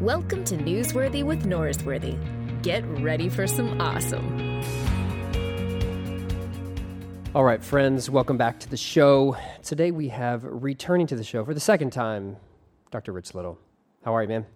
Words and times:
Welcome 0.00 0.44
to 0.44 0.56
Newsworthy 0.56 1.22
with 1.22 1.44
Norsworthy. 1.44 2.16
Get 2.62 2.84
ready 3.00 3.28
for 3.28 3.46
some 3.46 3.80
awesome. 3.80 4.62
All 7.34 7.44
right, 7.44 7.62
friends, 7.62 8.08
welcome 8.08 8.36
back 8.36 8.58
to 8.60 8.68
the 8.68 8.76
show. 8.76 9.36
Today 9.62 9.90
we 9.90 10.08
have 10.08 10.42
returning 10.44 11.06
to 11.08 11.16
the 11.16 11.24
show 11.24 11.44
for 11.44 11.52
the 11.54 11.60
second 11.60 11.90
time, 11.92 12.36
Dr. 12.90 13.12
Rich 13.12 13.34
Little. 13.34 13.58
How 14.04 14.14
are 14.16 14.22
you, 14.22 14.28
man? 14.28 14.46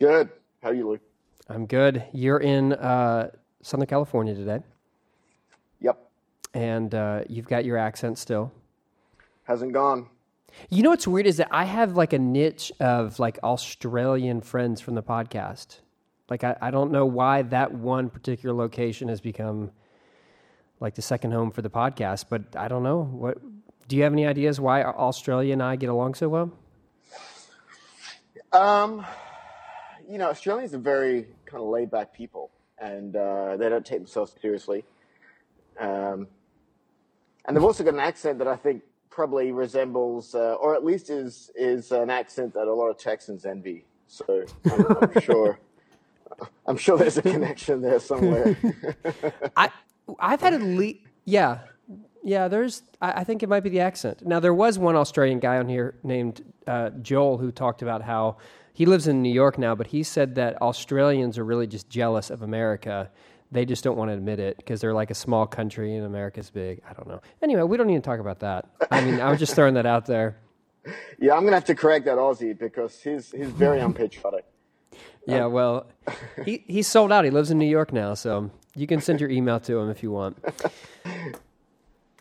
Good. 0.00 0.30
How 0.62 0.70
are 0.70 0.74
you, 0.74 0.88
Luke? 0.88 1.00
I'm 1.48 1.66
good. 1.66 2.04
You're 2.12 2.38
in 2.40 2.72
uh, 2.72 3.30
Southern 3.62 3.86
California 3.86 4.34
today, 4.34 4.60
Yep. 5.80 6.10
and 6.54 6.94
uh, 6.94 7.22
you've 7.28 7.48
got 7.48 7.64
your 7.64 7.76
accent 7.78 8.18
still. 8.18 8.52
Hasn't 9.44 9.72
gone. 9.72 10.08
You 10.70 10.82
know 10.82 10.90
what's 10.90 11.06
weird 11.06 11.26
is 11.26 11.38
that 11.38 11.48
I 11.50 11.64
have 11.64 11.96
like 11.96 12.12
a 12.12 12.18
niche 12.18 12.72
of 12.80 13.18
like 13.18 13.38
Australian 13.42 14.40
friends 14.40 14.80
from 14.80 14.94
the 14.94 15.02
podcast. 15.02 15.80
Like 16.28 16.44
I, 16.44 16.56
I 16.60 16.70
don't 16.70 16.92
know 16.92 17.06
why 17.06 17.42
that 17.42 17.74
one 17.74 18.10
particular 18.10 18.54
location 18.54 19.08
has 19.08 19.20
become 19.20 19.70
like 20.80 20.94
the 20.94 21.02
second 21.02 21.32
home 21.32 21.50
for 21.50 21.62
the 21.62 21.70
podcast, 21.70 22.26
but 22.28 22.56
I 22.56 22.68
don't 22.68 22.82
know 22.82 23.02
what. 23.02 23.38
Do 23.88 23.96
you 23.96 24.04
have 24.04 24.12
any 24.12 24.26
ideas 24.26 24.60
why 24.60 24.82
Australia 24.82 25.52
and 25.52 25.62
I 25.62 25.76
get 25.76 25.88
along 25.88 26.14
so 26.14 26.28
well? 26.28 26.52
Um, 28.52 29.04
you 30.08 30.18
know, 30.18 30.28
Australians 30.28 30.74
are 30.74 30.78
very 30.78 31.26
kind 31.46 31.62
of 31.62 31.68
laid 31.68 31.90
back 31.90 32.12
people, 32.14 32.50
and 32.78 33.14
uh, 33.16 33.56
they 33.56 33.68
don't 33.68 33.84
take 33.84 33.98
themselves 33.98 34.34
seriously. 34.40 34.84
Um, 35.78 36.28
and 37.44 37.56
they've 37.56 37.64
also 37.64 37.82
got 37.84 37.94
an 37.94 38.00
accent 38.00 38.38
that 38.38 38.48
I 38.48 38.56
think 38.56 38.82
probably 39.12 39.52
resembles, 39.52 40.34
uh, 40.34 40.54
or 40.54 40.74
at 40.74 40.84
least 40.84 41.10
is 41.10 41.50
is 41.54 41.92
an 41.92 42.10
accent 42.10 42.54
that 42.54 42.66
a 42.66 42.72
lot 42.72 42.88
of 42.88 42.98
Texans 42.98 43.44
envy. 43.44 43.84
So 44.08 44.44
I'm, 44.64 44.96
I'm 45.02 45.20
sure, 45.20 45.58
I'm 46.66 46.76
sure 46.76 46.96
there's 46.96 47.18
a 47.18 47.22
connection 47.22 47.82
there 47.82 48.00
somewhere. 48.00 48.56
I 49.56 49.70
I've 50.18 50.40
had 50.40 50.54
at 50.54 50.62
least 50.62 51.00
yeah 51.24 51.58
yeah. 52.24 52.48
There's 52.48 52.82
I, 53.00 53.20
I 53.20 53.24
think 53.24 53.42
it 53.42 53.48
might 53.48 53.62
be 53.62 53.68
the 53.68 53.80
accent. 53.80 54.26
Now 54.26 54.40
there 54.40 54.54
was 54.54 54.78
one 54.78 54.96
Australian 54.96 55.38
guy 55.38 55.58
on 55.58 55.68
here 55.68 55.94
named 56.02 56.42
uh, 56.66 56.90
Joel 57.02 57.36
who 57.36 57.52
talked 57.52 57.82
about 57.82 58.02
how 58.02 58.38
he 58.72 58.86
lives 58.86 59.06
in 59.06 59.20
New 59.20 59.32
York 59.32 59.58
now, 59.58 59.74
but 59.74 59.88
he 59.88 60.02
said 60.02 60.34
that 60.36 60.60
Australians 60.62 61.36
are 61.36 61.44
really 61.44 61.66
just 61.66 61.90
jealous 61.90 62.30
of 62.30 62.40
America. 62.40 63.10
They 63.52 63.66
just 63.66 63.84
don't 63.84 63.96
want 63.96 64.08
to 64.10 64.14
admit 64.14 64.40
it 64.40 64.56
because 64.56 64.80
they're 64.80 64.94
like 64.94 65.10
a 65.10 65.14
small 65.14 65.46
country 65.46 65.94
and 65.94 66.06
America's 66.06 66.48
big. 66.48 66.80
I 66.88 66.94
don't 66.94 67.06
know. 67.06 67.20
Anyway, 67.42 67.62
we 67.62 67.76
don't 67.76 67.86
need 67.86 67.96
to 67.96 68.00
talk 68.00 68.18
about 68.18 68.40
that. 68.40 68.66
I 68.90 69.02
mean, 69.02 69.20
I 69.20 69.30
was 69.30 69.38
just 69.38 69.54
throwing 69.54 69.74
that 69.74 69.84
out 69.86 70.06
there. 70.06 70.38
yeah, 71.18 71.34
I'm 71.34 71.44
gonna 71.44 71.56
have 71.56 71.66
to 71.66 71.74
correct 71.74 72.06
that 72.06 72.16
Aussie 72.16 72.58
because 72.58 73.00
he's 73.02 73.30
he's 73.30 73.50
very 73.50 73.78
unpatriotic. 73.86 74.46
Yeah, 75.26 75.46
well, 75.46 75.86
he 76.44 76.64
he's 76.66 76.88
sold 76.88 77.12
out. 77.12 77.24
He 77.24 77.30
lives 77.30 77.50
in 77.50 77.58
New 77.58 77.66
York 77.66 77.92
now, 77.92 78.14
so 78.14 78.50
you 78.74 78.86
can 78.86 79.00
send 79.00 79.20
your 79.20 79.30
email 79.30 79.60
to 79.60 79.78
him 79.78 79.90
if 79.90 80.02
you 80.02 80.10
want. 80.10 80.38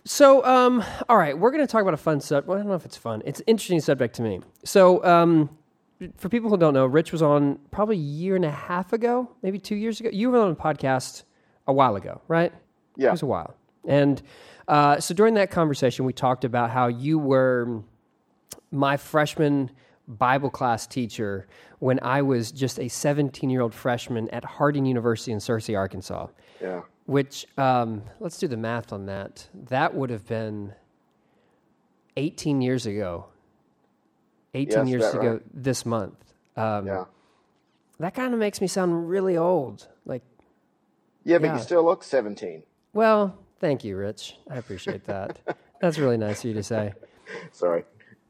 So, 0.04 0.44
um, 0.44 0.84
all 1.08 1.18
right, 1.18 1.38
we're 1.38 1.52
going 1.52 1.62
to 1.62 1.72
talk 1.72 1.84
about 1.84 1.94
a 1.94 1.98
fun 1.98 2.22
subject. 2.22 2.48
Well, 2.48 2.58
I 2.58 2.62
don't 2.62 2.70
know 2.70 2.76
if 2.76 2.86
it's 2.86 2.98
fun. 2.98 3.22
It's 3.24 3.40
an 3.40 3.46
interesting 3.48 3.80
subject 3.80 4.16
to 4.16 4.24
me. 4.24 4.42
So, 4.66 5.04
um, 5.06 5.56
for 6.18 6.30
people 6.30 6.50
who 6.50 6.58
don't 6.58 6.74
know, 6.74 6.86
Rich 6.86 7.12
was 7.12 7.22
on 7.22 7.60
probably 7.72 7.98
a 7.98 8.00
year 8.00 8.36
and 8.36 8.46
a 8.46 8.52
half 8.52 8.94
ago, 8.94 9.30
maybe 9.42 9.60
two 9.60 9.76
years 9.76 10.00
ago. 10.00 10.10
You 10.12 10.32
were 10.32 10.40
on 10.40 10.52
a 10.52 10.56
podcast 10.56 11.24
a 11.68 11.74
while 11.74 11.96
ago, 11.96 12.22
right? 12.28 12.54
Yeah. 12.96 13.10
It 13.10 13.12
was 13.12 13.22
a 13.22 13.28
while. 13.28 13.56
And 13.88 14.22
uh, 14.68 15.00
so 15.00 15.14
during 15.14 15.36
that 15.36 15.52
conversation, 15.52 16.06
we 16.06 16.14
talked 16.14 16.44
about 16.44 16.70
how 16.72 16.88
you 16.88 17.20
were 17.20 17.84
my 18.72 18.98
freshman 18.98 19.72
Bible 20.08 20.50
class 20.50 20.88
teacher 20.88 21.48
when 21.80 22.00
I 22.02 22.22
was 22.22 22.52
just 22.52 22.80
a 22.80 22.88
17 22.88 23.50
year 23.50 23.62
old 23.62 23.74
freshman 23.74 24.30
at 24.30 24.44
Harding 24.44 24.86
University 24.86 25.32
in 25.32 25.40
Searcy, 25.40 25.78
Arkansas. 25.78 26.28
Yeah. 26.62 26.82
Which, 27.06 27.46
um, 27.58 28.04
let's 28.20 28.38
do 28.38 28.48
the 28.48 28.58
math 28.58 28.94
on 28.94 29.08
that. 29.08 29.48
That 29.54 29.96
would 29.96 30.10
have 30.10 30.28
been 30.28 30.74
18 32.18 32.62
years 32.62 32.86
ago. 32.86 33.26
18 34.54 34.78
Yes, 34.80 34.90
years 34.90 35.14
ago 35.14 35.32
right. 35.34 35.42
this 35.54 35.86
month. 35.86 36.34
Um, 36.56 36.86
Yeah. 36.88 37.06
That 38.00 38.14
kind 38.16 38.34
of 38.34 38.40
makes 38.40 38.60
me 38.62 38.68
sound 38.68 39.10
really 39.10 39.38
old. 39.38 39.88
Like, 40.06 40.24
Yeah, 41.24 41.38
but 41.38 41.48
Yeah. 41.48 41.58
you 41.58 41.62
still 41.62 41.84
look 41.84 42.04
17. 42.04 42.64
well, 42.94 43.38
thank 43.60 43.84
you, 43.84 43.96
Rich. 43.96 44.38
I 44.50 44.58
appreciate 44.58 45.06
that. 45.06 45.40
That's 45.80 45.98
really 46.00 46.18
nice 46.18 46.40
of 46.40 46.46
you 46.50 46.54
to 46.56 46.64
say. 46.64 46.94
Sorry. 47.52 47.84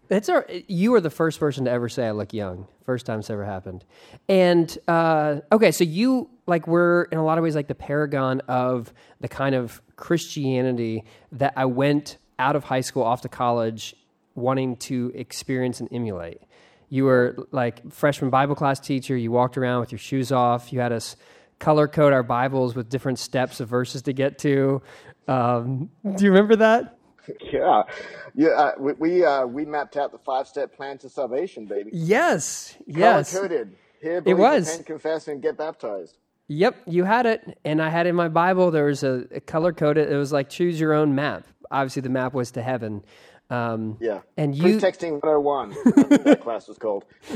It's 0.10 0.28
our, 0.28 0.46
you 0.68 0.92
were 0.92 1.00
the 1.00 1.10
first 1.10 1.40
person 1.40 1.64
to 1.66 1.72
ever 1.72 1.88
say 1.88 2.06
I 2.08 2.12
look 2.12 2.34
young. 2.34 2.68
First 2.86 3.06
time 3.06 3.20
it's 3.20 3.30
ever 3.30 3.46
happened. 3.46 3.86
And 4.28 4.78
uh, 4.90 5.38
okay, 5.54 5.72
so 5.72 5.86
you 5.86 6.30
like 6.48 6.68
were 6.68 7.08
in 7.14 7.18
a 7.18 7.24
lot 7.24 7.38
of 7.38 7.46
ways 7.46 7.56
like 7.56 7.70
the 7.70 7.76
paragon 7.76 8.42
of 8.50 8.94
the 9.22 9.30
kind 9.30 9.56
of 9.56 9.82
Christianity 9.96 11.06
that 11.32 11.54
I 11.56 11.64
went 11.64 12.18
out 12.38 12.58
of 12.58 12.66
high 12.66 12.82
school 12.82 13.04
off 13.04 13.22
to 13.22 13.30
college 13.30 13.96
wanting 14.36 14.78
to 14.78 15.12
experience 15.16 15.80
and 15.80 15.90
emulate. 15.92 16.42
You 16.90 17.06
were 17.06 17.48
like 17.52 17.92
freshman 17.92 18.30
Bible 18.30 18.56
class 18.56 18.80
teacher. 18.80 19.16
You 19.16 19.32
walked 19.32 19.58
around 19.58 19.80
with 19.80 19.92
your 19.92 20.00
shoes 20.00 20.32
off. 20.32 20.74
You 20.74 20.80
had 20.80 20.92
us 20.92 21.16
color 21.60 21.88
code 21.88 22.12
our 22.12 22.24
Bibles 22.24 22.76
with 22.76 22.90
different 22.90 23.20
steps 23.20 23.60
of 23.60 23.70
verses 23.70 24.02
to 24.04 24.14
get 24.14 24.40
to. 24.40 24.82
Um, 25.28 25.90
do 26.16 26.26
you 26.26 26.32
remember 26.32 26.58
that? 26.58 26.98
Yeah, 27.40 27.84
yeah. 28.34 28.50
Uh, 28.50 28.72
we 28.80 28.94
we, 28.94 29.24
uh, 29.24 29.46
we 29.46 29.64
mapped 29.64 29.96
out 29.96 30.12
the 30.12 30.18
five 30.18 30.48
step 30.48 30.76
plan 30.76 30.98
to 30.98 31.08
salvation, 31.08 31.66
baby. 31.68 31.92
Yes. 31.94 32.76
Yes. 32.88 33.32
Color 33.32 33.48
coded. 33.48 33.76
Here, 34.02 34.22
believe, 34.22 34.40
was. 34.40 34.68
repent, 34.68 34.88
confess, 34.88 35.28
and 35.28 35.40
get 35.40 35.56
baptized. 35.56 36.18
Yep, 36.48 36.82
you 36.88 37.04
had 37.04 37.28
it, 37.28 37.60
and 37.64 37.82
I 37.82 37.90
had 37.90 38.08
in 38.08 38.16
my 38.16 38.28
Bible 38.28 38.72
there 38.72 38.86
was 38.86 39.04
a, 39.04 39.26
a 39.32 39.40
color 39.40 39.72
coded. 39.72 40.12
It 40.12 40.18
was 40.18 40.34
like 40.34 40.50
choose 40.50 40.80
your 40.80 40.94
own 40.94 41.14
map. 41.14 41.46
Obviously, 41.70 42.02
the 42.02 42.10
map 42.10 42.34
was 42.34 42.52
to 42.52 42.62
heaven. 42.62 43.06
Um, 43.52 43.98
Yeah. 44.00 44.22
And 44.38 44.56
you- 44.56 44.80
texting 44.80 45.22
101. 45.22 45.74
I 45.74 46.18
that 46.24 46.42
class 46.42 46.68
was 46.68 46.78
called. 46.78 47.06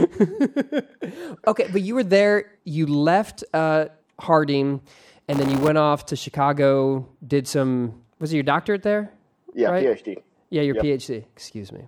okay, 1.47 1.67
but 1.71 1.81
you 1.81 1.95
were 1.95 2.03
there. 2.03 2.51
You 2.63 2.87
left 2.87 3.43
uh, 3.53 3.85
Harding, 4.19 4.81
and 5.27 5.39
then 5.39 5.49
you 5.49 5.57
went 5.59 5.77
off 5.77 6.07
to 6.07 6.15
Chicago. 6.15 7.07
Did 7.25 7.47
some? 7.47 8.01
Was 8.19 8.31
it 8.31 8.37
your 8.37 8.43
doctorate 8.43 8.83
there? 8.83 9.11
Yeah, 9.53 9.69
Right. 9.69 9.85
PhD. 9.85 10.21
Yeah, 10.49 10.61
your 10.61 10.75
PhD. 10.75 11.25
Excuse 11.35 11.71
me, 11.71 11.81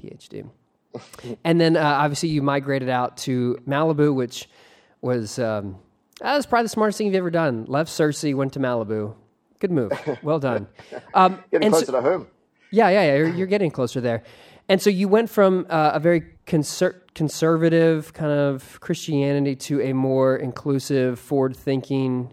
PhD. 0.00 0.48
and 1.44 1.60
then 1.60 1.76
uh, 1.76 1.82
obviously 1.82 2.30
you 2.30 2.40
migrated 2.42 2.88
out 2.88 3.18
to 3.18 3.58
Malibu, 3.68 4.14
which 4.14 4.48
was 5.02 5.38
um, 5.38 5.76
that 6.20 6.34
was 6.36 6.46
probably 6.46 6.64
the 6.64 6.68
smartest 6.70 6.98
thing 6.98 7.08
you've 7.08 7.16
ever 7.16 7.30
done. 7.30 7.66
Left 7.66 7.90
Searcy, 7.90 8.34
went 8.34 8.54
to 8.54 8.58
Malibu. 8.60 9.14
Good 9.58 9.70
move. 9.70 9.92
Well 10.22 10.38
done. 10.38 10.66
Um, 11.14 11.42
Getting 11.50 11.66
and 11.66 11.74
so- 11.74 11.80
closer 11.84 11.92
to 11.92 12.00
home. 12.02 12.26
Yeah, 12.70 12.88
yeah, 12.88 13.02
yeah. 13.06 13.16
You're, 13.16 13.28
you're 13.28 13.46
getting 13.46 13.70
closer 13.70 14.00
there. 14.00 14.22
And 14.68 14.82
so 14.82 14.90
you 14.90 15.08
went 15.08 15.30
from 15.30 15.66
uh, 15.70 15.92
a 15.94 16.00
very 16.00 16.24
conser- 16.46 17.00
conservative 17.14 18.12
kind 18.12 18.32
of 18.32 18.80
Christianity 18.80 19.54
to 19.56 19.80
a 19.80 19.92
more 19.92 20.36
inclusive, 20.36 21.18
forward 21.18 21.56
thinking 21.56 22.32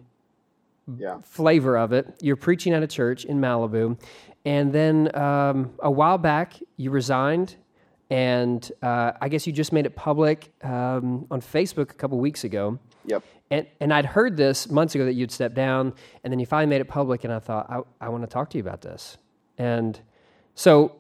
Yeah. 0.97 1.19
flavor 1.23 1.77
of 1.77 1.93
it. 1.93 2.07
You're 2.21 2.35
preaching 2.35 2.73
at 2.73 2.81
a 2.83 2.87
church 2.87 3.25
in 3.25 3.39
Malibu. 3.39 3.99
And 4.45 4.73
then 4.73 5.15
um, 5.15 5.73
a 5.79 5.91
while 5.91 6.17
back, 6.17 6.53
you 6.75 6.91
resigned. 6.91 7.55
And 8.09 8.69
uh, 8.81 9.13
I 9.21 9.29
guess 9.29 9.47
you 9.47 9.53
just 9.53 9.71
made 9.71 9.85
it 9.85 9.95
public 9.95 10.51
um, 10.63 11.25
on 11.31 11.39
Facebook 11.41 11.91
a 11.91 11.95
couple 11.95 12.19
weeks 12.19 12.43
ago. 12.43 12.77
Yep. 13.05 13.23
And, 13.49 13.67
and 13.79 13.93
I'd 13.93 14.05
heard 14.05 14.37
this 14.37 14.69
months 14.69 14.95
ago 14.95 15.05
that 15.05 15.13
you'd 15.13 15.31
stepped 15.31 15.55
down, 15.55 15.93
and 16.23 16.31
then 16.31 16.39
you 16.39 16.45
finally 16.45 16.69
made 16.69 16.81
it 16.81 16.87
public, 16.87 17.23
and 17.23 17.31
I 17.31 17.39
thought, 17.39 17.67
I, 17.69 17.81
I 18.05 18.09
want 18.09 18.23
to 18.23 18.27
talk 18.27 18.49
to 18.51 18.57
you 18.57 18.63
about 18.63 18.81
this. 18.81 19.17
And 19.57 19.99
so, 20.55 20.95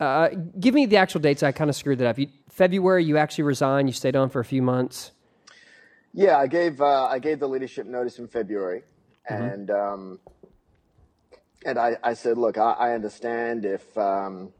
uh, 0.00 0.28
give 0.60 0.74
me 0.74 0.86
the 0.86 0.96
actual 0.98 1.20
dates. 1.20 1.42
I 1.42 1.52
kind 1.52 1.70
of 1.70 1.76
screwed 1.76 1.98
that 1.98 2.06
up. 2.06 2.18
You, 2.18 2.28
February, 2.50 3.04
you 3.04 3.16
actually 3.16 3.44
resigned. 3.44 3.88
You 3.88 3.92
stayed 3.94 4.16
on 4.16 4.30
for 4.30 4.40
a 4.40 4.44
few 4.44 4.62
months. 4.62 5.12
Yeah, 6.12 6.38
I 6.38 6.46
gave 6.46 6.80
uh, 6.80 7.04
I 7.04 7.18
gave 7.18 7.40
the 7.40 7.48
leadership 7.48 7.86
notice 7.86 8.18
in 8.18 8.28
February, 8.28 8.82
Mm-hmm. 9.30 9.42
and 9.42 9.70
um, 9.70 10.20
and 11.64 11.78
I, 11.78 11.96
I 12.02 12.14
said, 12.14 12.38
look, 12.38 12.58
I, 12.58 12.72
I 12.72 12.94
understand 12.94 13.64
if 13.64 13.96
um, 13.98 14.52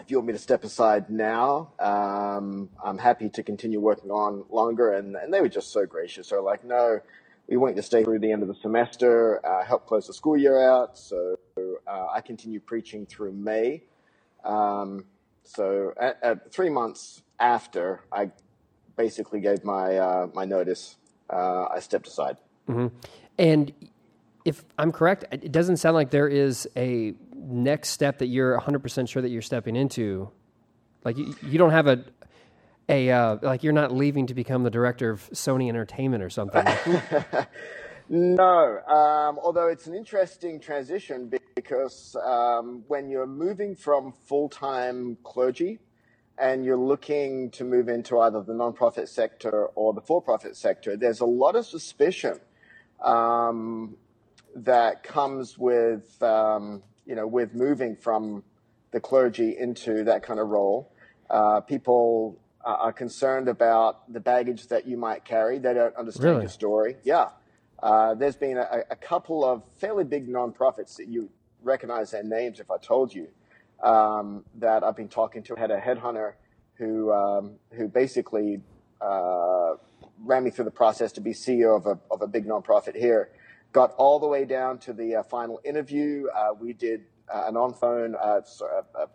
if 0.00 0.10
you 0.10 0.18
want 0.18 0.26
me 0.26 0.32
to 0.34 0.38
step 0.38 0.64
aside 0.64 1.08
now, 1.08 1.72
um, 1.78 2.68
I'm 2.84 2.98
happy 2.98 3.30
to 3.30 3.42
continue 3.42 3.80
working 3.80 4.10
on 4.10 4.44
longer. 4.50 4.92
And, 4.92 5.16
and 5.16 5.32
they 5.32 5.40
were 5.40 5.48
just 5.48 5.72
so 5.72 5.86
gracious. 5.86 6.28
They're 6.28 6.42
like, 6.42 6.64
no, 6.64 7.00
we 7.48 7.56
want 7.56 7.76
you 7.76 7.82
to 7.82 7.86
stay 7.86 8.04
through 8.04 8.18
the 8.18 8.30
end 8.30 8.42
of 8.42 8.48
the 8.48 8.54
semester, 8.56 9.44
uh, 9.46 9.64
help 9.64 9.86
close 9.86 10.06
the 10.06 10.12
school 10.14 10.36
year 10.36 10.60
out. 10.60 10.98
So 10.98 11.33
uh, 11.86 12.06
I 12.12 12.20
continue 12.20 12.60
preaching 12.60 13.06
through 13.06 13.32
May. 13.32 13.82
Um, 14.44 15.04
so 15.44 15.92
at, 16.00 16.18
at 16.22 16.52
three 16.52 16.70
months 16.70 17.22
after 17.38 18.00
I 18.12 18.30
basically 18.96 19.40
gave 19.40 19.64
my 19.64 19.96
uh, 19.96 20.28
my 20.34 20.44
notice, 20.44 20.96
uh, 21.30 21.66
I 21.70 21.80
stepped 21.80 22.06
aside. 22.06 22.38
And 23.38 23.72
if 24.44 24.64
I'm 24.78 24.92
correct, 24.92 25.24
it 25.30 25.52
doesn't 25.52 25.78
sound 25.78 25.94
like 25.94 26.10
there 26.10 26.28
is 26.28 26.68
a 26.76 27.14
next 27.36 27.90
step 27.90 28.18
that 28.18 28.26
you're 28.26 28.58
100% 28.58 29.08
sure 29.08 29.22
that 29.22 29.30
you're 29.30 29.42
stepping 29.42 29.76
into. 29.76 30.30
Like 31.04 31.18
you, 31.18 31.34
you 31.42 31.58
don't 31.58 31.72
have 31.72 31.86
a 31.86 32.04
a 32.88 33.10
uh, 33.10 33.38
like 33.42 33.62
you're 33.62 33.72
not 33.72 33.92
leaving 33.92 34.26
to 34.26 34.34
become 34.34 34.62
the 34.62 34.70
director 34.70 35.10
of 35.10 35.28
Sony 35.30 35.68
Entertainment 35.68 36.22
or 36.22 36.30
something. 36.30 36.66
no, 38.08 38.78
um, 38.86 39.38
although 39.42 39.68
it's 39.68 39.86
an 39.86 39.94
interesting 39.94 40.60
transition 40.60 41.32
because 41.54 42.16
um, 42.24 42.84
when 42.88 43.08
you're 43.08 43.26
moving 43.26 43.74
from 43.74 44.12
full 44.26 44.48
time 44.48 45.16
clergy 45.22 45.78
and 46.38 46.64
you're 46.64 46.76
looking 46.76 47.50
to 47.52 47.64
move 47.64 47.88
into 47.88 48.18
either 48.20 48.42
the 48.42 48.52
nonprofit 48.52 49.08
sector 49.08 49.66
or 49.74 49.94
the 49.94 50.00
for 50.00 50.20
profit 50.20 50.56
sector, 50.56 50.96
there's 50.96 51.20
a 51.20 51.26
lot 51.26 51.56
of 51.56 51.64
suspicion 51.64 52.40
um, 53.02 53.96
that 54.56 55.02
comes 55.02 55.56
with 55.58 56.22
um, 56.22 56.82
you 57.06 57.14
know 57.14 57.26
with 57.26 57.54
moving 57.54 57.96
from 57.96 58.42
the 58.90 59.00
clergy 59.00 59.56
into 59.58 60.04
that 60.04 60.22
kind 60.22 60.38
of 60.40 60.48
role. 60.48 60.90
Uh, 61.30 61.60
people 61.60 62.38
are 62.64 62.92
concerned 62.92 63.48
about 63.48 64.10
the 64.12 64.20
baggage 64.20 64.68
that 64.68 64.86
you 64.86 64.96
might 64.96 65.24
carry. 65.24 65.58
They 65.58 65.74
don't 65.74 65.94
understand 65.96 66.30
Really? 66.30 66.42
your 66.42 66.50
story. 66.50 66.96
Yeah. 67.04 67.28
Uh, 67.84 68.14
there's 68.14 68.36
been 68.36 68.56
a, 68.56 68.80
a 68.90 68.96
couple 68.96 69.44
of 69.44 69.62
fairly 69.78 70.04
big 70.04 70.26
nonprofits 70.26 70.96
that 70.96 71.06
you 71.06 71.28
recognize 71.62 72.12
their 72.12 72.22
names 72.22 72.58
if 72.58 72.70
I 72.70 72.78
told 72.78 73.14
you 73.14 73.28
um, 73.82 74.42
that 74.54 74.82
I've 74.82 74.96
been 74.96 75.10
talking 75.10 75.42
to. 75.42 75.54
I 75.54 75.60
had 75.60 75.70
a 75.70 75.78
headhunter 75.78 76.32
who 76.78 77.12
um, 77.12 77.56
who 77.76 77.88
basically 77.88 78.62
uh, 79.02 79.74
ran 80.18 80.44
me 80.44 80.50
through 80.50 80.64
the 80.64 80.70
process 80.70 81.12
to 81.12 81.20
be 81.20 81.32
CEO 81.32 81.76
of 81.76 81.84
a 81.84 81.98
of 82.10 82.22
a 82.22 82.26
big 82.26 82.46
nonprofit 82.46 82.96
here. 82.96 83.28
Got 83.72 83.92
all 83.98 84.18
the 84.18 84.28
way 84.28 84.46
down 84.46 84.78
to 84.78 84.94
the 84.94 85.16
uh, 85.16 85.22
final 85.24 85.60
interview. 85.62 86.24
Uh, 86.34 86.54
we 86.58 86.72
did 86.72 87.02
uh, 87.28 87.44
an 87.48 87.56
on 87.58 87.74
phone 87.74 88.14
a, 88.14 88.42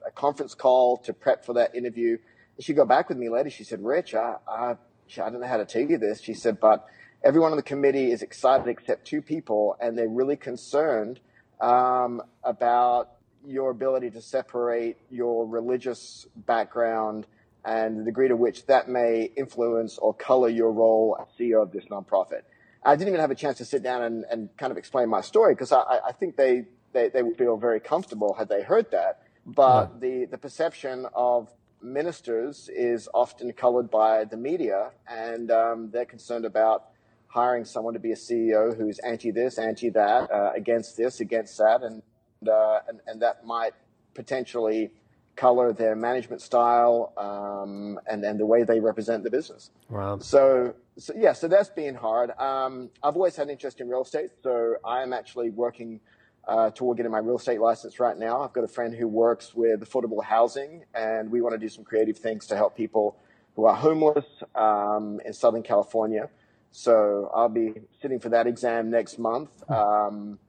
a- 0.07 0.11
conference 0.13 0.53
call 0.53 0.97
to 0.97 1.13
prep 1.13 1.43
for 1.43 1.53
that 1.53 1.73
interview. 1.73 2.19
She 2.59 2.73
got 2.73 2.87
back 2.87 3.09
with 3.09 3.17
me 3.17 3.29
later. 3.29 3.49
She 3.49 3.63
said, 3.63 3.83
"Rich, 3.83 4.13
I, 4.13 4.35
I 4.47 4.75
I 5.17 5.29
don't 5.31 5.41
know 5.41 5.47
how 5.47 5.57
to 5.57 5.65
tell 5.65 5.81
you 5.81 5.97
this." 5.97 6.21
She 6.21 6.35
said, 6.35 6.59
"But 6.59 6.85
everyone 7.23 7.51
on 7.51 7.57
the 7.57 7.63
committee 7.63 8.11
is 8.11 8.21
excited 8.21 8.67
except 8.67 9.05
two 9.05 9.21
people, 9.21 9.75
and 9.79 9.97
they're 9.97 10.07
really 10.07 10.35
concerned 10.37 11.19
um, 11.61 12.21
about 12.43 13.11
your 13.45 13.71
ability 13.71 14.09
to 14.11 14.21
separate 14.21 14.97
your 15.09 15.45
religious 15.47 16.27
background 16.35 17.25
and 17.65 17.99
the 17.99 18.03
degree 18.05 18.27
to 18.27 18.35
which 18.35 18.65
that 18.67 18.87
may 18.87 19.29
influence 19.35 19.97
or 19.97 20.13
color 20.13 20.49
your 20.49 20.71
role 20.71 21.17
as 21.21 21.27
CEO 21.39 21.61
of 21.61 21.71
this 21.71 21.85
nonprofit." 21.85 22.41
I 22.83 22.95
didn't 22.95 23.09
even 23.09 23.19
have 23.19 23.31
a 23.31 23.35
chance 23.35 23.57
to 23.57 23.65
sit 23.65 23.83
down 23.83 24.03
and, 24.03 24.25
and 24.31 24.49
kind 24.57 24.71
of 24.71 24.77
explain 24.77 25.09
my 25.09 25.19
story 25.21 25.53
because 25.53 25.71
I, 25.73 25.81
I- 25.81 26.11
think 26.13 26.37
they, 26.37 26.65
they, 26.93 27.09
they 27.09 27.21
would 27.21 27.37
feel 27.37 27.57
very 27.57 27.79
comfortable 27.81 28.33
had 28.33 28.47
they 28.47 28.61
heard 28.63 28.89
that. 28.91 29.21
But 29.45 29.99
the, 29.99 30.25
the 30.31 30.37
perception 30.37 31.05
of 31.13 31.49
ministers 31.81 32.69
is 32.73 33.09
often 33.13 33.51
colored 33.53 33.89
by 33.91 34.23
the 34.25 34.37
media, 34.37 34.91
and 35.09 35.51
um, 35.51 35.89
they're 35.91 36.05
concerned 36.05 36.45
about 36.45 36.85
hiring 37.29 37.63
someone 37.63 37.93
to 37.93 37.99
be 37.99 38.11
a 38.11 38.15
CEO 38.15 38.75
who's 38.75 38.99
anti 38.99 39.31
this, 39.31 39.57
anti 39.57 39.89
that, 39.89 40.29
uh, 40.31 40.51
against 40.55 40.97
this, 40.97 41.19
against 41.21 41.57
that, 41.57 41.81
and, 41.83 42.01
uh, 42.47 42.79
and 42.87 42.99
and 43.07 43.21
that 43.21 43.45
might 43.45 43.73
potentially 44.13 44.91
color 45.35 45.71
their 45.71 45.95
management 45.95 46.41
style 46.41 47.13
um, 47.17 47.97
and 48.07 48.25
and 48.25 48.39
the 48.39 48.45
way 48.45 48.63
they 48.63 48.79
represent 48.81 49.23
the 49.23 49.31
business. 49.31 49.71
wow. 49.89 50.19
So, 50.19 50.75
so 50.97 51.13
yeah, 51.15 51.31
so 51.31 51.47
that's 51.47 51.69
been 51.69 51.95
hard. 51.95 52.31
Um, 52.37 52.89
I've 53.01 53.15
always 53.15 53.37
had 53.37 53.47
an 53.47 53.51
interest 53.51 53.79
in 53.79 53.87
real 53.87 54.01
estate, 54.01 54.31
so 54.43 54.75
I 54.83 55.01
am 55.01 55.13
actually 55.13 55.49
working 55.49 56.01
uh, 56.45 56.71
toward 56.71 56.97
getting 56.97 57.11
my 57.11 57.19
real 57.19 57.37
estate 57.37 57.61
license 57.61 57.99
right 57.99 58.17
now. 58.17 58.41
I've 58.41 58.53
got 58.53 58.65
a 58.65 58.67
friend 58.67 58.93
who 58.93 59.07
works 59.07 59.53
with 59.53 59.79
affordable 59.81 60.21
housing, 60.23 60.83
and 60.93 61.31
we 61.31 61.41
want 61.41 61.53
to 61.53 61.59
do 61.59 61.69
some 61.69 61.85
creative 61.85 62.17
things 62.17 62.47
to 62.47 62.57
help 62.57 62.75
people 62.75 63.15
who 63.55 63.65
are 63.65 63.75
homeless 63.75 64.25
um, 64.55 65.21
in 65.25 65.31
Southern 65.31 65.63
California. 65.63 66.29
So 66.71 67.31
I'll 67.33 67.49
be 67.49 67.73
sitting 68.01 68.19
for 68.19 68.29
that 68.29 68.47
exam 68.47 68.89
next 68.89 69.17
month. 69.19 69.49
Um, 69.69 70.39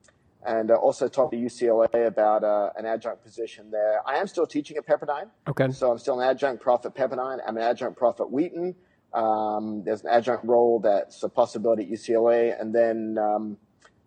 and 0.43 0.71
uh, 0.71 0.75
also 0.75 1.07
talk 1.07 1.31
to 1.31 1.37
UCLA 1.37 2.07
about 2.07 2.43
uh, 2.43 2.71
an 2.75 2.85
adjunct 2.85 3.23
position 3.23 3.69
there. 3.69 4.01
I 4.07 4.17
am 4.17 4.27
still 4.27 4.47
teaching 4.47 4.77
at 4.77 4.87
Pepperdine. 4.87 5.29
Okay. 5.47 5.71
So 5.71 5.91
I'm 5.91 5.99
still 5.99 6.19
an 6.19 6.27
adjunct 6.27 6.61
prof 6.61 6.85
at 6.85 6.95
Pepperdine. 6.95 7.39
I'm 7.47 7.57
an 7.57 7.63
adjunct 7.63 7.97
prof 7.97 8.19
at 8.19 8.31
Wheaton. 8.31 8.75
Um, 9.13 9.83
there's 9.83 10.01
an 10.03 10.09
adjunct 10.09 10.45
role 10.45 10.79
that's 10.79 11.21
a 11.23 11.29
possibility 11.29 11.83
at 11.83 11.89
UCLA. 11.89 12.59
And 12.59 12.73
then 12.73 13.17
um, 13.19 13.57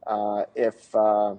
uh, 0.06 0.44
if 0.54 0.94
uh, 0.94 1.32
uh, 1.32 1.36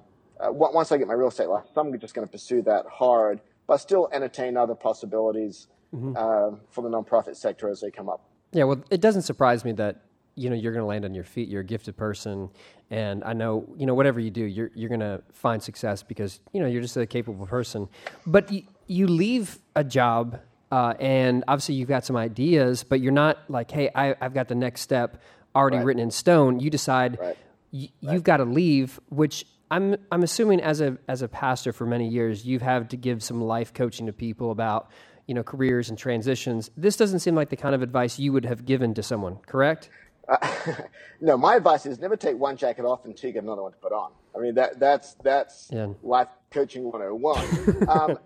once 0.51 0.91
I 0.91 0.97
get 0.97 1.07
my 1.07 1.13
real 1.13 1.29
estate 1.29 1.49
license, 1.49 1.75
I'm 1.75 1.97
just 1.99 2.13
going 2.13 2.27
to 2.27 2.31
pursue 2.31 2.61
that 2.63 2.85
hard, 2.89 3.41
but 3.67 3.77
still 3.77 4.07
entertain 4.13 4.55
other 4.55 4.75
possibilities 4.75 5.67
uh, 5.93 6.51
for 6.69 6.81
the 6.81 6.89
nonprofit 6.89 7.37
sector 7.37 7.69
as 7.69 7.79
they 7.79 7.89
come 7.89 8.09
up. 8.09 8.21
Yeah, 8.51 8.65
well, 8.65 8.83
it 8.89 8.99
doesn't 8.99 9.21
surprise 9.21 9.63
me 9.63 9.71
that 9.73 10.01
you 10.35 10.49
know 10.49 10.55
you're 10.55 10.71
going 10.73 10.81
to 10.83 10.87
land 10.87 11.05
on 11.05 11.13
your 11.15 11.23
feet. 11.23 11.47
You're 11.49 11.61
a 11.61 11.65
gifted 11.65 11.95
person, 11.97 12.49
and 12.89 13.23
I 13.23 13.33
know 13.33 13.65
you 13.77 13.85
know 13.85 13.93
whatever 13.93 14.19
you 14.19 14.31
do, 14.31 14.43
you're 14.43 14.71
you're 14.75 14.89
going 14.89 14.99
to 15.01 15.21
find 15.33 15.61
success 15.63 16.03
because 16.03 16.39
you 16.53 16.59
know 16.61 16.67
you're 16.67 16.81
just 16.81 16.97
a 16.97 17.05
capable 17.05 17.45
person. 17.45 17.87
But 18.25 18.51
you, 18.51 18.63
you 18.87 19.07
leave 19.07 19.57
a 19.75 19.83
job, 19.83 20.39
uh, 20.71 20.93
and 20.99 21.43
obviously 21.47 21.75
you've 21.75 21.87
got 21.89 22.05
some 22.05 22.15
ideas, 22.17 22.83
but 22.83 22.99
you're 23.01 23.11
not 23.13 23.37
like, 23.49 23.71
hey, 23.71 23.89
I, 23.95 24.15
I've 24.21 24.33
got 24.33 24.47
the 24.47 24.55
next 24.55 24.81
step 24.81 25.21
already 25.55 25.77
Right. 25.77 25.85
written 25.85 26.01
in 26.03 26.11
stone. 26.11 26.59
You 26.59 26.69
decide 26.69 27.17
Right. 27.19 27.37
y- 27.71 27.89
you've 28.01 28.23
got 28.23 28.37
to 28.37 28.45
leave, 28.45 28.99
which. 29.09 29.45
I'm 29.71 29.95
I'm 30.11 30.21
assuming 30.21 30.61
as 30.61 30.79
a 30.79 30.99
as 31.07 31.23
a 31.23 31.27
pastor 31.27 31.73
for 31.73 31.87
many 31.87 32.07
years, 32.07 32.45
you've 32.45 32.61
had 32.61 32.91
to 32.91 32.97
give 32.97 33.23
some 33.23 33.41
life 33.41 33.73
coaching 33.73 34.05
to 34.05 34.13
people 34.13 34.51
about 34.51 34.91
you 35.25 35.33
know 35.33 35.41
careers 35.41 35.89
and 35.89 35.97
transitions. 35.97 36.69
This 36.77 36.95
doesn't 36.97 37.21
seem 37.21 37.33
like 37.33 37.49
the 37.49 37.55
kind 37.57 37.73
of 37.73 37.81
advice 37.81 38.19
you 38.19 38.31
would 38.31 38.45
have 38.45 38.63
given 38.67 38.93
to 38.93 39.01
someone, 39.01 39.37
correct? 39.47 39.89
no, 41.21 41.37
my 41.37 41.55
advice 41.55 41.85
is 41.85 41.99
never 41.99 42.15
take 42.15 42.37
one 42.37 42.57
jacket 42.57 42.83
off 42.85 43.05
until 43.05 43.27
you 43.27 43.33
get 43.33 43.43
another 43.43 43.61
one 43.61 43.71
to 43.71 43.77
put 43.77 43.91
on. 43.91 44.11
I 44.35 44.39
mean 44.39 44.55
that 44.55 44.79
that's 44.79 45.15
that's 45.23 45.69
Yeah. 45.71 45.93
life 46.03 46.29
coaching 46.51 46.83
101. 46.91 47.37
um, 47.87 48.17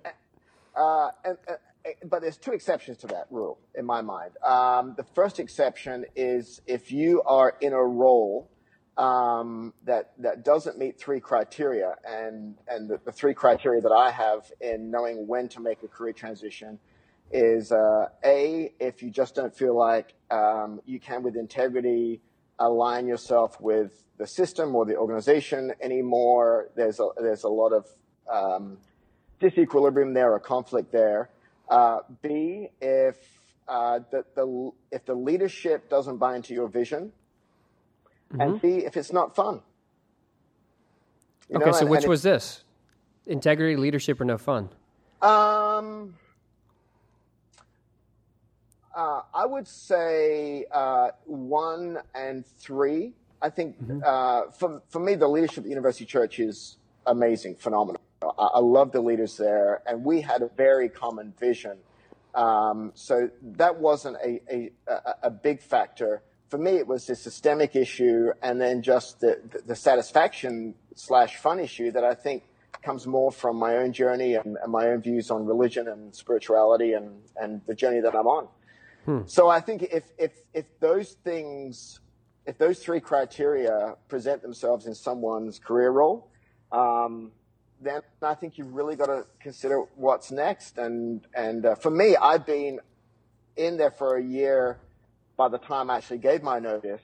uh, 0.75 1.10
and, 1.25 1.38
uh, 1.48 1.54
but 2.06 2.22
there's 2.22 2.38
two 2.38 2.51
exceptions 2.51 2.98
to 3.00 3.07
that 3.07 3.25
rule 3.30 3.60
in 3.75 3.86
my 3.86 4.01
mind. 4.01 4.31
Um, 4.46 4.94
the 4.98 5.04
first 5.04 5.40
exception 5.40 6.06
is 6.16 6.62
if 6.68 6.92
you 6.92 7.22
are 7.24 7.56
in 7.62 7.74
a 7.74 7.84
role 7.84 8.50
um, 8.98 9.74
that 9.86 10.12
that 10.18 10.44
doesn't 10.44 10.78
meet 10.78 11.00
three 11.00 11.22
criteria, 11.22 11.95
and 12.06 12.56
and 12.68 12.90
the, 12.90 13.00
the 13.06 13.13
three 13.13 13.34
criteria 13.34 13.81
that 13.81 13.94
I 13.94 14.12
have 14.12 14.52
in 14.60 14.92
knowing 14.92 15.25
when 15.25 15.48
to 15.50 15.62
make 15.62 15.84
a 15.84 15.88
career 15.88 16.13
transition 16.13 16.80
is 17.31 17.72
uh, 17.72 18.08
a 18.24 18.74
if 18.80 19.04
you 19.04 19.10
just 19.12 19.36
don't 19.36 19.56
feel 19.56 19.76
like 19.78 20.14
um, 20.31 20.81
you 20.86 21.00
can 21.00 21.24
with 21.24 21.36
integrity 21.36 22.21
align 22.59 23.07
yourself 23.07 23.59
with 23.62 24.04
the 24.18 24.28
system 24.28 24.76
or 24.76 24.86
the 24.86 24.95
organization 24.98 25.71
anymore. 25.81 26.69
There's 26.76 27.00
a 27.00 27.09
there's 27.18 27.44
a 27.44 27.50
lot 27.50 27.71
of 27.71 27.88
um, 28.31 28.78
disequilibrium 29.42 30.14
there 30.14 30.31
or 30.33 30.40
conflict 30.40 30.92
there. 30.92 31.30
Uh, 31.69 32.00
B 32.21 32.69
if 32.81 33.18
uh, 33.68 34.00
the, 34.12 34.26
the 34.36 34.71
if 34.92 35.06
the 35.06 35.14
leadership 35.14 35.90
doesn't 35.90 36.18
buy 36.18 36.36
into 36.36 36.54
your 36.54 36.68
vision, 36.68 37.12
and 38.40 38.59
C 38.62 38.80
if 38.80 38.98
it's 38.98 39.14
not 39.14 39.36
fun. 39.36 39.62
You 41.50 41.57
Okay, 41.57 41.66
know, 41.66 41.71
so 41.71 41.80
and- 41.81 41.90
which 41.90 42.02
and 42.04 42.09
was 42.09 42.24
this? 42.24 42.64
Integrity, 43.26 43.76
leadership, 43.76 44.19
or 44.19 44.26
no 44.26 44.40
fun? 44.40 44.69
Um, 45.21 46.16
uh, 48.96 49.22
I 49.34 49.46
would 49.46 49.68
say 49.68 50.66
uh, 50.72 51.10
one 51.26 52.00
and 52.16 52.46
three. 52.46 53.14
I 53.42 53.50
think 53.50 53.76
uh, 54.04 54.44
for 54.58 54.81
for 54.90 55.00
me, 55.00 55.16
the 55.16 55.28
leadership 55.28 55.64
at 55.64 55.69
University 55.69 56.06
Church 56.06 56.40
is 56.40 56.78
amazing, 57.06 57.56
phenomenal. 57.56 58.02
I, 58.22 58.28
I 58.28 58.60
love 58.60 58.92
the 58.92 59.02
leaders 59.02 59.38
there, 59.38 59.81
and 59.86 60.04
we 60.04 60.22
had 60.22 60.42
a 60.42 60.50
very 60.58 60.90
common 60.90 61.34
vision. 61.40 61.78
Um, 62.36 62.92
so 62.94 63.30
that 63.58 63.80
wasn't 63.80 64.18
a, 64.24 64.40
a, 64.52 64.72
a, 65.24 65.30
big 65.31 65.62
factor. 65.62 66.22
For 66.50 66.60
me, 66.60 66.74
it 66.74 66.86
was 66.86 67.10
a 67.10 67.16
systemic 67.16 67.76
issue, 67.76 68.31
and 68.44 68.62
then 68.62 68.84
just 68.84 69.19
the, 69.19 69.42
the, 69.52 69.60
the 69.69 69.76
satisfaction 69.76 70.76
slash 70.94 71.38
fun 71.38 71.60
issue 71.60 71.92
that 71.92 72.04
I 72.04 72.14
think 72.14 72.44
comes 72.84 73.08
more 73.08 73.31
from 73.31 73.58
my 73.58 73.78
own 73.78 73.94
journey 73.94 74.36
and, 74.36 74.58
and 74.62 74.72
my 74.72 74.88
own 74.88 75.02
views 75.02 75.31
on 75.31 75.46
religion 75.46 75.88
and 75.88 76.14
spirituality 76.16 76.94
and, 76.94 77.19
and 77.36 77.62
the 77.66 77.74
journey 77.74 78.00
that 78.02 78.16
I'm 78.16 78.28
on. 78.28 78.48
So 79.25 79.49
I 79.49 79.59
think 79.59 79.83
if, 79.83 80.04
if, 80.18 80.31
if 80.54 80.66
those 80.80 81.13
things, 81.23 81.99
if 82.45 82.57
those 82.57 82.80
three 82.80 82.99
criteria 82.99 83.95
present 84.07 84.42
themselves 84.42 84.85
in 84.87 84.95
someone's 84.95 85.59
career 85.59 85.92
role, 85.92 86.30
um, 86.71 87.31
then 87.81 88.01
I 88.21 88.33
think 88.35 88.57
you've 88.57 88.73
really 88.73 88.95
got 88.95 89.07
to 89.07 89.25
consider 89.39 89.80
what's 89.95 90.31
next. 90.31 90.78
And, 90.78 91.25
and 91.33 91.66
uh, 91.66 91.75
for 91.75 91.89
me, 91.92 92.16
I've 92.16 92.45
been 92.45 92.80
in 93.56 93.78
there 93.78 93.92
for 93.92 94.18
a 94.18 94.23
year 94.23 94.80
by 95.37 95.47
the 95.47 95.57
time 95.57 95.89
I 95.89 95.97
actually 95.97 96.18
gave 96.18 96.44
my 96.44 96.59
notice, 96.59 97.01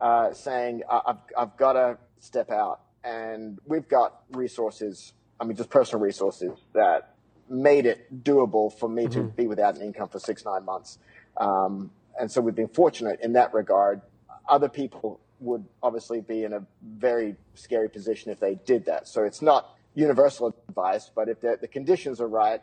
uh, 0.00 0.32
saying 0.32 0.82
I- 0.90 1.02
I've, 1.06 1.16
I've 1.38 1.56
got 1.56 1.74
to 1.74 1.98
step 2.18 2.50
out. 2.50 2.80
And 3.04 3.60
we've 3.66 3.88
got 3.88 4.22
resources, 4.32 5.12
I 5.40 5.44
mean, 5.44 5.56
just 5.56 5.70
personal 5.70 6.02
resources 6.02 6.50
that 6.74 7.14
made 7.48 7.86
it 7.86 8.24
doable 8.24 8.76
for 8.76 8.88
me 8.88 9.06
to 9.06 9.22
be 9.22 9.46
without 9.46 9.76
an 9.76 9.82
income 9.82 10.08
for 10.08 10.18
six, 10.18 10.44
nine 10.44 10.64
months. 10.64 10.98
Um, 11.36 11.90
and 12.18 12.30
so 12.30 12.40
we've 12.40 12.54
been 12.54 12.68
fortunate 12.68 13.20
in 13.22 13.32
that 13.34 13.52
regard. 13.52 14.00
Other 14.48 14.68
people 14.68 15.20
would 15.40 15.64
obviously 15.82 16.20
be 16.20 16.44
in 16.44 16.52
a 16.52 16.62
very 16.82 17.36
scary 17.54 17.88
position 17.88 18.30
if 18.32 18.40
they 18.40 18.54
did 18.54 18.86
that. 18.86 19.06
So 19.06 19.24
it's 19.24 19.42
not 19.42 19.76
universal 19.94 20.54
advice, 20.68 21.10
but 21.14 21.28
if 21.28 21.40
the, 21.40 21.58
the 21.60 21.68
conditions 21.68 22.20
are 22.20 22.28
right, 22.28 22.62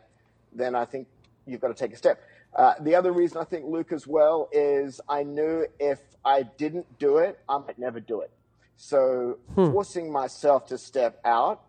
then 0.52 0.74
I 0.74 0.84
think 0.84 1.06
you've 1.46 1.60
got 1.60 1.68
to 1.68 1.74
take 1.74 1.92
a 1.92 1.96
step. 1.96 2.20
Uh, 2.54 2.74
the 2.80 2.94
other 2.94 3.12
reason 3.12 3.38
I 3.38 3.44
think 3.44 3.66
Luke 3.66 3.92
as 3.92 4.06
well 4.06 4.48
is 4.52 5.00
I 5.08 5.24
knew 5.24 5.66
if 5.78 6.00
I 6.24 6.42
didn't 6.42 6.98
do 6.98 7.18
it, 7.18 7.38
I 7.48 7.58
might 7.58 7.78
never 7.78 8.00
do 8.00 8.20
it. 8.20 8.30
So 8.76 9.38
hmm. 9.54 9.72
forcing 9.72 10.12
myself 10.12 10.66
to 10.66 10.78
step 10.78 11.20
out 11.24 11.62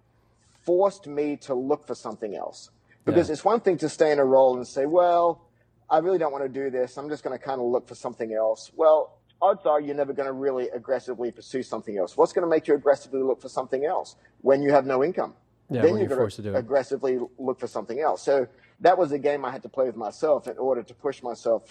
forced 0.64 1.08
me 1.08 1.38
to 1.38 1.54
look 1.54 1.86
for 1.86 1.96
something 1.96 2.36
else. 2.36 2.72
Because 3.06 3.30
yeah. 3.30 3.34
it's 3.34 3.46
one 3.46 3.60
thing 3.60 3.78
to 3.78 3.90
stay 3.90 4.12
in 4.12 4.18
a 4.18 4.26
role 4.26 4.58
and 4.58 4.68
say, 4.68 4.88
well, 4.88 5.45
I 5.90 6.00
really 6.00 6.18
don't 6.18 6.32
want 6.32 6.44
to 6.44 6.50
do 6.50 6.70
this. 6.70 6.98
I'm 6.98 7.10
just 7.10 7.24
going 7.24 7.38
to 7.38 7.44
kind 7.44 7.62
of 7.62 7.68
look 7.68 7.88
for 7.88 7.96
something 7.96 8.34
else. 8.34 8.72
Well, 8.76 9.20
odds 9.42 9.66
are 9.66 9.80
you're 9.80 9.96
never 9.96 10.14
going 10.14 10.28
to 10.28 10.34
really 10.34 10.70
aggressively 10.70 11.32
pursue 11.32 11.64
something 11.64 11.98
else. 11.98 12.18
What's 12.18 12.34
going 12.34 12.44
to 12.44 12.50
make 12.50 12.68
you 12.68 12.76
aggressively 12.76 13.22
look 13.22 13.42
for 13.42 13.50
something 13.50 13.86
else 13.86 14.16
when 14.42 14.62
you 14.62 14.72
have 14.72 14.86
no 14.86 15.04
income? 15.04 15.34
Yeah, 15.70 15.82
then 15.82 15.98
you're, 15.98 16.08
going 16.08 16.30
to, 16.30 16.56
aggressively 16.56 17.18
look 17.40 17.60
for 17.60 17.66
something 17.66 18.00
else. 18.00 18.22
So 18.22 18.48
that 18.82 18.98
was 18.98 19.12
a 19.12 19.18
game 19.18 19.44
I 19.44 19.52
had 19.52 19.64
to 19.64 19.70
play 19.70 19.88
with 19.88 19.96
myself 19.96 20.48
in 20.48 20.58
order 20.58 20.84
to 20.84 20.94
push 20.94 21.24
myself 21.24 21.64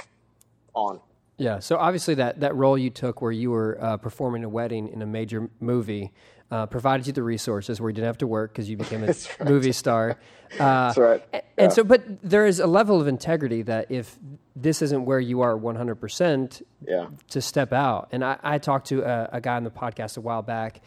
on. 0.74 1.00
Yeah. 1.36 1.60
So 1.60 1.76
obviously 1.76 2.14
that 2.16 2.40
that 2.40 2.54
role 2.54 2.78
you 2.78 2.90
took 2.90 3.20
where 3.20 3.32
you 3.32 3.50
were 3.50 3.78
uh, 3.80 3.96
performing 3.96 4.44
a 4.44 4.48
wedding 4.48 4.88
in 4.88 5.02
a 5.02 5.06
major 5.06 5.48
movie 5.60 6.12
uh, 6.54 6.66
provided 6.66 7.04
you 7.04 7.12
the 7.12 7.22
resources 7.22 7.80
where 7.80 7.90
you 7.90 7.94
didn't 7.94 8.06
have 8.06 8.18
to 8.18 8.28
work 8.28 8.52
because 8.52 8.70
you 8.70 8.76
became 8.76 9.02
a 9.02 9.06
right. 9.40 9.44
movie 9.44 9.72
star. 9.72 10.10
Uh, 10.52 10.56
That's 10.58 10.98
right. 10.98 11.44
And 11.58 11.72
so, 11.72 11.82
but 11.82 12.04
there 12.22 12.46
is 12.46 12.60
a 12.60 12.66
level 12.68 13.00
of 13.00 13.08
integrity 13.08 13.62
that 13.62 13.90
if 13.90 14.16
this 14.54 14.80
isn't 14.80 15.04
where 15.04 15.18
you 15.18 15.40
are 15.40 15.56
100%, 15.56 16.62
yeah. 16.86 17.06
to 17.30 17.42
step 17.42 17.72
out. 17.72 18.10
And 18.12 18.24
I, 18.24 18.38
I 18.40 18.58
talked 18.58 18.86
to 18.88 19.02
a, 19.02 19.30
a, 19.32 19.40
guy 19.40 19.56
on 19.56 19.64
the 19.64 19.70
podcast 19.72 20.16
a 20.16 20.20
while 20.20 20.42
back 20.42 20.80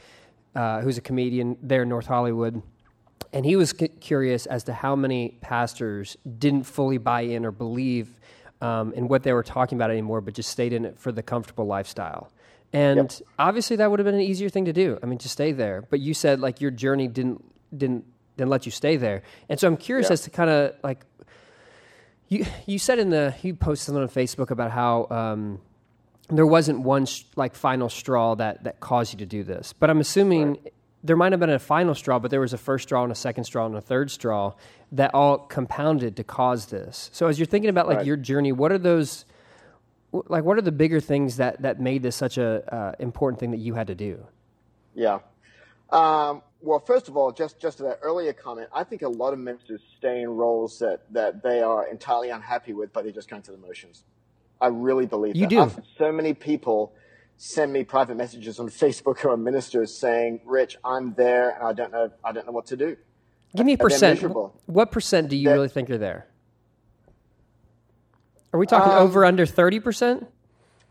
uh, 0.55 0.79
who's 0.79 0.97
a 0.97 1.01
comedian 1.01 1.57
there 1.61 1.83
in 1.83 1.89
North 1.89 2.07
Hollywood. 2.07 2.61
And 3.33 3.45
he 3.45 3.57
was 3.57 3.71
c- 3.71 3.89
curious 3.89 4.45
as 4.45 4.63
to 4.65 4.73
how 4.73 4.95
many 4.95 5.37
pastors 5.41 6.15
didn't 6.39 6.63
fully 6.63 6.97
buy 6.97 7.21
in 7.21 7.45
or 7.45 7.51
believe 7.51 8.21
um, 8.61 8.93
in 8.93 9.09
what 9.09 9.23
they 9.23 9.33
were 9.33 9.43
talking 9.43 9.77
about 9.77 9.91
anymore, 9.91 10.21
but 10.21 10.33
just 10.33 10.49
stayed 10.49 10.71
in 10.71 10.85
it 10.85 10.97
for 10.97 11.11
the 11.11 11.21
comfortable 11.21 11.65
lifestyle. 11.65 12.31
And 12.73 12.97
yep. 12.97 13.29
obviously, 13.39 13.77
that 13.77 13.89
would 13.89 13.99
have 13.99 14.05
been 14.05 14.15
an 14.15 14.21
easier 14.21 14.49
thing 14.49 14.65
to 14.65 14.73
do. 14.73 14.99
I 15.01 15.05
mean, 15.05 15.19
to 15.19 15.29
stay 15.29 15.51
there. 15.51 15.83
But 15.89 15.99
you 15.99 16.13
said 16.13 16.39
like 16.39 16.61
your 16.61 16.71
journey 16.71 17.07
didn't 17.07 17.43
didn't 17.75 18.05
didn't 18.37 18.49
let 18.49 18.65
you 18.65 18.71
stay 18.71 18.97
there. 18.97 19.23
And 19.49 19.59
so 19.59 19.67
I'm 19.67 19.77
curious 19.77 20.05
yep. 20.05 20.11
as 20.11 20.21
to 20.21 20.29
kind 20.29 20.49
of 20.49 20.75
like 20.83 21.05
you 22.27 22.45
you 22.65 22.77
said 22.79 22.99
in 22.99 23.09
the 23.09 23.33
you 23.41 23.55
posted 23.55 23.87
something 23.87 24.03
on 24.03 24.09
Facebook 24.09 24.51
about 24.51 24.71
how 24.71 25.07
um, 25.09 25.61
there 26.29 26.45
wasn't 26.45 26.81
one 26.81 27.05
sh- 27.05 27.23
like 27.35 27.55
final 27.55 27.89
straw 27.89 28.35
that 28.35 28.65
that 28.65 28.79
caused 28.79 29.13
you 29.13 29.19
to 29.19 29.25
do 29.25 29.43
this. 29.43 29.73
But 29.73 29.89
I'm 29.89 29.99
assuming. 29.99 30.49
Right. 30.49 30.73
There 31.03 31.15
might 31.15 31.31
have 31.31 31.39
been 31.39 31.51
a 31.51 31.59
final 31.59 31.93
straw, 31.93 32.17
but 32.17 32.31
there 32.31 32.41
was 32.41 32.53
a 32.53 32.57
first 32.57 32.85
straw 32.85 33.03
and 33.03 33.11
a 33.11 33.15
second 33.15 33.43
straw 33.43 33.67
and 33.67 33.75
a 33.75 33.81
third 33.81 34.09
straw 34.09 34.55
that 34.91 35.13
all 35.13 35.37
compounded 35.37 36.17
to 36.17 36.23
cause 36.23 36.65
this. 36.65 37.11
So, 37.13 37.27
as 37.27 37.39
you're 37.39 37.45
thinking 37.45 37.69
about 37.69 37.87
like 37.87 37.97
right. 37.97 38.05
your 38.05 38.17
journey, 38.17 38.51
what 38.51 38.71
are 38.71 38.79
those 38.79 39.23
like 40.11 40.43
what 40.43 40.57
are 40.57 40.61
the 40.61 40.71
bigger 40.71 40.99
things 40.99 41.37
that 41.37 41.61
that 41.61 41.79
made 41.79 42.03
this 42.03 42.15
such 42.15 42.37
a 42.37 42.73
uh, 42.73 42.91
important 42.99 43.39
thing 43.39 43.51
that 43.51 43.59
you 43.59 43.73
had 43.73 43.87
to 43.87 43.95
do? 43.95 44.25
Yeah. 44.95 45.19
Um, 45.89 46.41
well, 46.61 46.79
first 46.79 47.07
of 47.07 47.15
all, 47.15 47.31
just 47.31 47.59
just 47.59 47.77
to 47.77 47.83
that 47.83 47.99
earlier 48.01 48.33
comment, 48.33 48.69
I 48.73 48.83
think 48.83 49.01
a 49.01 49.09
lot 49.09 49.33
of 49.33 49.39
ministers 49.39 49.81
stay 49.97 50.21
in 50.21 50.29
roles 50.29 50.79
that 50.79 51.01
that 51.11 51.43
they 51.43 51.61
are 51.61 51.87
entirely 51.87 52.29
unhappy 52.29 52.73
with, 52.73 52.93
but 52.93 53.03
they're 53.03 53.13
just 53.13 53.29
going 53.29 53.41
through 53.41 53.57
the 53.57 53.61
motions. 53.61 54.03
I 54.59 54.67
really 54.67 55.05
believe 55.05 55.35
you 55.35 55.43
that. 55.43 55.49
do. 55.49 55.59
I've 55.59 55.79
so 55.97 56.11
many 56.11 56.33
people 56.33 56.93
send 57.37 57.71
me 57.71 57.83
private 57.83 58.17
messages 58.17 58.59
on 58.59 58.69
Facebook 58.83 59.23
or 59.23 59.37
ministers 59.37 59.95
saying, 59.95 60.41
"Rich, 60.45 60.77
I'm 60.83 61.13
there, 61.13 61.51
and 61.51 61.63
I 61.63 61.73
don't 61.73 61.91
know, 61.91 62.11
I 62.23 62.31
don't 62.31 62.45
know 62.45 62.53
what 62.53 62.65
to 62.67 62.77
do." 62.77 62.97
Give 63.55 63.65
me 63.65 63.73
a 63.73 63.77
percent. 63.77 64.21
What 64.65 64.91
percent 64.91 65.29
do 65.29 65.35
you 65.37 65.51
really 65.51 65.69
think 65.69 65.89
you're 65.89 65.97
there? 65.97 66.27
Are 68.57 68.59
we 68.59 68.65
talking 68.65 68.91
um, 68.91 69.03
over 69.03 69.23
under 69.23 69.45
thirty 69.45 69.79
percent? 69.79 70.25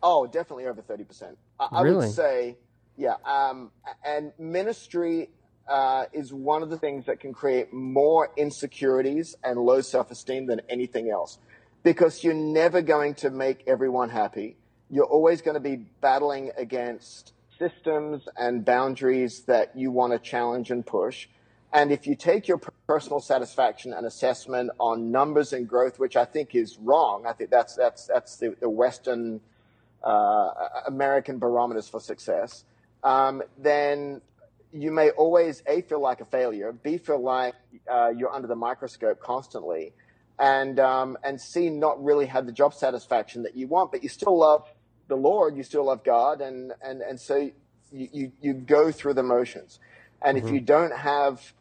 Oh, 0.01 0.25
definitely 0.25 0.69
over 0.69 0.83
thirty 0.83 1.03
percent. 1.03 1.37
I, 1.59 1.83
really? 1.83 1.97
I, 1.97 2.07
would 2.07 2.15
say, 2.15 2.57
yeah. 2.97 3.17
Um, 3.25 3.73
and 4.05 4.33
ministry 4.39 5.31
uh, 5.69 6.05
is 6.13 6.33
one 6.33 6.63
of 6.63 6.71
the 6.71 6.79
things 6.79 7.07
that 7.07 7.19
can 7.19 7.33
create 7.33 7.73
more 7.73 8.31
insecurities 8.37 9.35
and 9.43 9.59
low 9.59 9.81
self-esteem 9.81 10.47
than 10.47 10.61
anything 10.69 11.11
else, 11.11 11.39
because 11.83 12.23
you're 12.23 12.35
never 12.35 12.83
going 12.83 13.15
to 13.17 13.31
make 13.31 13.65
everyone 13.67 14.11
happy. 14.11 14.57
You're 14.89 15.05
always 15.05 15.43
going 15.43 15.55
to 15.55 15.61
be 15.61 15.87
battling 16.01 16.53
against 16.57 17.33
systems 17.59 18.23
and 18.37 18.65
boundaries 18.65 19.41
that 19.49 19.77
you 19.77 19.91
want 19.91 20.13
to 20.13 20.21
challenge 20.21 20.71
and 20.71 20.87
push. 20.87 21.27
And 21.77 21.93
if 21.93 22.07
you 22.07 22.15
take 22.15 22.49
your 22.49 22.59
personal 22.87 23.21
satisfaction 23.21 23.93
and 23.93 24.07
assessment 24.07 24.71
on 24.81 25.13
numbers 25.13 25.53
and 25.53 25.69
growth, 25.69 25.99
which 25.99 26.17
I 26.17 26.25
think 26.25 26.55
is 26.55 26.79
wrong, 26.79 27.27
I 27.27 27.35
think 27.35 27.51
that's 27.51 27.75
that's 27.75 28.07
that's 28.07 28.39
the, 28.39 28.57
the 28.59 28.71
Western 28.71 29.43
uh, 30.03 30.53
American 30.87 31.39
barometers 31.39 31.87
for 31.87 32.01
success. 32.01 32.65
Um, 33.05 33.43
then 33.59 34.23
you 34.73 34.91
may 34.91 35.11
always 35.11 35.63
a 35.67 35.83
feel 35.83 36.01
like 36.01 36.23
a 36.23 36.25
failure, 36.25 36.73
b 36.73 36.97
feel 36.97 37.23
like 37.23 37.55
uh, 37.93 38.09
you're 38.09 38.33
under 38.33 38.49
the 38.49 38.57
microscope 38.57 39.21
constantly, 39.21 39.93
and 40.39 40.81
um, 40.81 41.19
and 41.23 41.39
c 41.39 41.69
not 41.69 42.03
really 42.03 42.25
have 42.25 42.47
the 42.47 42.53
job 42.53 42.73
satisfaction 42.73 43.43
that 43.43 43.55
you 43.55 43.67
want, 43.67 43.93
but 43.93 44.03
you 44.03 44.09
still 44.09 44.39
love 44.39 44.67
the 45.09 45.17
Lord, 45.17 45.55
you 45.59 45.63
still 45.63 45.85
love 45.85 46.03
God, 46.05 46.41
and 46.41 46.73
and 46.83 47.03
and 47.03 47.21
so 47.21 47.37
you 47.93 48.09
you, 48.13 48.33
you 48.41 48.55
go 48.55 48.91
through 48.91 49.13
the 49.13 49.23
motions. 49.23 49.79
And 50.23 50.39
mm-hmm. 50.39 50.49
if 50.49 50.55
you 50.55 50.61
don't 50.63 50.97
have 50.97 51.53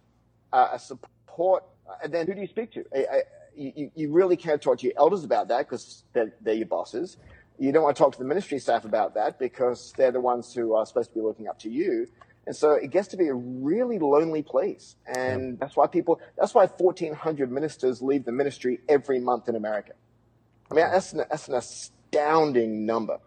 uh, 0.55 0.69
a 0.73 0.79
support, 0.79 1.65
and 2.01 2.13
then 2.13 2.25
who 2.27 2.33
do 2.33 2.41
you 2.41 2.47
speak 2.47 2.71
to? 2.71 2.85
I, 2.95 2.99
I, 2.99 3.21
you, 3.55 3.91
you 3.93 4.11
really 4.11 4.37
can't 4.37 4.61
talk 4.61 4.79
to 4.79 4.85
your 4.85 4.95
elders 4.97 5.23
about 5.23 5.49
that 5.49 5.69
because 5.69 6.03
they're, 6.13 6.33
they're 6.41 6.55
your 6.55 6.67
bosses. 6.67 7.17
You 7.59 7.71
don't 7.71 7.83
want 7.83 7.97
to 7.97 8.03
talk 8.03 8.13
to 8.13 8.19
the 8.19 8.25
ministry 8.25 8.59
staff 8.59 8.85
about 8.85 9.15
that 9.15 9.37
because 9.37 9.93
they're 9.97 10.11
the 10.11 10.21
ones 10.21 10.53
who 10.53 10.73
are 10.75 10.85
supposed 10.85 11.09
to 11.09 11.15
be 11.15 11.21
looking 11.21 11.47
up 11.47 11.59
to 11.59 11.69
you. 11.69 12.07
And 12.47 12.55
so 12.55 12.71
it 12.71 12.91
gets 12.91 13.09
to 13.09 13.17
be 13.17 13.27
a 13.27 13.33
really 13.33 13.97
lonely 13.99 14.43
place. 14.43 14.95
And 15.05 15.51
yeah. 15.51 15.57
that's 15.59 15.75
why 15.75 15.87
people, 15.87 16.19
that's 16.37 16.53
why 16.53 16.67
1,400 16.67 17.51
ministers 17.51 18.01
leave 18.01 18.23
the 18.23 18.31
ministry 18.31 18.79
every 18.87 19.19
month 19.19 19.49
in 19.49 19.55
America. 19.55 19.93
I 20.71 20.73
mean, 20.73 20.85
that's 20.91 21.13
an, 21.13 21.23
that's 21.29 21.47
an 21.47 21.55
astounding 21.55 22.85
number. 22.85 23.19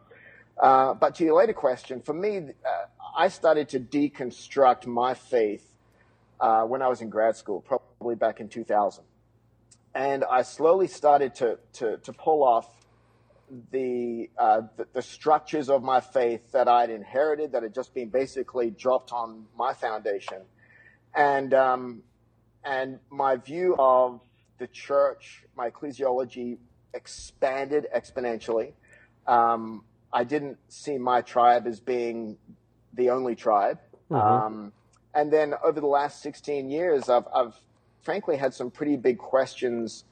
Uh, 0.59 0.95
but 0.95 1.15
to 1.17 1.25
your 1.25 1.37
later 1.37 1.53
question, 1.53 2.01
for 2.01 2.13
me, 2.13 2.39
uh, 2.39 2.71
I 3.17 3.29
started 3.29 3.71
to 3.71 3.81
deconstruct 3.81 4.87
my 4.87 5.15
faith 5.15 5.69
uh, 6.41 6.63
when 6.63 6.83
I 6.83 6.89
was 6.89 7.01
in 7.01 7.11
grad 7.11 7.37
school, 7.37 7.61
probably 7.61 8.15
back 8.15 8.41
in 8.41 8.49
2000. 8.49 9.05
And 9.95 10.25
I 10.25 10.43
slowly 10.43 10.87
started 10.87 11.35
to, 11.37 11.59
to, 11.75 11.97
to 11.99 12.13
pull 12.13 12.45
off 12.45 12.69
the, 13.73 14.31
uh, 14.39 14.63
the, 14.77 14.87
the 14.93 15.03
structures 15.03 15.71
of 15.71 15.83
my 15.83 16.01
faith 16.01 16.53
that 16.53 16.69
I'd 16.69 16.91
inherited, 16.91 17.53
that 17.53 17.63
had 17.63 17.75
just 17.75 17.95
been 17.95 18.09
basically 18.09 18.71
dropped 18.71 19.13
on 19.13 19.47
my 19.57 19.73
foundation, 19.73 20.43
and 21.15 21.55
um, 21.55 22.03
and 22.65 22.99
my 23.11 23.37
view 23.37 23.75
of 23.79 24.21
the 24.59 24.67
church, 24.67 25.45
my 25.57 25.71
ecclesiology 25.71 26.59
expanded 26.93 27.87
exponentially. 27.95 28.73
Um, 29.27 29.85
I 30.13 30.25
didn't 30.25 30.59
see 30.69 30.99
my 30.99 31.23
tribe 31.23 31.67
as 31.67 31.81
being 31.81 32.37
the 32.95 33.11
only 33.11 33.35
tribe. 33.35 33.79
Mm-hmm. 34.11 34.15
Um, 34.17 34.73
and 35.15 35.33
then 35.33 35.55
over 35.65 35.81
the 35.81 35.87
last 35.87 36.23
16 36.23 36.71
years, 36.71 37.09
I've, 37.09 37.27
I've 37.35 37.55
frankly 38.03 38.37
had 38.37 38.55
some 38.55 38.71
pretty 38.71 38.97
big 38.97 39.19
questions 39.19 40.05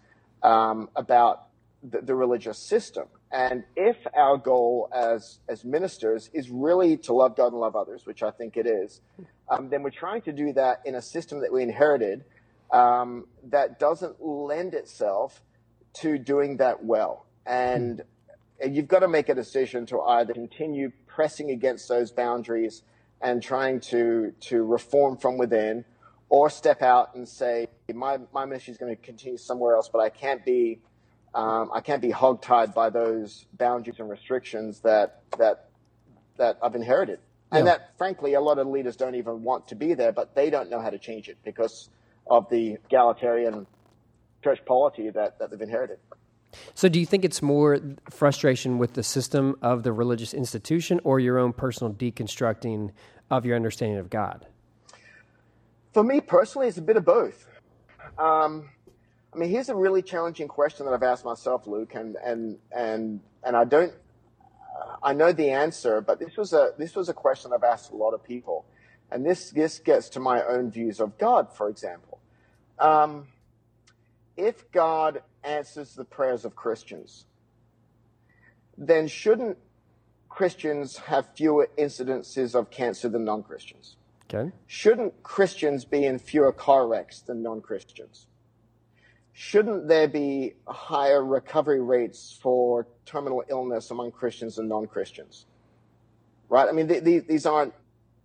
um, 0.43 0.88
about 0.97 1.49
the, 1.83 2.00
the, 2.00 2.15
religious 2.15 2.59
system. 2.59 3.07
And 3.33 3.65
if 3.75 3.97
our 4.15 4.37
goal 4.37 4.88
as, 4.95 5.38
as 5.49 5.65
ministers 5.65 6.31
is 6.33 6.50
really 6.50 6.97
to 6.99 7.12
love 7.12 7.37
God 7.37 7.49
and 7.49 7.61
love 7.61 7.76
others, 7.76 8.07
which 8.07 8.23
I 8.23 8.31
think 8.31 8.57
it 8.57 8.67
is, 8.67 9.00
um, 9.49 9.69
then 9.69 9.83
we're 9.83 9.91
trying 9.91 10.23
to 10.23 10.33
do 10.33 10.53
that 10.55 10.83
in 10.85 10.95
a 10.95 11.03
system 11.03 11.41
that 11.41 11.53
we 11.53 11.62
inherited 11.62 12.25
um, 12.73 13.26
that 13.45 13.79
doesn't 13.79 14.17
lend 14.21 14.75
itself 14.75 15.43
to 15.95 16.19
doing 16.19 16.57
that 16.59 16.85
well. 16.85 17.26
And 17.47 18.03
mm. 18.62 18.75
you've 18.75 18.88
got 18.88 19.00
to 19.00 19.09
make 19.09 19.29
a 19.29 19.35
decision 19.35 19.87
to 19.87 20.00
either 20.00 20.33
continue 20.33 20.93
pressing 21.07 21.50
against 21.50 21.88
those 21.88 22.11
boundaries 22.11 22.83
and 23.20 23.42
trying 23.42 23.80
to 23.80 24.32
to 24.40 24.64
reform 24.64 25.16
from 25.16 25.38
within, 25.38 25.85
or 26.28 26.50
step 26.50 26.82
out 26.82 27.14
and 27.14 27.28
say 27.28 27.66
my 27.94 28.18
my 28.32 28.44
mission 28.44 28.73
is 28.73 28.78
going 28.78 28.94
to 28.94 29.00
continue 29.00 29.38
somewhere 29.38 29.75
else, 29.75 29.88
but 29.92 30.00
I 30.00 30.08
can't 30.08 30.44
be 30.44 30.80
um, 31.35 31.70
I 31.73 31.80
can't 31.80 32.02
be 32.02 32.11
hogtied 32.11 32.75
by 32.75 32.90
those 32.90 33.46
boundaries 33.54 33.99
and 33.99 34.08
restrictions 34.08 34.80
that 34.80 35.23
that 35.38 35.70
that 36.38 36.58
I've 36.62 36.75
inherited, 36.75 37.20
yeah. 37.52 37.58
and 37.58 37.66
that 37.66 37.96
frankly 37.99 38.35
a 38.35 38.40
lot 38.40 38.58
of 38.58 38.66
leaders 38.66 38.96
don't 38.96 39.14
even 39.14 39.42
want 39.42 39.68
to 39.68 39.75
be 39.75 39.94
there, 39.94 40.12
but 40.12 40.35
they 40.35 40.50
don't 40.50 40.70
know 40.70 40.80
how 40.80 40.90
to 40.90 40.99
change 40.99 41.28
it 41.28 41.38
because 41.44 41.90
of 42.28 42.49
the 42.50 42.73
egalitarian 42.87 43.66
church 44.42 44.64
polity 44.64 45.11
that, 45.11 45.38
that 45.38 45.50
they've 45.50 45.61
inherited. 45.61 45.99
So, 46.75 46.89
do 46.89 47.01
you 47.01 47.07
think 47.07 47.25
it's 47.25 47.43
more 47.43 47.81
frustration 48.11 48.79
with 48.79 48.95
the 48.95 49.03
system 49.03 49.57
of 49.63 49.83
the 49.83 49.93
religious 49.93 50.35
institution 50.35 51.01
or 51.05 51.21
your 51.21 51.39
own 51.39 51.53
personal 51.53 51.93
deconstructing 51.93 52.93
of 53.31 53.45
your 53.45 53.57
understanding 53.57 53.99
of 53.99 54.11
God? 54.11 54.47
For 55.93 56.05
me 56.05 56.21
personally, 56.21 56.69
it's 56.69 56.79
a 56.79 56.83
bit 56.83 56.97
of 56.97 57.05
both. 57.05 57.49
Um, 58.19 58.71
I 59.33 59.39
mean, 59.39 59.51
here's 59.51 59.69
a 59.69 59.75
really 59.75 60.03
challenging 60.03 60.49
question 60.49 60.87
that 60.87 60.93
I've 60.93 61.03
asked 61.03 61.25
myself, 61.25 61.67
Luke, 61.67 61.95
and 61.95 62.17
and 62.17 62.59
and 62.73 63.21
and 63.45 63.57
I 63.57 63.65
don't, 63.65 63.93
I 65.03 65.13
know 65.13 65.33
the 65.33 65.51
answer, 65.51 66.01
but 66.01 66.19
this 66.19 66.37
was 66.37 66.53
a 66.53 66.73
this 66.79 66.97
was 66.97 67.09
a 67.09 67.15
question 67.15 67.53
I've 67.55 67.65
asked 67.65 67.93
a 67.93 67.97
lot 67.97 68.13
of 68.13 68.25
people, 68.25 68.65
and 69.11 69.25
this 69.25 69.51
this 69.51 69.79
gets 69.79 70.09
to 70.11 70.21
my 70.21 70.43
own 70.43 70.71
views 70.71 71.01
of 71.01 71.19
God, 71.19 71.53
for 71.53 71.69
example. 71.69 72.19
Um, 72.79 73.29
if 74.37 74.71
God 74.73 75.23
answers 75.45 75.95
the 75.95 76.05
prayers 76.05 76.45
of 76.45 76.55
Christians, 76.55 77.26
then 78.76 79.09
shouldn't 79.09 79.57
Christians 80.28 80.99
have 80.99 81.28
fewer 81.35 81.69
incidences 81.78 82.55
of 82.55 82.71
cancer 82.71 83.09
than 83.09 83.25
non 83.25 83.43
Christians? 83.43 83.97
Okay. 84.28 84.50
Shouldn't 84.66 85.23
Christians 85.23 85.85
be 85.85 86.05
in 86.05 86.19
fewer 86.19 86.52
car 86.52 86.87
wrecks 86.87 87.21
than 87.21 87.43
non 87.43 87.61
Christians? 87.61 88.26
Shouldn't 89.33 89.87
there 89.88 90.09
be 90.09 90.55
higher 90.66 91.25
recovery 91.25 91.81
rates 91.81 92.38
for 92.43 92.87
terminal 93.05 93.45
illness 93.49 93.90
among 93.90 94.12
Christians 94.12 94.59
and 94.59 94.69
non 94.69 94.87
Christians? 94.87 95.47
Right? 96.49 96.69
I 96.69 96.73
mean, 96.73 96.88
th- 96.88 97.05
th- 97.05 97.26
these 97.26 97.47
aren't 97.47 97.75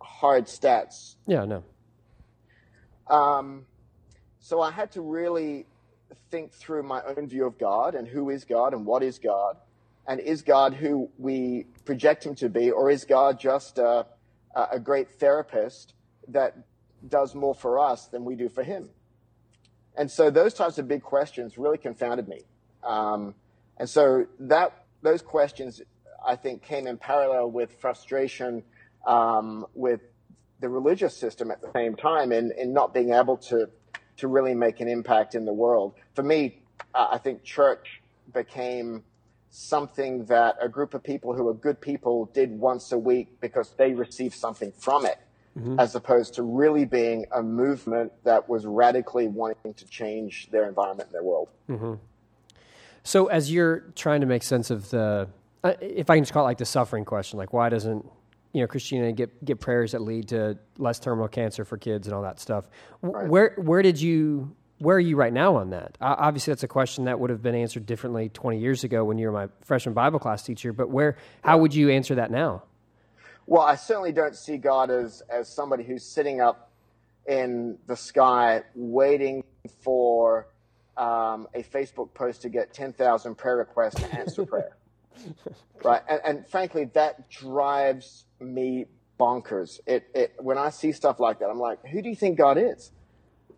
hard 0.00 0.46
stats. 0.46 1.16
Yeah, 1.26 1.44
no. 1.44 1.64
Um, 3.08 3.66
so 4.40 4.60
I 4.60 4.70
had 4.70 4.92
to 4.92 5.02
really 5.02 5.66
think 6.30 6.52
through 6.52 6.82
my 6.82 7.02
own 7.02 7.28
view 7.28 7.46
of 7.46 7.58
God 7.58 7.94
and 7.94 8.06
who 8.06 8.30
is 8.30 8.44
God 8.44 8.74
and 8.74 8.86
what 8.86 9.02
is 9.02 9.18
God. 9.18 9.56
And 10.06 10.18
is 10.18 10.42
God 10.42 10.74
who 10.74 11.10
we 11.18 11.66
project 11.84 12.26
him 12.26 12.34
to 12.36 12.48
be, 12.48 12.70
or 12.70 12.90
is 12.90 13.04
God 13.04 13.38
just 13.38 13.78
a, 13.78 14.06
a 14.54 14.80
great 14.80 15.12
therapist 15.12 15.94
that 16.28 16.56
does 17.08 17.34
more 17.34 17.54
for 17.54 17.78
us 17.78 18.06
than 18.06 18.24
we 18.24 18.34
do 18.34 18.48
for 18.48 18.64
him? 18.64 18.88
And 19.96 20.10
so 20.10 20.30
those 20.30 20.54
types 20.54 20.78
of 20.78 20.88
big 20.88 21.02
questions 21.02 21.56
really 21.58 21.78
confounded 21.78 22.26
me. 22.26 22.42
Um, 22.82 23.34
and 23.76 23.88
so 23.88 24.26
that 24.40 24.84
those 25.02 25.22
questions, 25.22 25.82
I 26.26 26.36
think, 26.36 26.62
came 26.62 26.86
in 26.86 26.96
parallel 26.96 27.50
with 27.50 27.72
frustration 27.80 28.62
um, 29.06 29.66
with 29.74 30.00
the 30.60 30.68
religious 30.68 31.16
system 31.16 31.50
at 31.50 31.60
the 31.60 31.70
same 31.72 31.96
time 31.96 32.32
in, 32.32 32.52
in 32.56 32.72
not 32.72 32.94
being 32.94 33.12
able 33.12 33.36
to 33.36 33.68
to 34.22 34.28
really 34.28 34.54
make 34.54 34.78
an 34.78 34.86
impact 34.86 35.34
in 35.34 35.44
the 35.44 35.52
world. 35.52 35.94
For 36.14 36.22
me, 36.22 36.62
I 36.94 37.18
think 37.18 37.42
church 37.42 38.00
became 38.32 39.02
something 39.50 40.24
that 40.26 40.56
a 40.60 40.68
group 40.68 40.94
of 40.94 41.02
people 41.02 41.34
who 41.34 41.48
are 41.48 41.54
good 41.54 41.80
people 41.80 42.30
did 42.32 42.52
once 42.52 42.92
a 42.92 42.98
week 42.98 43.40
because 43.40 43.72
they 43.76 43.92
received 43.92 44.34
something 44.34 44.72
from 44.78 45.04
it, 45.06 45.18
mm-hmm. 45.58 45.80
as 45.80 45.96
opposed 45.96 46.34
to 46.34 46.44
really 46.44 46.84
being 46.84 47.26
a 47.32 47.42
movement 47.42 48.12
that 48.22 48.48
was 48.48 48.64
radically 48.64 49.26
wanting 49.26 49.74
to 49.74 49.84
change 49.86 50.48
their 50.52 50.68
environment 50.68 51.08
and 51.08 51.14
their 51.14 51.24
world. 51.24 51.48
Mm-hmm. 51.68 51.94
So, 53.02 53.26
as 53.26 53.52
you're 53.52 53.80
trying 53.96 54.20
to 54.20 54.26
make 54.28 54.44
sense 54.44 54.70
of 54.70 54.90
the, 54.90 55.28
uh, 55.64 55.72
if 55.80 56.10
I 56.10 56.14
can 56.14 56.22
just 56.22 56.32
call 56.32 56.44
it 56.44 56.50
like 56.50 56.58
the 56.58 56.64
suffering 56.64 57.04
question, 57.04 57.38
like 57.38 57.52
why 57.52 57.68
doesn't 57.68 58.06
you 58.52 58.60
know 58.60 58.66
Christianity 58.66 59.12
get 59.12 59.44
get 59.44 59.60
prayers 59.60 59.92
that 59.92 60.00
lead 60.00 60.28
to 60.28 60.58
less 60.78 60.98
terminal 60.98 61.28
cancer 61.28 61.64
for 61.64 61.76
kids 61.76 62.06
and 62.06 62.14
all 62.14 62.22
that 62.22 62.40
stuff. 62.40 62.68
Right. 63.00 63.28
Where 63.28 63.54
where 63.56 63.82
did 63.82 64.00
you 64.00 64.54
where 64.78 64.96
are 64.96 65.00
you 65.00 65.16
right 65.16 65.32
now 65.32 65.56
on 65.56 65.70
that? 65.70 65.96
Uh, 66.00 66.16
obviously, 66.18 66.50
that's 66.50 66.64
a 66.64 66.68
question 66.68 67.04
that 67.04 67.20
would 67.20 67.30
have 67.30 67.42
been 67.42 67.54
answered 67.54 67.86
differently 67.86 68.28
20 68.28 68.58
years 68.58 68.84
ago 68.84 69.04
when 69.04 69.16
you 69.16 69.28
were 69.28 69.32
my 69.32 69.48
freshman 69.62 69.94
Bible 69.94 70.18
class 70.18 70.42
teacher. 70.42 70.72
But 70.72 70.90
where 70.90 71.16
how 71.42 71.58
would 71.58 71.74
you 71.74 71.90
answer 71.90 72.16
that 72.16 72.30
now? 72.30 72.64
Well, 73.46 73.62
I 73.62 73.76
certainly 73.76 74.12
don't 74.12 74.36
see 74.36 74.56
God 74.56 74.90
as 74.90 75.22
as 75.30 75.48
somebody 75.48 75.84
who's 75.84 76.04
sitting 76.04 76.40
up 76.40 76.70
in 77.26 77.78
the 77.86 77.96
sky 77.96 78.62
waiting 78.74 79.44
for 79.80 80.48
um, 80.96 81.46
a 81.54 81.62
Facebook 81.62 82.12
post 82.14 82.42
to 82.42 82.48
get 82.48 82.74
10,000 82.74 83.34
prayer 83.36 83.56
requests 83.56 83.94
to 83.94 84.14
answer 84.18 84.44
prayer. 84.44 84.76
right? 85.84 86.02
And, 86.08 86.20
and, 86.24 86.48
frankly, 86.48 86.90
that 86.94 87.30
drives 87.30 88.24
me 88.40 88.86
bonkers. 89.18 89.80
It, 89.86 90.04
it, 90.14 90.34
when 90.38 90.58
I 90.58 90.70
see 90.70 90.92
stuff 90.92 91.20
like 91.20 91.40
that, 91.40 91.48
I'm 91.48 91.58
like, 91.58 91.84
who 91.86 92.02
do 92.02 92.08
you 92.08 92.16
think 92.16 92.38
God 92.38 92.58
is? 92.58 92.90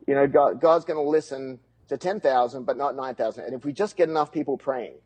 You 0.07 0.15
know, 0.15 0.27
God, 0.27 0.61
God's 0.61 0.85
going 0.85 1.03
to 1.03 1.09
listen 1.09 1.59
to 1.89 1.97
10,000, 1.97 2.65
but 2.65 2.77
not 2.77 2.97
9,000. 2.97 3.45
And 3.45 3.55
if 3.55 3.65
we 3.65 3.73
just 3.73 3.97
get 3.97 4.09
enough 4.09 4.33
people 4.33 4.57
praying, 4.59 4.97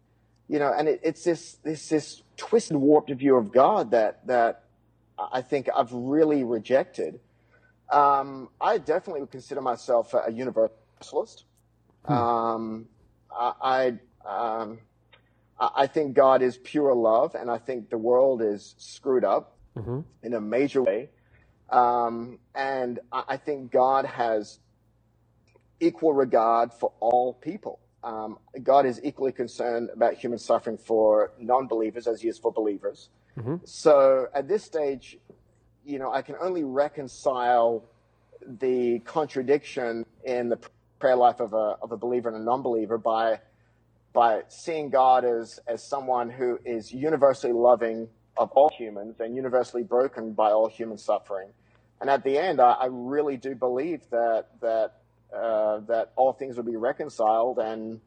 you 0.48 0.58
know, 0.58 0.72
and 0.76 0.88
it, 0.88 1.00
it's 1.02 1.24
this, 1.24 1.58
this, 1.62 1.88
this 1.88 2.22
twisted, 2.36 2.76
warped 2.76 3.10
view 3.10 3.36
of 3.36 3.52
God 3.52 3.90
that, 3.92 4.26
that 4.26 4.64
I 5.18 5.42
think 5.42 5.68
I've 5.74 5.92
really 5.92 6.44
rejected. 6.44 7.20
Um, 7.90 8.48
I 8.60 8.78
definitely 8.78 9.20
would 9.20 9.30
consider 9.30 9.60
myself 9.60 10.14
a 10.14 10.30
universalist. 10.30 11.44
Hmm. 12.06 12.12
Um, 12.12 12.86
I, 13.30 13.92
I 14.26 14.60
um, 14.60 14.78
I 15.60 15.86
think 15.88 16.14
God 16.14 16.42
is 16.42 16.56
pure 16.58 16.94
love, 16.94 17.34
and 17.34 17.50
I 17.50 17.58
think 17.58 17.90
the 17.90 17.98
world 17.98 18.42
is 18.42 18.74
screwed 18.78 19.24
up 19.24 19.56
mm-hmm. 19.76 20.00
in 20.22 20.34
a 20.34 20.40
major 20.40 20.82
way. 20.82 21.10
Um, 21.70 22.38
and 22.54 23.00
I 23.12 23.36
think 23.36 23.72
God 23.72 24.06
has 24.06 24.60
equal 25.80 26.12
regard 26.12 26.72
for 26.72 26.92
all 27.00 27.34
people. 27.34 27.80
Um, 28.02 28.38
God 28.62 28.86
is 28.86 29.00
equally 29.02 29.32
concerned 29.32 29.90
about 29.92 30.14
human 30.14 30.38
suffering 30.38 30.78
for 30.78 31.32
non 31.38 31.66
believers 31.66 32.06
as 32.06 32.22
he 32.22 32.28
is 32.28 32.38
for 32.38 32.52
believers. 32.52 33.10
Mm-hmm. 33.36 33.56
So 33.64 34.28
at 34.34 34.48
this 34.48 34.64
stage, 34.64 35.18
you 35.84 35.98
know, 35.98 36.12
I 36.12 36.22
can 36.22 36.36
only 36.40 36.64
reconcile 36.64 37.84
the 38.46 39.00
contradiction 39.00 40.06
in 40.24 40.48
the 40.48 40.58
prayer 40.98 41.16
life 41.16 41.40
of 41.40 41.52
a, 41.52 41.76
of 41.82 41.92
a 41.92 41.96
believer 41.96 42.28
and 42.28 42.38
a 42.38 42.44
non 42.44 42.62
believer 42.62 42.98
by 42.98 43.40
by 44.18 44.42
seeing 44.48 44.90
God 44.90 45.24
as, 45.24 45.60
as 45.68 45.80
someone 45.80 46.28
who 46.28 46.58
is 46.64 46.92
universally 46.92 47.52
loving 47.52 48.08
of 48.36 48.50
all 48.50 48.68
humans 48.68 49.20
and 49.20 49.36
universally 49.36 49.84
broken 49.84 50.32
by 50.32 50.50
all 50.50 50.68
human 50.68 50.98
suffering. 50.98 51.50
And 52.00 52.10
at 52.10 52.24
the 52.24 52.36
end, 52.36 52.60
I, 52.60 52.72
I 52.72 52.86
really 52.90 53.36
do 53.36 53.54
believe 53.54 54.00
that 54.10 54.48
that 54.60 54.94
uh, 55.32 55.78
that 55.86 56.10
all 56.16 56.32
things 56.32 56.56
will 56.56 56.64
be 56.64 56.74
reconciled 56.74 57.60
and 57.60 58.00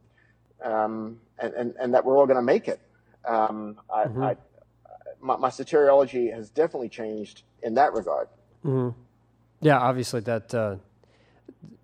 um, 0.61 1.21
and, 1.39 1.53
and, 1.53 1.75
and 1.79 1.93
that 1.93 2.03
we're 2.03 2.17
all 2.17 2.25
going 2.25 2.43
to 2.45 2.49
make 2.55 2.67
it. 2.67 2.81
Um, 3.23 3.79
I, 3.89 4.03
mm-hmm. 4.03 4.21
I, 4.21 4.35
my, 5.21 5.37
my, 5.37 5.49
soteriology 5.49 6.33
has 6.33 6.49
definitely 6.49 6.89
changed 6.89 7.43
in 7.63 7.75
that 7.75 7.93
regard. 7.93 8.27
Mm-hmm. 8.65 8.99
Yeah, 9.61 9.79
obviously 9.79 10.19
that 10.21 10.53
uh, 10.53 10.75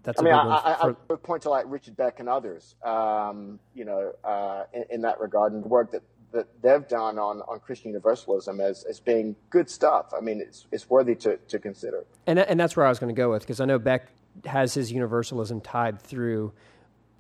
that's 0.04 0.20
I 0.20 0.24
mean, 0.24 0.34
I, 0.34 0.38
I, 0.38 0.88
I, 0.88 0.94
would 1.10 1.24
point 1.24 1.44
to 1.44 1.50
like 1.50 1.66
Richard 1.68 1.98
Beck 1.98 2.20
and 2.20 2.30
others, 2.30 2.76
um, 2.84 3.60
you 3.74 3.86
know, 3.86 4.14
uh, 4.24 4.64
in, 4.74 4.86
in, 4.90 5.02
that 5.02 5.20
regard, 5.20 5.54
and 5.54 5.64
the 5.64 5.68
work 5.68 5.92
that, 5.92 6.02
that 6.32 6.48
they've 6.62 6.88
done 6.88 7.20
on, 7.20 7.42
on 7.42 7.60
Christian 7.60 7.90
universalism 7.90 8.62
as, 8.62 8.84
as 8.86 9.00
being 9.00 9.36
good 9.50 9.70
stuff. 9.70 10.14
I 10.18 10.22
mean, 10.22 10.40
it's, 10.40 10.66
it's 10.72 10.90
worthy 10.90 11.16
to, 11.16 11.38
to 11.38 11.60
consider. 11.60 12.06
And, 12.26 12.40
and 12.40 12.60
that's 12.60 12.78
where 12.78 12.86
I 12.86 12.90
was 12.90 13.00
going 13.00 13.14
to 13.14 13.20
go 13.20 13.32
with, 13.32 13.42
because 13.42 13.60
I 13.60 13.66
know 13.66 13.80
Beck 13.80 14.08
has 14.46 14.74
his 14.74 14.92
universalism 14.92 15.62
tied 15.62 16.02
through 16.02 16.54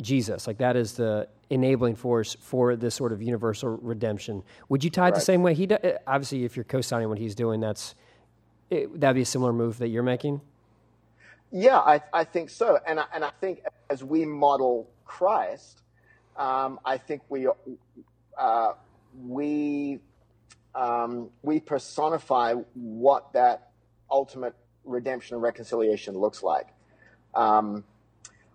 Jesus. 0.01 0.47
Like 0.47 0.59
that 0.59 0.75
is 0.75 0.93
the 0.93 1.27
enabling 1.49 1.95
force 1.95 2.35
for 2.39 2.75
this 2.75 2.95
sort 2.95 3.11
of 3.11 3.21
universal 3.21 3.77
redemption. 3.81 4.43
Would 4.69 4.83
you 4.83 4.89
tie 4.89 5.03
it 5.03 5.05
right. 5.05 5.15
the 5.15 5.21
same 5.21 5.43
way 5.43 5.53
he 5.53 5.65
does? 5.65 5.79
Obviously, 6.05 6.45
if 6.45 6.55
you're 6.55 6.65
co-signing 6.65 7.09
what 7.09 7.17
he's 7.17 7.35
doing, 7.35 7.59
that's 7.59 7.95
it, 8.69 8.99
that'd 8.99 9.15
be 9.15 9.21
a 9.21 9.25
similar 9.25 9.53
move 9.53 9.77
that 9.79 9.87
you're 9.87 10.03
making. 10.03 10.41
Yeah, 11.51 11.77
I, 11.77 12.01
I 12.13 12.23
think 12.25 12.49
so. 12.49 12.79
And 12.85 12.99
I, 12.99 13.05
and 13.13 13.23
I 13.23 13.31
think 13.39 13.61
as 13.89 14.03
we 14.03 14.25
model 14.25 14.89
Christ, 15.05 15.81
um, 16.35 16.79
I 16.85 16.97
think 16.97 17.21
we, 17.29 17.47
uh, 18.37 18.73
we, 19.25 19.99
um, 20.75 21.29
we 21.41 21.59
personify 21.59 22.53
what 22.73 23.33
that 23.33 23.71
ultimate 24.11 24.55
redemption 24.83 25.35
and 25.35 25.43
reconciliation 25.43 26.17
looks 26.17 26.43
like. 26.43 26.67
Um, 27.33 27.83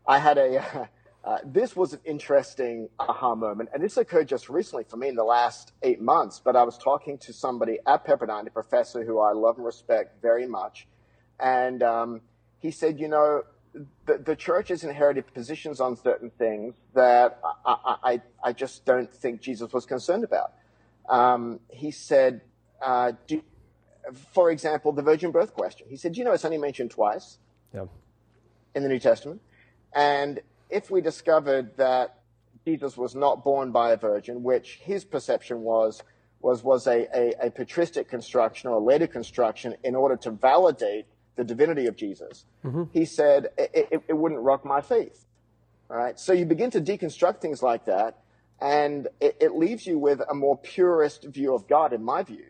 I 0.06 0.18
had 0.18 0.38
a, 0.38 0.88
uh, 1.24 1.38
this 1.44 1.74
was 1.74 1.94
an 1.94 2.00
interesting 2.04 2.88
aha 2.98 3.34
moment, 3.34 3.70
and 3.72 3.82
this 3.82 3.96
occurred 3.96 4.28
just 4.28 4.48
recently 4.48 4.84
for 4.84 4.96
me 4.96 5.08
in 5.08 5.14
the 5.14 5.24
last 5.24 5.72
eight 5.82 6.00
months. 6.00 6.40
But 6.44 6.56
I 6.56 6.62
was 6.62 6.76
talking 6.76 7.16
to 7.18 7.32
somebody 7.32 7.78
at 7.86 8.06
Pepperdine, 8.06 8.46
a 8.46 8.50
professor 8.50 9.02
who 9.04 9.18
I 9.18 9.32
love 9.32 9.56
and 9.56 9.64
respect 9.64 10.20
very 10.20 10.46
much, 10.46 10.86
and 11.40 11.82
um, 11.82 12.20
he 12.62 12.70
said, 12.70 12.98
you 13.00 13.08
know, 13.08 13.42
the, 14.06 14.18
the 14.18 14.36
church 14.36 14.68
has 14.68 14.84
inherited 14.84 15.32
positions 15.34 15.80
on 15.80 15.96
certain 15.96 16.30
things 16.30 16.74
that 16.94 17.40
I, 17.66 17.96
I, 18.04 18.20
I 18.44 18.52
just 18.52 18.84
don't 18.84 19.12
think 19.12 19.40
Jesus 19.40 19.72
was 19.72 19.84
concerned 19.84 20.24
about. 20.24 20.52
Um, 21.08 21.58
he 21.68 21.90
said, 21.90 22.42
uh, 22.80 23.12
do, 23.26 23.42
for 24.32 24.50
example, 24.50 24.92
the 24.92 25.02
virgin 25.02 25.32
birth 25.32 25.54
question. 25.54 25.88
He 25.90 25.96
said, 25.96 26.16
you 26.16 26.24
know, 26.24 26.32
it's 26.32 26.44
only 26.44 26.58
mentioned 26.58 26.92
twice 26.92 27.38
yeah. 27.74 27.86
in 28.74 28.84
the 28.84 28.88
New 28.88 29.00
Testament. 29.00 29.40
And 29.94 30.40
if 30.70 30.90
we 30.90 31.00
discovered 31.00 31.76
that 31.76 32.20
Jesus 32.64 32.96
was 32.96 33.16
not 33.16 33.42
born 33.42 33.72
by 33.72 33.92
a 33.92 33.96
virgin, 33.96 34.44
which 34.44 34.78
his 34.82 35.04
perception 35.04 35.62
was 35.62 36.02
was 36.40 36.62
was 36.64 36.86
a, 36.86 37.06
a, 37.14 37.46
a 37.46 37.50
patristic 37.50 38.08
construction 38.08 38.68
or 38.68 38.76
a 38.76 38.84
later 38.84 39.06
construction 39.06 39.74
in 39.84 39.94
order 39.94 40.16
to 40.16 40.30
validate 40.30 41.06
the 41.36 41.44
divinity 41.44 41.86
of 41.86 41.96
Jesus. 41.96 42.44
Mm-hmm. 42.64 42.84
He 42.92 43.04
said 43.04 43.48
it, 43.56 43.88
it, 43.90 44.02
it, 44.08 44.12
wouldn't 44.12 44.40
rock 44.40 44.64
my 44.64 44.80
faith. 44.80 45.24
All 45.90 45.96
right, 45.96 46.18
so 46.18 46.32
you 46.32 46.44
begin 46.44 46.70
to 46.70 46.80
deconstruct 46.80 47.40
things 47.40 47.62
like 47.62 47.86
that, 47.86 48.18
and 48.60 49.08
it, 49.20 49.36
it 49.40 49.54
leaves 49.54 49.86
you 49.86 49.98
with 49.98 50.20
a 50.28 50.34
more 50.34 50.56
purist 50.56 51.24
view 51.24 51.54
of 51.54 51.68
God, 51.68 51.92
in 51.92 52.02
my 52.02 52.22
view, 52.22 52.44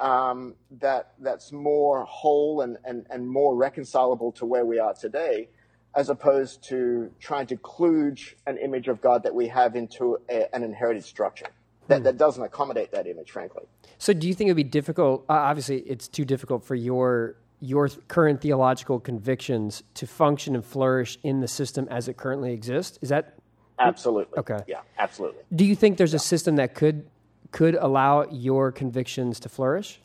um, 0.00 0.54
that 0.80 1.12
that's 1.18 1.52
more 1.52 2.04
whole 2.04 2.60
and, 2.60 2.76
and, 2.84 3.06
and 3.10 3.28
more 3.28 3.56
reconcilable 3.56 4.32
to 4.32 4.46
where 4.46 4.64
we 4.64 4.78
are 4.78 4.94
today 4.94 5.48
as 5.96 6.10
opposed 6.10 6.62
to 6.62 7.10
trying 7.18 7.46
to 7.46 7.56
kludge 7.56 8.34
an 8.46 8.58
image 8.58 8.86
of 8.86 9.00
God 9.00 9.22
that 9.22 9.34
we 9.34 9.48
have 9.48 9.74
into 9.74 10.18
a, 10.28 10.54
an 10.54 10.62
inherited 10.62 11.02
structure 11.02 11.46
that, 11.88 11.98
hmm. 11.98 12.04
that 12.04 12.18
doesn't 12.18 12.42
accommodate 12.42 12.92
that 12.92 13.06
image, 13.06 13.30
frankly. 13.30 13.64
So, 13.98 14.12
do 14.12 14.28
you 14.28 14.34
think 14.34 14.48
it 14.48 14.50
would 14.52 14.56
be 14.56 14.64
difficult? 14.64 15.24
Uh, 15.28 15.32
obviously, 15.32 15.78
it's 15.78 16.06
too 16.06 16.26
difficult 16.26 16.64
for 16.64 16.74
your 16.74 17.36
your 17.60 17.88
current 18.08 18.40
theological 18.40 19.00
convictions 19.00 19.82
to 19.94 20.06
function 20.06 20.54
and 20.54 20.64
flourish 20.64 21.18
in 21.22 21.40
the 21.40 21.48
system 21.48 21.88
as 21.90 22.08
it 22.08 22.16
currently 22.16 22.52
exists. 22.52 22.98
Is 23.00 23.08
that 23.08 23.34
absolutely 23.78 24.38
okay? 24.38 24.60
Yeah, 24.66 24.80
absolutely. 24.98 25.42
Do 25.54 25.64
you 25.64 25.74
think 25.74 25.96
there's 25.96 26.12
yeah. 26.12 26.16
a 26.16 26.20
system 26.20 26.56
that 26.56 26.74
could 26.74 27.06
could 27.52 27.74
allow 27.74 28.24
your 28.30 28.72
convictions 28.72 29.40
to 29.40 29.48
flourish? 29.48 30.00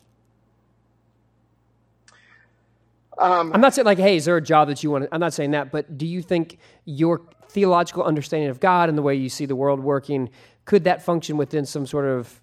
Um, 3.18 3.52
I'm 3.52 3.60
not 3.60 3.74
saying 3.74 3.84
like, 3.84 3.98
hey, 3.98 4.16
is 4.16 4.24
there 4.24 4.36
a 4.36 4.42
job 4.42 4.68
that 4.68 4.82
you 4.82 4.90
want? 4.90 5.04
To, 5.04 5.14
I'm 5.14 5.20
not 5.20 5.34
saying 5.34 5.50
that, 5.50 5.70
but 5.70 5.98
do 5.98 6.06
you 6.06 6.22
think 6.22 6.58
your 6.86 7.20
theological 7.48 8.02
understanding 8.04 8.48
of 8.48 8.58
God 8.58 8.88
and 8.88 8.96
the 8.96 9.02
way 9.02 9.14
you 9.14 9.28
see 9.28 9.44
the 9.44 9.54
world 9.54 9.80
working 9.80 10.30
could 10.64 10.84
that 10.84 11.02
function 11.02 11.36
within 11.36 11.66
some 11.66 11.86
sort 11.86 12.06
of, 12.06 12.40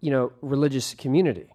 you 0.00 0.10
know, 0.10 0.32
religious 0.42 0.94
community? 0.94 1.48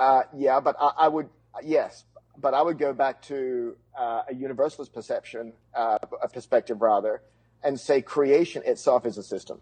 Uh, 0.00 0.22
yeah, 0.34 0.58
but 0.60 0.76
I, 0.80 0.92
I, 1.00 1.08
would 1.08 1.28
yes, 1.62 2.04
but 2.38 2.54
I 2.54 2.62
would 2.62 2.78
go 2.78 2.94
back 2.94 3.20
to 3.24 3.76
uh, 3.94 4.22
a 4.30 4.34
universalist 4.34 4.94
perception, 4.94 5.52
uh, 5.74 5.98
a 6.22 6.26
perspective 6.26 6.80
rather, 6.80 7.20
and 7.62 7.78
say 7.78 8.00
creation 8.00 8.62
itself 8.64 9.04
is 9.04 9.18
a 9.18 9.22
system, 9.22 9.60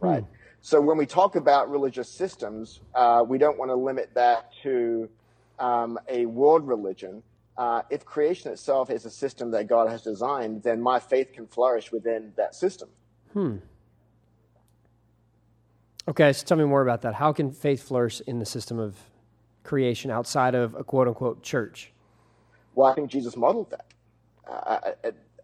right? 0.00 0.22
Hmm. 0.22 0.34
So 0.62 0.80
when 0.80 0.96
we 0.96 1.04
talk 1.04 1.36
about 1.36 1.70
religious 1.70 2.08
systems, 2.08 2.80
uh, 2.94 3.22
we 3.28 3.36
don't 3.36 3.58
want 3.58 3.70
to 3.70 3.74
limit 3.74 4.12
that 4.14 4.50
to 4.62 5.10
um, 5.58 5.98
a 6.08 6.24
world 6.24 6.66
religion, 6.66 7.22
uh, 7.58 7.82
if 7.90 8.06
creation 8.06 8.50
itself 8.52 8.88
is 8.88 9.04
a 9.04 9.10
system 9.10 9.50
that 9.50 9.66
God 9.66 9.90
has 9.90 10.00
designed, 10.00 10.62
then 10.62 10.80
my 10.80 10.98
faith 11.00 11.34
can 11.34 11.46
flourish 11.46 11.92
within 11.92 12.32
that 12.38 12.54
system. 12.54 12.88
Hmm. 13.34 13.56
Okay, 16.08 16.32
so 16.32 16.46
tell 16.46 16.56
me 16.56 16.64
more 16.64 16.80
about 16.80 17.02
that. 17.02 17.12
How 17.12 17.34
can 17.34 17.52
faith 17.52 17.82
flourish 17.82 18.22
in 18.26 18.38
the 18.38 18.46
system 18.46 18.78
of 18.78 18.96
creation 19.70 20.10
outside 20.10 20.54
of 20.54 20.74
a 20.74 20.82
quote 20.82 21.06
unquote 21.06 21.42
church? 21.42 21.92
Well, 22.74 22.90
I 22.90 22.94
think 22.94 23.10
Jesus 23.10 23.36
modeled 23.36 23.70
that. 23.70 23.86
I, 24.46 24.94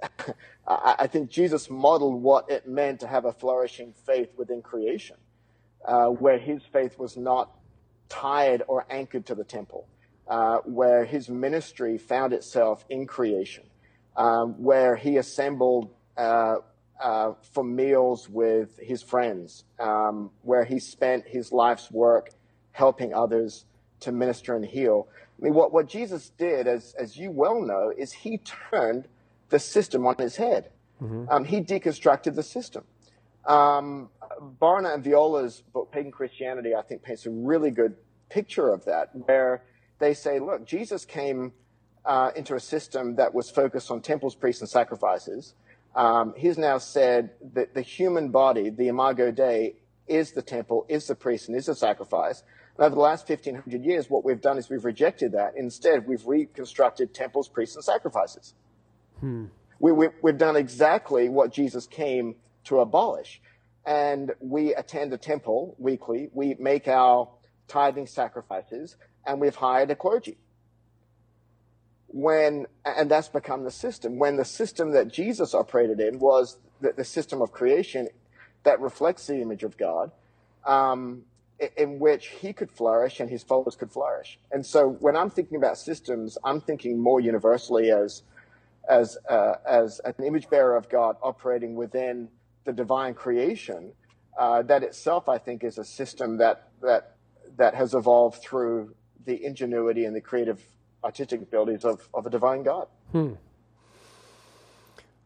I, 0.66 0.94
I, 1.00 1.06
think 1.06 1.30
Jesus 1.30 1.70
modeled 1.70 2.20
what 2.20 2.50
it 2.50 2.66
meant 2.66 3.00
to 3.00 3.06
have 3.06 3.24
a 3.24 3.32
flourishing 3.32 3.94
faith 4.04 4.30
within 4.36 4.62
creation, 4.62 5.16
uh, 5.84 6.06
where 6.06 6.38
his 6.38 6.60
faith 6.72 6.98
was 6.98 7.16
not 7.16 7.56
tied 8.08 8.62
or 8.66 8.84
anchored 8.90 9.26
to 9.26 9.36
the 9.36 9.44
temple 9.44 9.86
uh, 10.28 10.58
where 10.64 11.04
his 11.04 11.28
ministry 11.28 11.98
found 11.98 12.32
itself 12.32 12.84
in 12.90 13.06
creation, 13.06 13.64
um, 14.16 14.54
where 14.60 14.96
he 14.96 15.18
assembled 15.18 15.90
uh, 16.16 16.56
uh, 17.00 17.32
for 17.52 17.62
meals 17.62 18.28
with 18.28 18.76
his 18.78 19.02
friends, 19.02 19.64
um, 19.78 20.30
where 20.42 20.64
he 20.64 20.78
spent 20.78 21.26
his 21.26 21.52
life's 21.52 21.90
work 21.90 22.30
helping 22.72 23.14
others 23.14 23.64
to 24.00 24.12
minister 24.12 24.54
and 24.54 24.64
heal. 24.64 25.09
I 25.38 25.44
mean, 25.44 25.54
what, 25.54 25.72
what 25.72 25.88
Jesus 25.88 26.30
did, 26.38 26.66
as, 26.66 26.94
as 26.98 27.16
you 27.16 27.30
well 27.30 27.61
know, 27.61 27.92
is 27.96 28.12
he 28.12 28.38
turned 28.70 29.06
the 29.48 29.59
system 29.59 30.06
on 30.06 30.16
his 30.18 30.37
head. 30.37 30.70
Mm-hmm. 31.02 31.28
Um, 31.30 31.44
he 31.44 31.61
deconstructed 31.61 32.35
the 32.35 32.42
system. 32.42 32.85
Um, 33.44 34.09
Barna 34.61 34.94
and 34.94 35.04
Viola's 35.04 35.62
book, 35.72 35.90
Pagan 35.92 36.11
Christianity, 36.11 36.74
I 36.74 36.82
think 36.82 37.02
paints 37.02 37.26
a 37.26 37.30
really 37.30 37.70
good 37.70 37.96
picture 38.28 38.70
of 38.70 38.85
that, 38.87 39.11
where 39.14 39.62
they 39.98 40.14
say, 40.14 40.40
look, 40.40 40.66
Jesus 40.66 41.04
came 41.04 41.52
uh, 42.04 42.30
into 42.35 42.54
a 42.54 42.61
system 42.61 43.16
that 43.16 43.35
was 43.35 43.50
focused 43.50 43.90
on 43.90 44.00
temples, 44.00 44.35
priests, 44.35 44.62
and 44.62 44.68
sacrifices. 44.68 45.54
Um, 45.94 46.35
he's 46.37 46.59
now 46.59 46.78
said 46.78 47.30
that 47.54 47.74
the 47.74 47.82
human 47.82 48.30
body, 48.30 48.70
the 48.70 48.88
imago 48.88 49.30
Dei, 49.30 49.76
is 50.06 50.32
the 50.32 50.42
temple, 50.42 50.87
is 50.88 51.06
the 51.06 51.14
priest, 51.14 51.48
and 51.48 51.56
is 51.56 51.66
the 51.66 51.74
sacrifice. 51.74 52.42
And 52.78 52.86
over 52.86 52.94
the 52.94 53.00
last 53.00 53.28
1500 53.28 53.84
years, 53.84 54.10
what 54.10 54.24
we've 54.24 54.40
done 54.40 54.58
is 54.58 54.68
we've 54.68 54.84
rejected 54.84 55.32
that. 55.32 55.54
Instead, 55.56 56.06
we've 56.06 56.26
reconstructed 56.26 57.14
temples, 57.14 57.48
priests, 57.48 57.74
and 57.76 57.84
sacrifices. 57.84 58.54
Hmm. 59.20 59.46
We, 59.78 59.92
we, 59.92 60.08
we've 60.22 60.38
done 60.38 60.56
exactly 60.56 61.28
what 61.28 61.52
Jesus 61.52 61.86
came 61.86 62.36
to 62.64 62.80
abolish. 62.80 63.40
And 63.86 64.32
we 64.40 64.74
attend 64.74 65.12
a 65.12 65.18
temple 65.18 65.74
weekly. 65.78 66.28
We 66.32 66.56
make 66.58 66.88
our 66.88 67.28
tithing 67.68 68.06
sacrifices 68.06 68.96
and 69.26 69.40
we've 69.40 69.56
hired 69.56 69.90
a 69.90 69.96
clergy. 69.96 70.38
When, 72.08 72.66
and 72.84 73.10
that's 73.10 73.28
become 73.28 73.64
the 73.64 73.70
system. 73.70 74.18
When 74.18 74.36
the 74.36 74.44
system 74.44 74.92
that 74.92 75.08
Jesus 75.08 75.54
operated 75.54 76.00
in 76.00 76.18
was 76.18 76.58
the, 76.80 76.92
the 76.96 77.04
system 77.04 77.42
of 77.42 77.52
creation 77.52 78.08
that 78.64 78.80
reflects 78.80 79.26
the 79.26 79.40
image 79.40 79.62
of 79.62 79.76
God, 79.76 80.10
um, 80.64 81.22
in 81.77 81.99
which 81.99 82.29
he 82.29 82.53
could 82.53 82.71
flourish 82.71 83.21
and 83.21 83.31
his 83.31 83.42
followers 83.42 83.77
could 83.77 83.90
flourish. 83.90 84.38
And 84.53 84.64
so 84.64 84.88
when 84.88 85.16
I'm 85.16 85.31
thinking 85.31 85.57
about 85.57 85.79
systems, 85.79 86.37
I'm 86.45 86.61
thinking 86.61 87.01
more 87.01 87.21
universally 87.21 87.90
as, 87.90 88.23
as, 88.88 89.16
uh, 89.29 89.55
as 89.66 90.01
an 90.05 90.25
image 90.25 90.51
bearer 90.51 90.77
of 90.77 90.88
God 90.88 91.16
operating 91.23 91.75
within 91.75 92.29
the 92.64 92.73
divine 92.73 93.14
creation. 93.14 93.92
Uh, 94.38 94.62
that 94.62 94.83
itself, 94.83 95.29
I 95.29 95.38
think, 95.38 95.64
is 95.64 95.79
a 95.79 95.85
system 95.85 96.37
that, 96.38 96.69
that, 96.83 97.16
that 97.57 97.75
has 97.75 97.95
evolved 97.95 98.42
through 98.42 98.95
the 99.25 99.42
ingenuity 99.42 100.05
and 100.05 100.14
the 100.14 100.21
creative 100.21 100.62
artistic 101.03 101.40
abilities 101.40 101.85
of, 101.85 102.07
of 102.12 102.27
a 102.27 102.31
divine 102.31 102.62
God. 102.62 102.88
Hmm. 103.12 103.35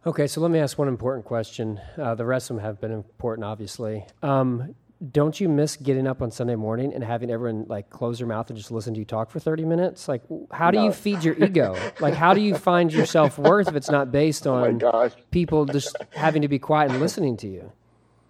Okay, 0.07 0.27
so 0.27 0.41
let 0.41 0.51
me 0.51 0.59
ask 0.59 0.79
one 0.79 0.89
important 0.89 1.27
question. 1.27 1.81
Uh, 1.99 2.15
the 2.15 2.25
rest 2.25 2.51
of 2.51 2.57
them 2.57 2.65
have 2.65 2.81
been 2.81 2.93
important, 2.93 3.45
obviously. 3.45 4.07
Um, 4.23 4.75
don't 5.09 5.41
you 5.41 5.49
miss 5.49 5.77
getting 5.77 6.07
up 6.07 6.21
on 6.21 6.31
Sunday 6.31 6.57
morning 6.57 6.93
and 6.93 7.03
having 7.03 7.31
everyone 7.31 7.65
like 7.69 7.89
close 7.89 8.19
their 8.19 8.27
mouth 8.27 8.51
and 8.51 8.57
just 8.59 8.71
listen 8.71 8.93
to 8.93 8.99
you 8.99 9.07
talk 9.07 9.31
for 9.31 9.41
30 9.41 9.65
minutes? 9.65 10.09
Like, 10.09 10.23
how 10.53 10.71
do 10.71 10.77
no. 10.77 10.85
you 10.85 10.93
feed 10.93 11.25
your 11.25 11.43
ego? 11.43 11.75
like, 12.01 12.13
how 12.13 12.35
do 12.35 12.41
you 12.41 12.55
find 12.55 12.93
your 12.93 13.07
self 13.07 13.39
worth 13.39 13.69
if 13.69 13.75
it's 13.75 13.91
not 13.91 14.13
based 14.13 14.47
oh 14.47 14.55
on 14.55 14.83
oh 14.83 15.09
people 15.31 15.65
just 15.65 15.97
having 16.15 16.43
to 16.43 16.49
be 16.49 16.59
quiet 16.59 16.91
and 16.91 17.01
listening 17.01 17.39
to 17.39 17.49
you? 17.49 17.73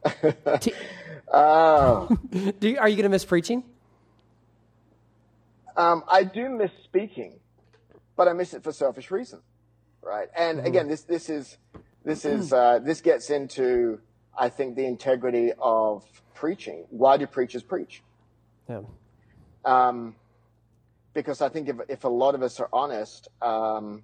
T- 0.60 0.72
uh, 1.32 2.06
you, 2.60 2.78
are 2.78 2.88
you 2.88 2.96
going 2.96 3.02
to 3.02 3.08
miss 3.08 3.24
preaching? 3.24 3.64
Um, 5.76 6.04
I 6.08 6.22
do 6.22 6.48
miss 6.50 6.70
speaking, 6.84 7.40
but 8.16 8.28
I 8.28 8.32
miss 8.32 8.54
it 8.54 8.62
for 8.62 8.72
selfish 8.72 9.10
reasons, 9.10 9.42
right? 10.02 10.28
And 10.36 10.58
mm-hmm. 10.58 10.66
again, 10.66 10.88
this 10.88 11.02
this 11.02 11.28
is 11.28 11.58
this 12.04 12.24
is 12.24 12.52
uh, 12.52 12.78
this 12.78 13.00
gets 13.00 13.30
into 13.30 14.00
I 14.38 14.48
think 14.48 14.76
the 14.76 14.86
integrity 14.86 15.52
of 15.58 16.04
preaching. 16.34 16.84
Why 16.90 17.16
do 17.16 17.26
preachers 17.26 17.62
preach? 17.62 18.02
Yeah. 18.68 18.80
Um, 19.64 20.14
because 21.12 21.42
I 21.42 21.48
think 21.48 21.68
if 21.68 21.76
if 21.88 22.04
a 22.04 22.08
lot 22.08 22.34
of 22.34 22.42
us 22.42 22.60
are 22.60 22.68
honest, 22.72 23.28
um, 23.42 24.02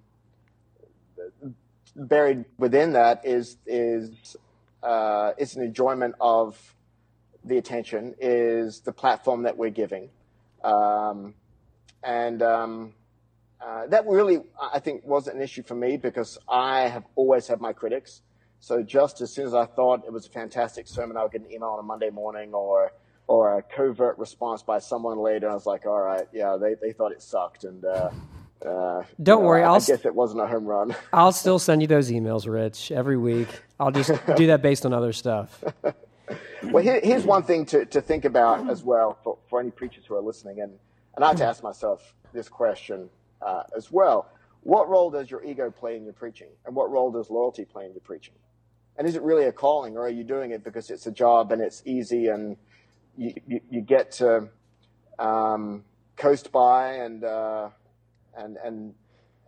buried 1.94 2.44
within 2.58 2.92
that 2.92 3.24
is 3.24 3.56
is 3.66 4.36
uh, 4.82 5.32
is 5.38 5.56
an 5.56 5.62
enjoyment 5.62 6.14
of 6.20 6.74
the 7.44 7.58
attention, 7.58 8.14
is 8.20 8.80
the 8.80 8.92
platform 8.92 9.44
that 9.44 9.56
we're 9.56 9.70
giving. 9.70 10.10
Um, 10.64 11.34
and 12.02 12.42
um, 12.42 12.94
uh, 13.64 13.86
that 13.86 14.06
really, 14.06 14.40
I 14.60 14.80
think, 14.80 15.04
wasn't 15.06 15.36
an 15.36 15.42
issue 15.42 15.62
for 15.62 15.74
me 15.74 15.96
because 15.96 16.38
I 16.48 16.88
have 16.88 17.04
always 17.14 17.46
had 17.46 17.60
my 17.60 17.72
critics. 17.72 18.22
So 18.66 18.82
just 18.82 19.20
as 19.20 19.30
soon 19.32 19.46
as 19.46 19.54
I 19.54 19.64
thought 19.64 20.02
it 20.04 20.12
was 20.12 20.26
a 20.26 20.28
fantastic 20.28 20.88
sermon, 20.88 21.16
I 21.16 21.22
would 21.22 21.30
get 21.30 21.42
an 21.42 21.52
email 21.52 21.68
on 21.68 21.78
a 21.78 21.84
Monday 21.84 22.10
morning 22.10 22.52
or 22.52 22.90
or 23.28 23.58
a 23.58 23.62
covert 23.62 24.18
response 24.18 24.60
by 24.60 24.80
someone 24.80 25.18
later. 25.18 25.46
And 25.46 25.52
I 25.52 25.54
was 25.54 25.66
like, 25.66 25.86
all 25.86 26.00
right, 26.00 26.26
yeah, 26.32 26.56
they, 26.60 26.74
they 26.74 26.92
thought 26.92 27.12
it 27.12 27.22
sucked. 27.22 27.62
And 27.62 27.84
uh, 27.84 28.10
uh, 28.66 29.04
don't 29.22 29.44
worry, 29.44 29.62
I, 29.62 29.66
I'll 29.66 29.74
I 29.76 29.78
guess 29.78 30.04
it 30.04 30.12
wasn't 30.12 30.40
a 30.40 30.48
home 30.48 30.64
run. 30.64 30.96
I'll 31.12 31.30
still 31.30 31.60
send 31.60 31.80
you 31.80 31.86
those 31.86 32.10
emails, 32.10 32.52
Rich, 32.52 32.90
every 32.90 33.16
week. 33.16 33.46
I'll 33.78 33.92
just 33.92 34.10
do 34.36 34.48
that 34.48 34.62
based 34.62 34.84
on 34.84 34.92
other 34.92 35.12
stuff. 35.12 35.62
well, 36.64 36.82
here, 36.82 37.00
here's 37.04 37.24
one 37.24 37.44
thing 37.44 37.66
to, 37.66 37.84
to 37.84 38.00
think 38.00 38.24
about 38.24 38.68
as 38.68 38.82
well 38.82 39.16
for, 39.22 39.38
for 39.48 39.60
any 39.60 39.70
preachers 39.70 40.06
who 40.06 40.16
are 40.16 40.22
listening. 40.22 40.58
And 40.60 40.72
and 41.14 41.24
I 41.24 41.28
have 41.28 41.36
to 41.36 41.44
ask 41.44 41.62
myself 41.62 42.14
this 42.32 42.48
question 42.48 43.10
uh, 43.42 43.62
as 43.76 43.92
well. 43.92 44.28
What 44.64 44.88
role 44.88 45.10
does 45.10 45.30
your 45.30 45.44
ego 45.44 45.70
play 45.70 45.96
in 45.96 46.02
your 46.02 46.14
preaching? 46.14 46.48
And 46.66 46.74
what 46.74 46.90
role 46.90 47.12
does 47.12 47.30
loyalty 47.30 47.64
play 47.64 47.84
in 47.84 47.92
your 47.92 48.00
preaching? 48.00 48.34
And 48.98 49.06
is 49.06 49.14
it 49.14 49.22
really 49.22 49.44
a 49.44 49.52
calling, 49.52 49.96
or 49.96 50.06
are 50.06 50.10
you 50.10 50.24
doing 50.24 50.52
it 50.52 50.64
because 50.64 50.90
it's 50.90 51.06
a 51.06 51.10
job 51.10 51.52
and 51.52 51.60
it's 51.60 51.82
easy 51.84 52.28
and 52.28 52.56
you, 53.16 53.34
you, 53.46 53.60
you 53.70 53.80
get 53.80 54.12
to 54.12 54.48
um, 55.18 55.84
coast 56.16 56.50
by 56.50 56.94
and, 56.94 57.24
uh, 57.24 57.68
and, 58.36 58.56
and, 58.64 58.94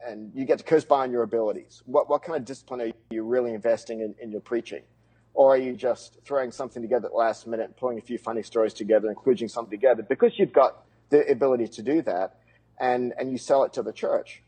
and 0.06 0.32
you 0.34 0.44
get 0.44 0.58
to 0.58 0.64
coast 0.64 0.86
by 0.86 1.02
on 1.02 1.10
your 1.10 1.22
abilities? 1.22 1.82
What, 1.86 2.08
what 2.10 2.22
kind 2.22 2.38
of 2.38 2.44
discipline 2.44 2.80
are 2.82 2.92
you 3.10 3.22
really 3.22 3.54
investing 3.54 4.00
in, 4.00 4.14
in 4.20 4.30
your 4.30 4.40
preaching? 4.40 4.82
Or 5.34 5.54
are 5.54 5.58
you 5.58 5.74
just 5.74 6.18
throwing 6.24 6.50
something 6.50 6.82
together 6.82 7.06
at 7.06 7.12
the 7.12 7.18
last 7.18 7.46
minute, 7.46 7.76
pulling 7.76 7.98
a 7.98 8.02
few 8.02 8.18
funny 8.18 8.42
stories 8.42 8.74
together, 8.74 9.08
including 9.08 9.48
something 9.48 9.70
together 9.70 10.02
because 10.02 10.32
you've 10.36 10.52
got 10.52 10.84
the 11.10 11.26
ability 11.30 11.68
to 11.68 11.82
do 11.82 12.02
that 12.02 12.40
and, 12.78 13.14
and 13.18 13.30
you 13.30 13.38
sell 13.38 13.64
it 13.64 13.72
to 13.74 13.82
the 13.82 13.92
church? 13.92 14.42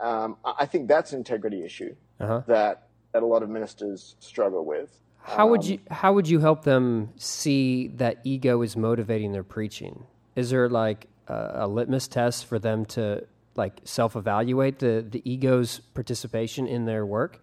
Um, 0.00 0.36
I 0.44 0.66
think 0.66 0.88
that's 0.88 1.12
an 1.12 1.18
integrity 1.18 1.64
issue 1.64 1.94
uh-huh. 2.20 2.42
that, 2.46 2.88
that 3.12 3.22
a 3.22 3.26
lot 3.26 3.42
of 3.42 3.50
ministers 3.50 4.16
struggle 4.20 4.64
with. 4.64 4.98
How 5.22 5.46
would 5.48 5.64
you 5.64 5.74
um, 5.74 5.96
how 5.96 6.12
would 6.12 6.28
you 6.28 6.40
help 6.40 6.64
them 6.64 7.12
see 7.16 7.88
that 7.96 8.18
ego 8.24 8.62
is 8.62 8.76
motivating 8.76 9.32
their 9.32 9.44
preaching? 9.44 10.04
Is 10.34 10.50
there 10.50 10.68
like 10.68 11.06
a, 11.28 11.50
a 11.54 11.68
litmus 11.68 12.08
test 12.08 12.46
for 12.46 12.58
them 12.58 12.84
to 12.86 13.24
like 13.54 13.80
self 13.84 14.16
evaluate 14.16 14.80
the 14.80 15.06
the 15.08 15.22
ego's 15.30 15.78
participation 15.94 16.66
in 16.66 16.86
their 16.86 17.06
work? 17.06 17.40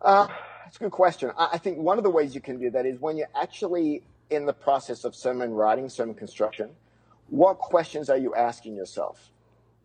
Uh, 0.00 0.26
that's 0.64 0.76
a 0.76 0.80
good 0.80 0.92
question. 0.92 1.30
I, 1.36 1.50
I 1.52 1.58
think 1.58 1.78
one 1.78 1.98
of 1.98 2.04
the 2.04 2.10
ways 2.10 2.34
you 2.34 2.40
can 2.40 2.58
do 2.58 2.70
that 2.70 2.86
is 2.86 2.98
when 2.98 3.16
you're 3.16 3.28
actually 3.36 4.02
in 4.30 4.46
the 4.46 4.54
process 4.54 5.04
of 5.04 5.14
sermon 5.14 5.52
writing, 5.52 5.88
sermon 5.90 6.14
construction. 6.14 6.70
What 7.28 7.58
questions 7.58 8.08
are 8.08 8.16
you 8.16 8.34
asking 8.34 8.74
yourself 8.74 9.31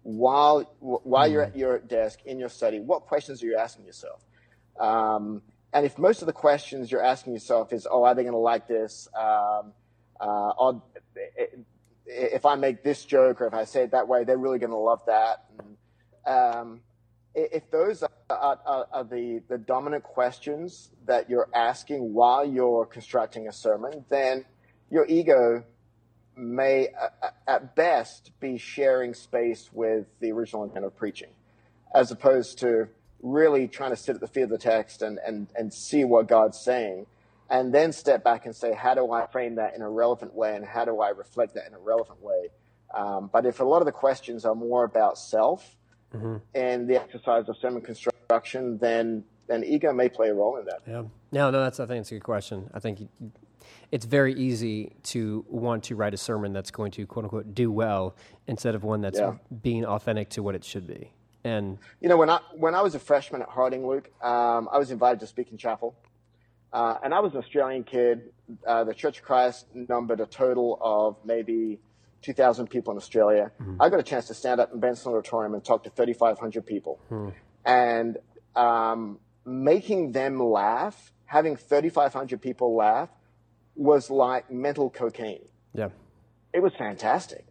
while 0.08 0.64
while 0.80 1.28
mm. 1.28 1.34
you're 1.34 1.44
at 1.44 1.58
your 1.58 1.80
desk 1.80 2.20
in 2.26 2.40
your 2.40 2.48
study? 2.48 2.80
What 2.80 3.02
questions 3.02 3.44
are 3.44 3.46
you 3.46 3.58
asking 3.58 3.86
yourself? 3.86 4.24
Um, 4.80 5.42
and 5.74 5.86
if 5.86 5.98
most 5.98 6.22
of 6.22 6.28
the 6.28 6.34
questions 6.34 6.90
you're 6.90 7.04
asking 7.04 7.34
yourself 7.34 7.74
is, 7.74 7.86
"Oh, 7.90 8.04
are 8.04 8.16
they 8.16 8.24
going 8.24 8.34
to 8.34 8.40
like 8.40 8.70
this?" 8.70 9.10
Um, 9.14 9.74
uh, 10.22 10.72
if 12.06 12.46
I 12.46 12.56
make 12.56 12.84
this 12.84 13.04
joke 13.04 13.42
or 13.42 13.48
if 13.48 13.54
I 13.54 13.66
say 13.66 13.84
it 13.84 13.92
that 13.92 14.08
way, 14.08 14.24
they're 14.24 14.38
really 14.38 14.60
going 14.60 14.72
to 14.72 14.78
love 14.78 15.02
that. 15.08 15.46
And, 15.60 15.78
um, 16.26 16.82
if 17.36 17.70
those 17.70 18.02
are, 18.02 18.10
are, 18.30 18.88
are, 18.92 19.04
the, 19.04 19.44
the 19.50 19.58
dominant 19.58 20.04
questions 20.04 20.90
that 21.06 21.30
you're 21.30 21.50
asking 21.54 22.14
while 22.14 22.46
you're 22.46 22.86
constructing 22.86 23.48
a 23.48 23.52
sermon, 23.52 24.06
then 24.10 24.46
your 24.90 25.06
ego 25.06 25.64
may, 26.38 26.90
uh, 26.90 27.30
at 27.48 27.76
best, 27.76 28.32
be 28.40 28.58
sharing 28.58 29.14
space 29.14 29.70
with 29.74 30.06
the 30.20 30.32
original 30.32 30.64
intent 30.64 30.86
of 30.86 30.96
preaching, 30.96 31.30
as 31.94 32.12
opposed 32.12 32.60
to 32.60 32.88
really 33.22 33.68
trying 33.68 33.90
to 33.90 33.96
sit 33.96 34.16
at 34.16 34.22
the 34.22 34.28
feet 34.28 34.44
of 34.44 34.50
the 34.50 34.58
text 34.58 35.02
and, 35.02 35.20
and, 35.26 35.48
and 35.56 35.74
see 35.74 36.04
what 36.04 36.28
God's 36.28 36.60
saying, 36.60 37.08
and 37.50 37.74
then 37.74 37.92
step 37.92 38.24
back 38.24 38.46
and 38.46 38.56
say, 38.56 38.74
how 38.74 38.94
do 38.94 39.12
I 39.12 39.26
frame 39.28 39.56
that 39.56 39.76
in 39.76 39.82
a 39.82 39.90
relevant 39.90 40.34
way, 40.34 40.56
and 40.56 40.66
how 40.66 40.86
do 40.86 41.00
I 41.02 41.10
reflect 41.10 41.56
that 41.56 41.68
in 41.68 41.74
a 41.74 41.80
relevant 41.80 42.22
way? 42.22 42.50
Um, 42.96 43.30
but 43.34 43.46
if 43.46 43.60
a 43.60 43.64
lot 43.64 43.80
of 43.80 43.86
the 43.86 43.92
questions 43.92 44.46
are 44.46 44.56
more 44.56 44.84
about 44.84 45.18
self, 45.18 45.76
mm-hmm. 46.14 46.38
and 46.56 46.88
the 46.88 47.02
exercise 47.02 47.50
of 47.50 47.58
sermon 47.58 47.82
construction, 47.82 48.78
then 48.78 49.24
then 49.48 49.64
ego 49.64 49.94
may 49.94 50.10
play 50.10 50.28
a 50.28 50.34
role 50.34 50.58
in 50.58 50.66
that. 50.66 50.82
Yeah. 50.86 51.04
No, 51.32 51.50
no, 51.50 51.64
that's 51.64 51.80
I 51.80 51.86
think 51.86 52.02
it's 52.02 52.12
a 52.12 52.16
good 52.16 52.24
question. 52.24 52.70
I 52.74 52.80
think 52.80 53.08
it's 53.92 54.06
very 54.06 54.34
easy 54.34 54.94
to 55.04 55.46
want 55.50 55.84
to 55.86 55.96
write 55.96 56.14
a 56.14 56.18
sermon 56.18 56.54
that's 56.54 56.72
going 56.72 56.92
to 56.92 57.06
quote 57.06 57.26
unquote 57.26 57.54
do 57.54 57.72
well 57.72 58.16
instead 58.48 58.76
of 58.76 58.84
one 58.84 59.02
that's 59.02 59.20
yeah. 59.20 59.36
being 59.62 59.86
authentic 59.86 60.30
to 60.30 60.44
what 60.44 60.56
it 60.56 60.64
should 60.64 60.88
be. 60.88 61.12
And 61.44 61.78
you 62.02 62.10
know, 62.10 62.18
when 62.18 62.30
I 62.30 62.40
when 62.54 62.76
I 62.76 62.82
was 62.82 62.96
a 62.96 63.00
freshman 63.00 63.42
at 63.42 63.50
Harding, 63.50 63.88
Luke, 63.88 64.10
um, 64.22 64.68
I 64.72 64.78
was 64.78 64.92
invited 64.92 65.20
to 65.22 65.28
speak 65.28 65.52
in 65.52 65.58
chapel, 65.58 65.96
uh, 66.74 66.98
and 67.04 67.14
I 67.14 67.20
was 67.20 67.34
an 67.34 67.40
Australian 67.40 67.84
kid. 67.84 68.34
Uh, 68.66 68.84
the 68.84 68.94
Church 68.94 69.20
of 69.20 69.24
Christ 69.24 69.66
numbered 69.74 70.20
a 70.20 70.26
total 70.26 70.78
of 70.82 71.18
maybe 71.26 71.80
2,000 72.22 72.68
people 72.68 72.92
in 72.92 72.98
Australia. 72.98 73.52
Mm-hmm. 73.62 73.82
I 73.82 73.90
got 73.90 74.00
a 74.00 74.04
chance 74.04 74.28
to 74.28 74.34
stand 74.34 74.60
up 74.60 74.74
in 74.74 74.80
Benson 74.80 75.12
Auditorium 75.12 75.54
and 75.54 75.64
talk 75.64 75.84
to 75.84 75.90
3,500 75.90 76.66
people. 76.66 77.00
Mm. 77.12 77.34
And 77.66 78.18
um, 78.56 79.20
making 79.46 80.12
them 80.12 80.42
laugh, 80.42 81.14
having 81.26 81.56
3,500 81.56 82.42
people 82.42 82.76
laugh, 82.76 83.10
was 83.78 84.10
like 84.10 84.52
mental 84.52 84.90
cocaine. 84.90 85.48
Yeah. 85.74 85.90
It 86.54 86.62
was 86.62 86.74
fantastic. 86.78 87.46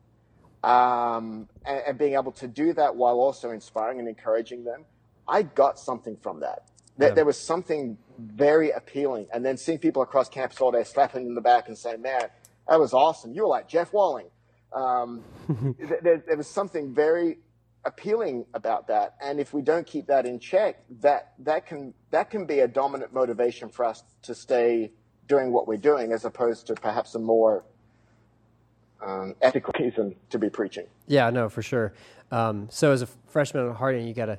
Um, 0.65 1.49
and, 1.65 1.83
and, 1.87 1.99
being 1.99 2.15
able 2.15 2.33
to 2.33 2.49
do 2.49 2.73
that 2.73 2.97
while 2.97 3.21
also 3.21 3.51
inspiring 3.51 4.01
and 4.01 4.09
encouraging 4.09 4.65
them, 4.65 4.85
I 5.29 5.43
got 5.43 5.79
something 5.79 6.17
from 6.17 6.41
that. 6.41 6.67
There, 6.99 7.11
yeah. 7.11 7.15
there 7.15 7.25
was 7.25 7.39
something 7.39 7.99
very 8.19 8.71
appealing. 8.71 9.29
And 9.33 9.45
then 9.45 9.57
seeing 9.57 9.79
people 9.79 10.03
across 10.03 10.29
campus 10.29 10.61
all 10.61 10.73
day 10.73 10.83
slapping 10.83 11.27
in 11.27 11.35
the 11.35 11.41
back 11.41 11.69
and 11.69 11.79
saying, 11.79 12.03
man, 12.03 12.29
that 12.69 12.81
was 12.81 12.93
awesome. 12.93 13.33
You 13.33 13.43
were 13.43 13.49
like 13.49 13.69
Jeff 13.69 13.93
Walling. 13.93 14.27
Um, 14.73 15.23
there, 16.03 16.23
there, 16.27 16.37
was 16.37 16.49
something 16.49 16.95
very 16.95 17.39
appealing 17.85 18.47
about 18.53 18.89
that, 18.89 19.15
and 19.23 19.39
if 19.39 19.55
we 19.55 19.63
don't 19.63 19.87
keep 19.87 20.09
that 20.09 20.27
in 20.27 20.39
check, 20.41 20.83
that 21.01 21.33
that 21.39 21.67
can 21.67 21.95
that 22.11 22.31
can 22.31 22.45
be 22.45 22.59
a 22.61 22.69
dominant 22.69 23.15
motivation 23.15 23.69
for 23.69 23.85
us 23.85 24.03
to 24.23 24.35
stay 24.35 24.93
doing 25.29 25.53
what 25.53 25.67
we're 25.67 25.77
doing, 25.77 26.13
as 26.13 26.25
opposed 26.25 26.67
to 26.69 26.75
perhaps 26.75 27.15
a 27.15 27.19
more 27.19 27.65
um, 29.05 29.35
ethical 29.43 29.75
reason 29.79 30.15
to 30.31 30.39
be 30.39 30.49
preaching. 30.49 30.87
Yeah, 31.07 31.31
no, 31.31 31.49
for 31.49 31.63
sure. 31.63 31.93
Um, 32.31 32.69
so, 32.71 32.93
as 32.93 33.03
a 33.03 33.07
freshman 33.29 33.69
at 33.69 33.77
Harding, 33.77 34.07
you 34.07 34.15
got 34.15 34.27
to 34.27 34.39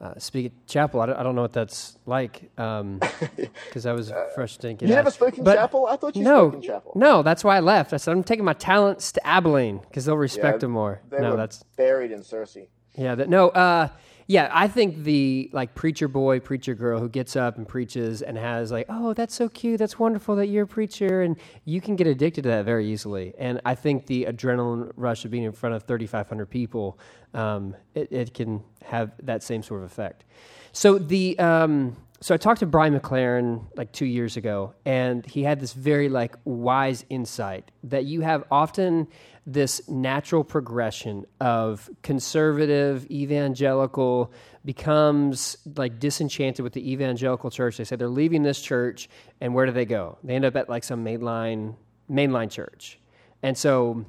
uh, 0.00 0.18
speak 0.18 0.46
at 0.46 0.66
chapel. 0.66 1.00
I 1.00 1.06
don't, 1.06 1.16
I 1.16 1.22
don't, 1.22 1.34
know 1.34 1.42
what 1.42 1.52
that's 1.52 1.96
like 2.06 2.42
because 2.54 2.80
um, 2.80 3.00
I 3.86 3.92
was 3.92 4.10
uh, 4.10 4.28
fresh 4.34 4.58
to 4.58 4.74
get. 4.74 4.88
You 4.88 4.94
never 4.94 5.10
spoke 5.10 5.38
in 5.38 5.44
but 5.44 5.56
chapel? 5.56 5.86
I 5.86 5.96
thought 5.96 6.14
you 6.14 6.22
no, 6.22 6.50
spoke 6.50 6.54
in 6.54 6.62
chapel. 6.62 6.92
No, 6.94 7.22
that's 7.22 7.42
why 7.42 7.56
I 7.56 7.60
left. 7.60 7.92
I 7.92 7.96
said 7.96 8.12
I'm 8.12 8.22
taking 8.22 8.44
my 8.44 8.52
talents 8.52 9.12
to 9.12 9.26
Abilene 9.26 9.78
because 9.78 10.04
they'll 10.04 10.16
respect 10.16 10.56
yeah, 10.56 10.58
them 10.58 10.72
more. 10.72 11.00
no, 11.10 11.36
that's 11.36 11.62
buried 11.76 12.12
in 12.12 12.20
Searcy. 12.20 12.68
Yeah, 12.96 13.14
that, 13.14 13.28
no. 13.28 13.50
Uh, 13.50 13.88
yeah, 14.28 14.50
I 14.52 14.66
think 14.66 15.04
the 15.04 15.50
like 15.52 15.76
preacher 15.76 16.08
boy, 16.08 16.40
preacher 16.40 16.74
girl 16.74 16.98
who 16.98 17.08
gets 17.08 17.36
up 17.36 17.58
and 17.58 17.68
preaches 17.68 18.22
and 18.22 18.36
has 18.36 18.72
like, 18.72 18.86
oh, 18.88 19.14
that's 19.14 19.34
so 19.34 19.48
cute, 19.48 19.78
that's 19.78 20.00
wonderful 20.00 20.34
that 20.36 20.46
you're 20.48 20.64
a 20.64 20.66
preacher, 20.66 21.22
and 21.22 21.36
you 21.64 21.80
can 21.80 21.94
get 21.94 22.08
addicted 22.08 22.42
to 22.42 22.48
that 22.48 22.64
very 22.64 22.90
easily. 22.90 23.34
And 23.38 23.60
I 23.64 23.76
think 23.76 24.06
the 24.06 24.24
adrenaline 24.24 24.90
rush 24.96 25.24
of 25.24 25.30
being 25.30 25.44
in 25.44 25.52
front 25.52 25.76
of 25.76 25.84
3,500 25.84 26.46
people, 26.46 26.98
um, 27.34 27.76
it, 27.94 28.10
it, 28.10 28.34
can 28.34 28.64
have 28.84 29.12
that 29.22 29.44
same 29.44 29.62
sort 29.62 29.82
of 29.82 29.86
effect. 29.86 30.24
So 30.72 30.98
the 30.98 31.38
um, 31.38 31.96
so 32.20 32.34
I 32.34 32.38
talked 32.38 32.60
to 32.60 32.66
Brian 32.66 32.98
McLaren 32.98 33.66
like 33.76 33.92
two 33.92 34.06
years 34.06 34.36
ago, 34.36 34.74
and 34.84 35.24
he 35.26 35.42
had 35.42 35.60
this 35.60 35.72
very 35.72 36.08
like 36.08 36.34
wise 36.44 37.04
insight 37.10 37.70
that 37.84 38.04
you 38.04 38.22
have 38.22 38.44
often 38.50 39.08
this 39.46 39.86
natural 39.88 40.42
progression 40.42 41.26
of 41.40 41.88
conservative 42.02 43.08
evangelical 43.10 44.32
becomes 44.64 45.56
like 45.76 46.00
disenchanted 46.00 46.62
with 46.62 46.72
the 46.72 46.90
evangelical 46.90 47.50
church. 47.50 47.76
They 47.76 47.84
say 47.84 47.96
they're 47.96 48.08
leaving 48.08 48.42
this 48.42 48.60
church, 48.60 49.08
and 49.40 49.54
where 49.54 49.66
do 49.66 49.72
they 49.72 49.84
go? 49.84 50.18
They 50.24 50.34
end 50.34 50.44
up 50.44 50.56
at 50.56 50.68
like 50.68 50.84
some 50.84 51.04
mainline 51.04 51.76
mainline 52.10 52.50
church, 52.50 52.98
and 53.42 53.58
so 53.58 54.06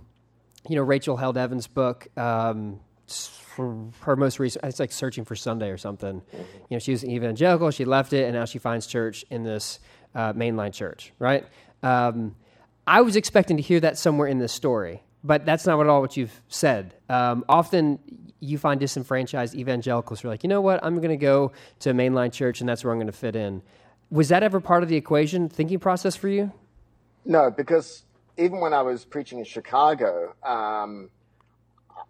you 0.70 0.76
know 0.76 0.84
Rachel 0.84 1.18
Held 1.18 1.38
Evans' 1.38 1.68
book. 1.68 2.08
Um, 2.18 2.80
her 3.58 4.16
most 4.16 4.40
recent, 4.40 4.64
it's 4.66 4.80
like 4.80 4.92
searching 4.92 5.26
for 5.26 5.36
Sunday 5.36 5.70
or 5.70 5.78
something. 5.78 6.22
Mm-hmm. 6.22 6.38
You 6.70 6.76
know, 6.76 6.80
she 6.80 6.92
was 6.92 7.04
evangelical. 7.04 7.72
She 7.72 7.86
left 7.86 8.14
it, 8.14 8.24
and 8.24 8.34
now 8.34 8.46
she 8.46 8.60
finds 8.60 8.88
church 8.88 9.26
in 9.30 9.44
this 9.44 9.80
uh, 10.16 10.34
mainline 10.34 10.74
church, 10.74 11.14
right? 11.20 11.46
Um, 11.84 12.36
I 12.86 13.02
was 13.02 13.16
expecting 13.16 13.58
to 13.58 13.64
hear 13.64 13.80
that 13.82 13.98
somewhere 13.98 14.28
in 14.28 14.40
this 14.40 14.54
story, 14.54 15.04
but 15.24 15.46
that's 15.46 15.66
not 15.66 15.80
at 15.80 15.88
all 15.88 16.02
what 16.02 16.16
you've 16.16 16.42
said. 16.48 16.94
Um, 17.10 17.44
often 17.50 18.00
you 18.40 18.58
find 18.58 18.80
disenfranchised 18.80 19.56
evangelicals 19.56 20.22
who 20.22 20.28
are 20.28 20.32
like, 20.32 20.44
you 20.44 20.50
know 20.50 20.62
what, 20.62 20.80
I'm 20.84 20.98
going 20.98 21.10
to 21.10 21.18
go 21.18 21.52
to 21.80 21.90
a 21.90 21.94
mainline 21.94 22.32
church 22.32 22.60
and 22.60 22.70
that's 22.70 22.84
where 22.84 22.94
I'm 22.94 22.98
going 22.98 23.08
to 23.08 23.14
fit 23.14 23.36
in. 23.36 23.62
Was 24.10 24.30
that 24.30 24.44
ever 24.44 24.60
part 24.60 24.84
of 24.84 24.90
the 24.90 24.96
equation, 24.96 25.50
thinking 25.50 25.80
process 25.80 26.16
for 26.16 26.30
you? 26.30 26.52
No, 27.26 27.52
because 27.52 28.04
even 28.38 28.60
when 28.60 28.74
I 28.74 28.84
was 28.84 29.04
preaching 29.04 29.40
in 29.40 29.46
Chicago, 29.46 30.34
um, 30.44 31.10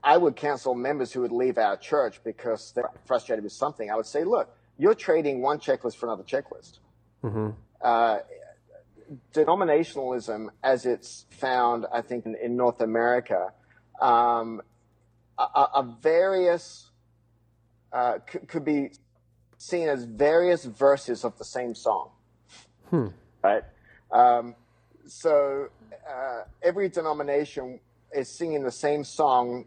I 0.03 0.17
would 0.17 0.35
cancel 0.35 0.75
members 0.75 1.11
who 1.11 1.21
would 1.21 1.31
leave 1.31 1.57
our 1.57 1.77
church 1.77 2.21
because 2.23 2.71
they're 2.73 2.89
frustrated 3.05 3.43
with 3.43 3.53
something. 3.53 3.91
I 3.91 3.95
would 3.95 4.05
say, 4.05 4.23
look, 4.23 4.55
you're 4.77 4.95
trading 4.95 5.41
one 5.41 5.59
checklist 5.59 5.97
for 5.97 6.05
another 6.05 6.23
checklist. 6.23 6.79
Mm-hmm. 7.23 7.49
Uh, 7.81 8.19
denominationalism, 9.33 10.49
as 10.63 10.85
it's 10.85 11.25
found, 11.29 11.85
I 11.91 12.01
think, 12.01 12.25
in, 12.25 12.35
in 12.35 12.55
North 12.55 12.81
America, 12.81 13.51
um, 14.01 14.61
are, 15.37 15.69
are 15.73 15.95
various, 16.01 16.89
uh, 17.91 18.19
c- 18.31 18.39
could 18.39 18.65
be 18.65 18.91
seen 19.57 19.89
as 19.89 20.03
various 20.03 20.65
verses 20.65 21.23
of 21.23 21.37
the 21.37 21.45
same 21.45 21.73
song. 21.73 22.11
Hmm. 22.89 23.07
Right? 23.43 23.63
Um, 24.11 24.55
so 25.07 25.69
uh, 26.09 26.41
every 26.61 26.89
denomination 26.89 27.79
is 28.13 28.29
singing 28.29 28.63
the 28.63 28.71
same 28.71 29.03
song, 29.03 29.65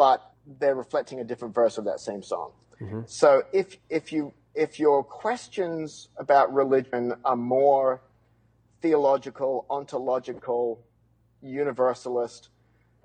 but 0.00 0.32
they're 0.58 0.74
reflecting 0.74 1.20
a 1.20 1.24
different 1.24 1.54
verse 1.54 1.76
of 1.76 1.84
that 1.84 2.00
same 2.00 2.22
song. 2.22 2.52
Mm-hmm. 2.80 3.02
So 3.04 3.42
if 3.52 3.76
if 3.90 4.14
you 4.14 4.32
if 4.54 4.80
your 4.80 5.04
questions 5.04 6.08
about 6.16 6.54
religion 6.54 7.12
are 7.22 7.36
more 7.36 8.00
theological, 8.80 9.66
ontological, 9.68 10.82
universalist, 11.42 12.48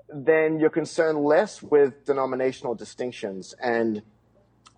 then 0.08 0.58
you're 0.58 0.70
concerned 0.70 1.20
less 1.20 1.62
with 1.62 2.06
denominational 2.06 2.76
distinctions 2.76 3.54
and 3.62 4.02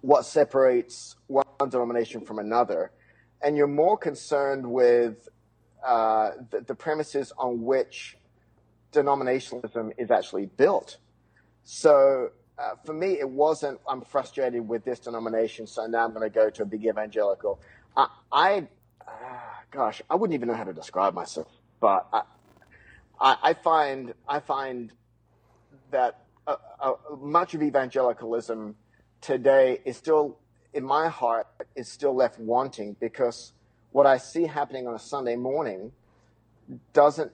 what 0.01 0.25
separates 0.25 1.17
one 1.27 1.45
denomination 1.69 2.21
from 2.21 2.39
another, 2.39 2.89
and 3.43 3.56
you're 3.56 3.67
more 3.67 3.95
concerned 3.95 4.65
with 4.65 5.30
uh, 5.86 6.32
the, 6.49 6.62
the, 6.62 6.73
premises 6.73 7.32
on 7.38 7.62
which 7.62 8.17
denominationalism 8.91 9.91
is 9.99 10.10
actually 10.10 10.47
built. 10.47 10.97
So 11.69 12.32
uh, 12.58 12.75
for 12.86 12.93
me, 12.93 13.19
it 13.19 13.30
wasn't, 13.30 13.82
I'm 13.89 13.99
frustrated 13.99 14.65
with 14.65 14.86
this 14.86 14.99
denomination, 14.99 15.67
so 15.67 15.86
now 15.86 16.06
I'm 16.06 16.13
going 16.13 16.23
to 16.23 16.34
go 16.34 16.49
to 16.49 16.63
a 16.63 16.65
big 16.65 16.86
evangelical. 16.86 17.60
I, 17.97 18.08
I 18.32 18.67
uh, 19.06 19.12
gosh, 19.69 20.01
I 20.10 20.15
wouldn't 20.15 20.34
even 20.34 20.47
know 20.47 20.53
how 20.53 20.63
to 20.63 20.71
describe 20.71 21.13
myself, 21.13 21.49
but 21.82 22.08
I, 22.13 22.21
I, 23.19 23.38
I 23.43 23.53
find, 23.53 24.13
I 24.30 24.39
find 24.39 24.93
that 25.91 26.23
uh, 26.47 26.56
uh, 26.80 26.93
much 27.19 27.53
of 27.53 27.62
evangelicalism 27.62 28.77
today 29.19 29.82
is 29.84 29.97
still, 29.97 30.39
in 30.73 30.86
my 30.86 31.10
heart, 31.10 31.47
is 31.75 31.89
still 31.89 32.15
left 32.15 32.39
wanting 32.39 32.95
because 33.01 33.51
what 33.91 34.06
I 34.06 34.19
see 34.19 34.45
happening 34.45 34.88
on 34.88 34.95
a 34.95 34.99
Sunday 34.99 35.36
morning 35.36 35.91
doesn't 36.93 37.34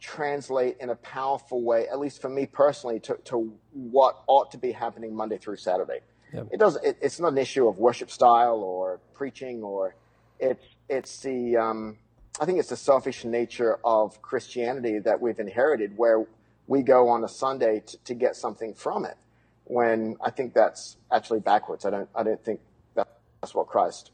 translate 0.00 0.76
in 0.80 0.90
a 0.90 0.96
powerful 0.96 1.62
way, 1.62 1.86
at 1.88 1.98
least 1.98 2.20
for 2.20 2.28
me 2.28 2.46
personally, 2.46 3.00
to, 3.00 3.16
to 3.24 3.52
what 3.72 4.22
ought 4.26 4.50
to 4.50 4.58
be 4.58 4.72
happening 4.72 5.14
Monday 5.14 5.38
through 5.38 5.56
Saturday. 5.56 6.00
Yep. 6.32 6.48
It 6.52 6.60
does. 6.60 6.76
It, 6.82 6.98
it's 7.00 7.20
not 7.20 7.32
an 7.32 7.38
issue 7.38 7.68
of 7.68 7.78
worship 7.78 8.10
style 8.10 8.62
or 8.62 9.00
preaching, 9.14 9.62
or 9.62 9.94
it's 10.38 10.64
it's 10.88 11.20
the 11.20 11.56
um, 11.56 11.98
I 12.40 12.44
think 12.44 12.58
it's 12.58 12.68
the 12.68 12.76
selfish 12.76 13.24
nature 13.24 13.78
of 13.84 14.22
Christianity 14.22 15.00
that 15.00 15.20
we've 15.20 15.38
inherited, 15.38 15.96
where 15.96 16.24
we 16.66 16.82
go 16.82 17.08
on 17.08 17.24
a 17.24 17.28
Sunday 17.28 17.82
to, 17.86 17.98
to 18.04 18.14
get 18.14 18.36
something 18.36 18.74
from 18.74 19.04
it. 19.04 19.16
When 19.64 20.16
I 20.20 20.30
think 20.30 20.54
that's 20.54 20.96
actually 21.12 21.40
backwards. 21.40 21.84
I 21.84 21.90
don't. 21.90 22.08
I 22.14 22.22
don't 22.22 22.42
think 22.44 22.60
that's 22.96 23.54
what 23.54 23.66
Christ 23.66 24.12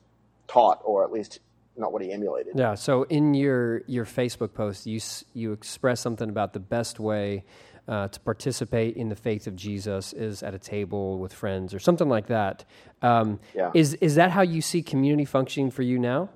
taught, 0.49 0.81
or 0.85 1.05
at 1.05 1.12
least 1.12 1.40
not 1.79 1.93
what 1.93 2.03
he 2.03 2.12
emulated. 2.12 2.55
Yeah. 2.57 2.75
So 2.75 3.05
in 3.05 3.35
your 3.35 3.83
your 3.87 4.05
Facebook 4.05 4.55
post, 4.55 4.87
you 4.87 5.01
you 5.35 5.53
express 5.53 6.01
something 6.01 6.29
about 6.29 6.53
the 6.53 6.61
best 6.61 6.99
way 7.01 7.45
uh, 7.89 8.09
to 8.09 8.21
participate 8.21 8.97
in 8.97 9.09
the 9.09 9.17
faith 9.17 9.47
of 9.47 9.55
Jesus 9.55 10.12
is 10.12 10.43
at 10.43 10.55
a 10.55 10.59
table 10.59 11.19
with 11.19 11.33
friends 11.33 11.73
or 11.73 11.79
something 11.79 12.09
like 12.09 12.27
that. 12.27 12.65
Um, 13.03 13.41
yeah. 13.55 13.71
Is 13.75 13.95
is 13.95 14.17
that 14.17 14.31
how 14.31 14.43
you 14.43 14.61
see 14.61 14.83
community 14.83 15.25
functioning 15.25 15.71
for 15.71 15.83
you 15.83 15.99
now? 15.99 16.31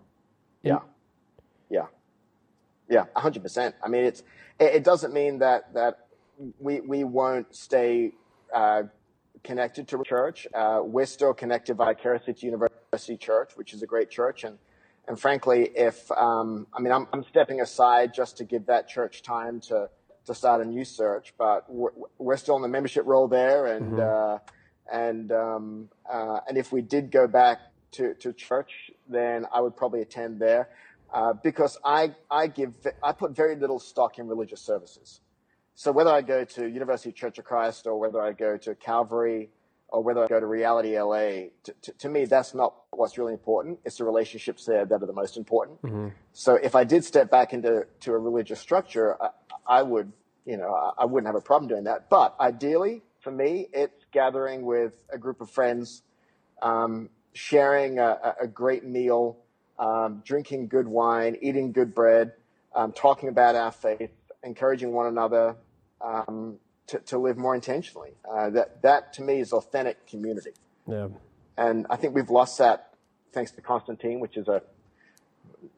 In- 0.62 0.70
yeah. 0.70 0.78
Yeah. 1.68 1.86
Yeah. 2.88 3.04
hundred 3.16 3.42
percent. 3.42 3.74
I 3.82 3.88
mean, 3.88 4.04
it's 4.04 4.22
it, 4.58 4.74
it, 4.76 4.84
doesn't 4.84 5.12
mean 5.12 5.38
that 5.38 5.74
that 5.74 6.06
we 6.58 6.80
we 6.80 7.04
won't 7.04 7.54
stay. 7.54 8.12
Uh, 8.52 8.84
connected 9.42 9.88
to 9.88 10.02
church. 10.04 10.46
Uh, 10.54 10.80
we're 10.84 11.06
still 11.06 11.32
connected 11.32 11.76
vicariously 11.76 12.34
to 12.34 12.46
University 12.46 13.16
Church, 13.16 13.52
which 13.54 13.72
is 13.72 13.82
a 13.82 13.86
great 13.86 14.10
church, 14.10 14.44
and 14.44 14.58
and 15.10 15.18
frankly, 15.18 15.68
if 15.74 16.08
um, 16.12 16.68
I 16.72 16.80
mean, 16.80 16.92
I'm, 16.92 17.08
I'm, 17.12 17.24
stepping 17.24 17.60
aside 17.60 18.14
just 18.14 18.36
to 18.36 18.44
give 18.44 18.66
that 18.66 18.86
church 18.86 19.22
time 19.22 19.58
to 19.62 19.90
to 20.26 20.34
start 20.36 20.60
a 20.60 20.64
new 20.64 20.84
search, 20.84 21.34
but 21.36 21.64
we're, 21.68 21.90
we're 22.18 22.36
still 22.36 22.54
in 22.54 22.62
the 22.62 22.68
membership 22.68 23.04
role 23.06 23.26
there, 23.26 23.66
and 23.66 23.94
mm-hmm. 23.94 24.36
uh, 24.94 24.96
and 24.96 25.32
um, 25.32 25.88
uh, 26.08 26.38
and 26.46 26.56
if 26.56 26.70
we 26.70 26.80
did 26.80 27.10
go 27.10 27.26
back 27.26 27.58
to, 27.92 28.14
to 28.20 28.32
church, 28.32 28.92
then 29.08 29.46
I 29.52 29.60
would 29.60 29.76
probably 29.76 30.00
attend 30.00 30.38
there 30.38 30.68
uh, 31.12 31.32
because 31.32 31.76
I 31.84 32.14
I 32.30 32.46
give 32.46 32.72
I 33.02 33.10
put 33.10 33.32
very 33.32 33.56
little 33.56 33.80
stock 33.80 34.20
in 34.20 34.28
religious 34.28 34.60
services. 34.60 35.22
So 35.74 35.90
whether 35.90 36.10
I 36.10 36.22
go 36.22 36.44
to 36.44 36.68
University 36.68 37.10
Church 37.10 37.36
of 37.40 37.44
Christ 37.44 37.88
or 37.88 37.98
whether 37.98 38.22
I 38.22 38.30
go 38.30 38.56
to 38.58 38.76
Calvary 38.76 39.50
or 39.92 40.02
whether 40.02 40.24
I 40.24 40.26
go 40.28 40.40
to 40.40 40.46
Reality 40.46 40.98
LA, 40.98 41.50
to, 41.64 41.74
to, 41.82 41.92
to, 41.98 42.08
me, 42.08 42.24
that's 42.24 42.54
not 42.54 42.74
what's 42.90 43.18
really 43.18 43.32
important. 43.32 43.80
It's 43.84 43.98
the 43.98 44.04
relationships 44.04 44.64
there 44.64 44.84
that 44.84 45.02
are 45.02 45.06
the 45.06 45.12
most 45.12 45.36
important. 45.36 45.82
Mm-hmm. 45.82 46.08
So 46.32 46.54
if 46.54 46.74
I 46.74 46.84
did 46.84 47.04
step 47.04 47.30
back 47.30 47.52
into 47.52 47.86
to 48.00 48.12
a 48.12 48.18
religious 48.18 48.60
structure, 48.60 49.20
I, 49.20 49.30
I 49.66 49.82
would, 49.82 50.12
you 50.46 50.56
know, 50.56 50.72
I, 50.74 51.02
I, 51.02 51.04
wouldn't 51.04 51.26
have 51.26 51.36
a 51.36 51.44
problem 51.44 51.68
doing 51.68 51.84
that. 51.84 52.08
But 52.08 52.36
ideally, 52.40 53.02
for 53.20 53.30
me, 53.30 53.68
it's 53.72 54.04
gathering 54.12 54.64
with 54.64 54.92
a 55.12 55.18
group 55.18 55.40
of 55.40 55.50
friends, 55.50 56.02
um, 56.62 57.10
sharing 57.32 57.98
a, 57.98 58.36
a, 58.40 58.46
great 58.46 58.84
meal, 58.84 59.38
um, 59.78 60.22
drinking 60.24 60.68
good 60.68 60.88
wine, 60.88 61.36
eating 61.40 61.72
good 61.72 61.94
bread, 61.94 62.32
um, 62.74 62.92
talking 62.92 63.28
about 63.28 63.54
our 63.54 63.72
faith, 63.72 64.10
encouraging 64.42 64.92
one 64.92 65.06
another, 65.06 65.56
um, 66.00 66.58
to, 66.90 66.98
to 66.98 67.18
live 67.18 67.36
more 67.36 67.54
intentionally. 67.54 68.10
Uh, 68.30 68.50
that 68.50 68.82
that 68.82 69.12
to 69.14 69.22
me 69.22 69.40
is 69.40 69.52
authentic 69.52 70.06
community. 70.06 70.52
Yeah. 70.86 71.08
And 71.56 71.86
I 71.90 71.96
think 71.96 72.14
we've 72.14 72.30
lost 72.30 72.58
that 72.58 72.94
thanks 73.32 73.50
to 73.52 73.60
Constantine, 73.60 74.20
which 74.20 74.36
is 74.36 74.48
a 74.48 74.62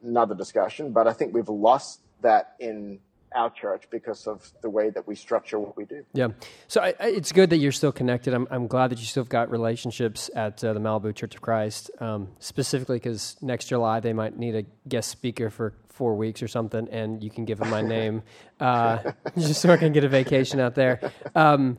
another 0.03 0.35
discussion. 0.35 0.91
But 0.91 1.07
I 1.07 1.13
think 1.13 1.33
we've 1.33 1.49
lost 1.49 2.01
that 2.21 2.55
in 2.59 2.99
our 3.35 3.49
church 3.49 3.85
because 3.89 4.27
of 4.27 4.51
the 4.61 4.69
way 4.69 4.91
that 4.91 5.07
we 5.07 5.15
structure 5.15 5.59
what 5.59 5.75
we 5.75 5.85
do. 5.85 6.05
Yeah. 6.13 6.29
So 6.67 6.81
I, 6.81 6.93
I, 6.99 7.07
it's 7.07 7.31
good 7.31 7.49
that 7.49 7.57
you're 7.57 7.71
still 7.71 7.91
connected. 7.91 8.33
I'm, 8.33 8.47
I'm 8.51 8.67
glad 8.67 8.91
that 8.91 8.99
you 8.99 9.05
still 9.05 9.23
have 9.23 9.29
got 9.29 9.49
relationships 9.49 10.29
at 10.35 10.63
uh, 10.63 10.73
the 10.73 10.79
Malibu 10.79 11.15
Church 11.15 11.35
of 11.35 11.41
Christ, 11.41 11.89
um, 11.99 12.29
specifically 12.39 12.97
because 12.97 13.35
next 13.41 13.65
July 13.65 13.99
they 13.99 14.13
might 14.13 14.37
need 14.37 14.55
a 14.55 14.65
guest 14.87 15.09
speaker 15.09 15.49
for 15.49 15.73
four 15.93 16.15
weeks 16.15 16.43
or 16.43 16.47
something, 16.47 16.87
and 16.89 17.23
you 17.23 17.29
can 17.29 17.45
give 17.45 17.59
them 17.59 17.69
my 17.69 17.81
name 17.97 18.21
uh, 18.59 18.99
just 19.37 19.61
so 19.61 19.69
I 19.71 19.77
can 19.77 19.93
get 19.93 20.03
a 20.03 20.09
vacation 20.09 20.59
out 20.59 20.75
there. 20.75 21.11
Um, 21.35 21.77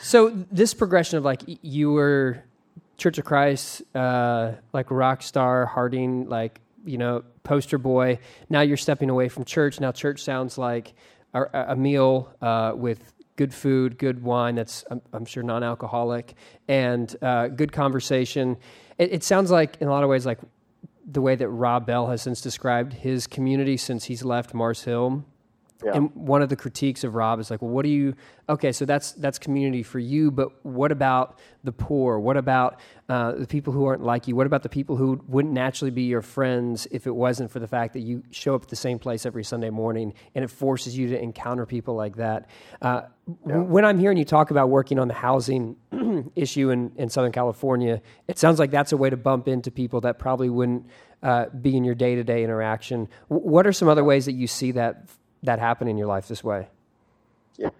so 0.00 0.30
this 0.50 0.74
progression 0.74 1.18
of 1.18 1.24
like 1.24 1.42
you 1.46 1.92
were 1.92 2.44
Church 2.98 3.18
of 3.18 3.24
Christ, 3.24 3.82
uh, 3.96 4.52
like 4.72 4.90
rock 4.90 5.22
star, 5.22 5.66
Harding, 5.66 6.28
like 6.28 6.60
you 6.84 6.98
know, 6.98 7.24
poster 7.44 7.78
boy. 7.78 8.18
Now 8.48 8.60
you're 8.60 8.76
stepping 8.76 9.10
away 9.10 9.28
from 9.28 9.44
church. 9.44 9.80
Now 9.80 9.92
church 9.92 10.22
sounds 10.22 10.58
like 10.58 10.94
a, 11.34 11.42
a 11.68 11.76
meal 11.76 12.32
uh, 12.40 12.72
with 12.74 13.12
good 13.36 13.54
food, 13.54 13.98
good 13.98 14.22
wine 14.22 14.54
that's, 14.54 14.84
I'm, 14.90 15.00
I'm 15.12 15.24
sure, 15.24 15.42
non 15.42 15.62
alcoholic, 15.62 16.34
and 16.68 17.14
uh, 17.22 17.48
good 17.48 17.72
conversation. 17.72 18.56
It, 18.98 19.12
it, 19.12 19.24
sounds 19.24 19.50
like, 19.50 19.76
in 19.80 19.88
a 19.88 19.90
lot 19.90 20.04
of 20.04 20.10
ways, 20.10 20.26
like 20.26 20.38
the 21.04 21.20
way 21.20 21.34
that 21.34 21.48
Rob 21.48 21.86
Bell 21.86 22.08
has 22.08 22.22
since 22.22 22.40
described 22.40 22.92
his 22.94 23.26
community 23.26 23.76
since 23.76 24.04
he's 24.04 24.24
left 24.24 24.54
Mars 24.54 24.84
Hill. 24.84 25.24
Yeah. 25.84 25.92
And 25.94 26.14
one 26.14 26.42
of 26.42 26.48
the 26.48 26.56
critiques 26.56 27.04
of 27.04 27.14
Rob 27.14 27.40
is 27.40 27.50
like, 27.50 27.62
well, 27.62 27.70
what 27.70 27.84
do 27.84 27.90
you? 27.90 28.14
Okay, 28.48 28.72
so 28.72 28.84
that's 28.84 29.12
that's 29.12 29.38
community 29.38 29.82
for 29.82 29.98
you, 29.98 30.30
but 30.30 30.64
what 30.64 30.92
about 30.92 31.38
the 31.64 31.72
poor? 31.72 32.18
What 32.18 32.36
about 32.36 32.80
uh, 33.08 33.32
the 33.32 33.46
people 33.46 33.72
who 33.72 33.84
aren't 33.86 34.02
like 34.02 34.28
you? 34.28 34.36
What 34.36 34.46
about 34.46 34.62
the 34.62 34.68
people 34.68 34.96
who 34.96 35.22
wouldn't 35.26 35.54
naturally 35.54 35.90
be 35.90 36.02
your 36.02 36.22
friends 36.22 36.86
if 36.90 37.06
it 37.06 37.14
wasn't 37.14 37.50
for 37.50 37.58
the 37.58 37.68
fact 37.68 37.92
that 37.94 38.00
you 38.00 38.22
show 38.30 38.54
up 38.54 38.62
at 38.62 38.68
the 38.68 38.76
same 38.76 38.98
place 38.98 39.26
every 39.26 39.44
Sunday 39.44 39.70
morning, 39.70 40.14
and 40.34 40.44
it 40.44 40.48
forces 40.48 40.96
you 40.96 41.08
to 41.08 41.20
encounter 41.20 41.66
people 41.66 41.94
like 41.94 42.16
that? 42.16 42.48
Uh, 42.80 43.02
yeah. 43.46 43.58
When 43.58 43.84
I'm 43.84 43.98
hearing 43.98 44.18
you 44.18 44.24
talk 44.24 44.50
about 44.50 44.68
working 44.68 44.98
on 44.98 45.08
the 45.08 45.14
housing 45.14 45.76
issue 46.36 46.70
in, 46.70 46.92
in 46.96 47.08
Southern 47.08 47.32
California, 47.32 48.02
it 48.26 48.38
sounds 48.38 48.58
like 48.58 48.70
that's 48.70 48.92
a 48.92 48.96
way 48.96 49.10
to 49.10 49.16
bump 49.16 49.46
into 49.46 49.70
people 49.70 50.00
that 50.00 50.18
probably 50.18 50.50
wouldn't 50.50 50.86
uh, 51.22 51.46
be 51.50 51.76
in 51.76 51.84
your 51.84 51.94
day 51.94 52.16
to 52.16 52.24
day 52.24 52.42
interaction. 52.42 53.08
W- 53.30 53.48
what 53.48 53.66
are 53.66 53.72
some 53.72 53.88
other 53.88 54.02
ways 54.02 54.26
that 54.26 54.32
you 54.32 54.48
see 54.48 54.72
that 54.72 55.08
that 55.42 55.58
happen 55.58 55.88
in 55.88 55.96
your 55.96 56.06
life 56.06 56.28
this 56.28 56.42
way? 56.44 56.68
Yeah, 57.56 57.70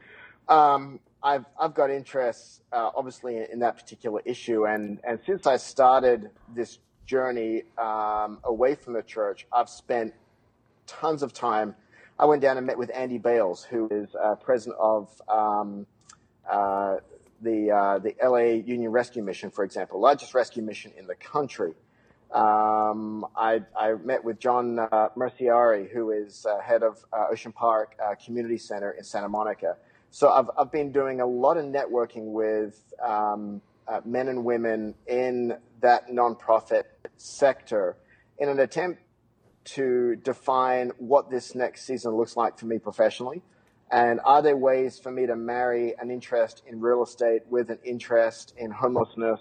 um, 0.49 1.01
I've 1.23 1.45
I've 1.59 1.75
got 1.75 1.91
interests 1.91 2.61
uh, 2.73 2.91
obviously 2.95 3.45
in, 3.51 3.61
that 3.61 3.77
particular 3.77 4.21
issue, 4.25 4.67
and 4.67 5.01
and 5.05 5.19
since 5.27 5.47
I 5.47 5.57
started 5.57 6.31
this 6.55 6.79
journey 7.07 7.63
um, 7.79 8.39
away 8.45 8.75
from 8.75 8.95
the 8.95 9.03
church, 9.03 9.47
I've 9.53 9.69
spent 9.69 10.15
tons 10.87 11.23
of 11.23 11.33
time. 11.33 11.75
I 12.19 12.27
went 12.27 12.43
down 12.43 12.57
and 12.57 12.67
met 12.67 12.79
with 12.79 12.91
Andy 12.95 13.19
Bales, 13.19 13.65
who 13.65 13.89
is 13.91 14.15
uh, 14.15 14.35
president 14.37 14.77
of 14.79 15.09
um, 15.29 15.87
uh, 16.51 16.97
the 17.41 17.71
uh, 17.71 17.99
the 17.99 18.15
LA 18.23 18.63
Union 18.65 18.91
Rescue 18.91 19.23
Mission, 19.23 19.51
for 19.51 19.65
example, 19.65 20.01
largest 20.01 20.35
rescue 20.35 20.63
mission 20.63 20.93
in 20.97 21.07
the 21.07 21.15
country. 21.15 21.75
Um, 22.33 23.27
I, 23.37 23.61
I, 23.77 23.93
met 24.03 24.25
with 24.25 24.39
John 24.39 24.79
uh, 24.79 25.09
Maceri, 25.19 25.93
who 25.93 26.13
is 26.13 26.47
uh, 26.47 26.61
head 26.63 26.83
of 26.83 27.05
uh, 27.13 27.27
Ocean 27.31 27.53
Park 27.53 27.95
uh, 28.03 28.15
Community 28.25 28.57
Center 28.57 28.93
in 28.93 29.05
Santa 29.05 29.29
Monica. 29.29 29.77
So 30.11 30.31
I've, 30.31 30.49
I've 30.59 30.73
been 30.73 30.93
doing 30.93 31.21
a 31.21 31.27
lot 31.27 31.59
of 31.59 31.67
networking 31.67 32.33
with 32.33 32.83
um, 33.03 33.61
uh, 33.87 34.01
men 34.07 34.29
and 34.29 34.47
women 34.47 34.95
in 35.07 35.59
that 35.83 36.09
nonprofit 36.09 36.85
sector 37.19 37.99
in 38.39 38.49
an 38.49 38.61
attempt 38.61 39.03
to 39.65 40.17
define 40.17 40.93
what 40.97 41.31
this 41.31 41.55
next 41.55 41.85
season 41.85 42.13
looks 42.13 42.35
like 42.35 42.59
for 42.59 42.65
me 42.65 42.79
professionally. 42.79 43.43
And 43.91 44.21
are 44.25 44.41
there 44.41 44.57
ways 44.57 44.99
for 44.99 45.11
me 45.11 45.27
to 45.27 45.37
marry 45.37 45.95
an 46.01 46.11
interest 46.11 46.63
in 46.67 46.81
real 46.81 47.03
estate 47.03 47.43
with 47.51 47.69
an 47.69 47.79
interest 47.85 48.55
in 48.57 48.71
homelessness 48.71 49.41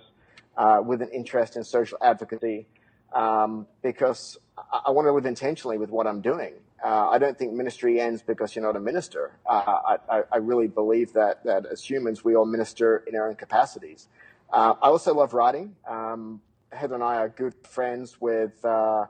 uh, 0.58 0.82
with 0.86 1.02
an 1.02 1.10
interest 1.14 1.56
in 1.56 1.64
social 1.64 1.98
advocacy 2.02 2.68
um, 3.14 3.68
because 3.82 4.38
I, 4.58 4.82
I 4.88 4.92
want 4.92 5.08
to 5.08 5.12
live 5.12 5.26
intentionally 5.26 5.78
with 5.78 5.90
what 5.90 6.08
I'm 6.08 6.22
doing. 6.22 6.54
Uh, 6.84 7.10
I 7.10 7.20
don't 7.20 7.38
think 7.38 7.54
ministry 7.54 8.02
ends 8.02 8.24
because 8.24 8.56
you're 8.56 8.66
not 8.66 8.76
a 8.76 8.80
minister. 8.80 9.34
Uh, 9.46 9.98
I, 10.10 10.24
I, 10.32 10.38
really 10.38 10.68
believe 10.68 11.14
that 11.14 11.44
that 11.44 11.68
as 11.68 11.84
humans 11.84 12.24
we 12.24 12.36
all 12.36 12.46
minister 12.46 13.04
in 13.06 13.16
our 13.16 13.30
own 13.30 13.36
capacities. 13.36 14.08
Uh, 14.52 14.74
I 14.82 14.88
also 14.88 15.14
love 15.14 15.34
writing. 15.34 15.76
Um, 15.88 16.42
Heather 16.72 16.96
and 16.96 17.04
I 17.04 17.18
are 17.18 17.30
good 17.30 17.54
friends 17.68 18.20
with 18.20 18.64
uh, 18.66 19.06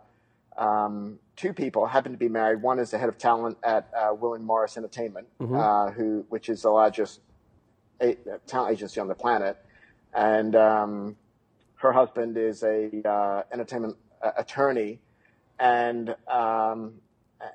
um, 0.58 1.20
two 1.38 1.54
people. 1.54 1.86
Happen 1.86 2.12
to 2.12 2.18
be 2.18 2.28
married. 2.28 2.62
One 2.62 2.78
is 2.78 2.91
the 2.91 2.97
head 2.97 3.08
of 3.08 3.18
talent 3.18 3.58
at 3.64 3.89
uh, 3.95 4.14
William 4.14 4.45
Morris 4.45 4.76
Entertainment, 4.78 5.28
mm-hmm. 5.39 5.56
Uh, 5.56 5.91
who 5.91 6.26
which 6.28 6.49
is 6.49 6.64
the 6.64 6.70
largest 6.70 7.22
a- 8.02 8.18
talent 8.47 8.74
agency 8.74 8.99
on 8.99 9.08
the 9.08 9.16
planet, 9.16 9.58
and 10.14 10.56
um, 10.58 11.16
her 11.82 11.92
husband 11.92 12.38
is 12.38 12.64
a 12.64 13.44
entertainment 13.52 13.98
attorney, 14.38 15.00
and 15.60 16.16
um, 16.28 16.94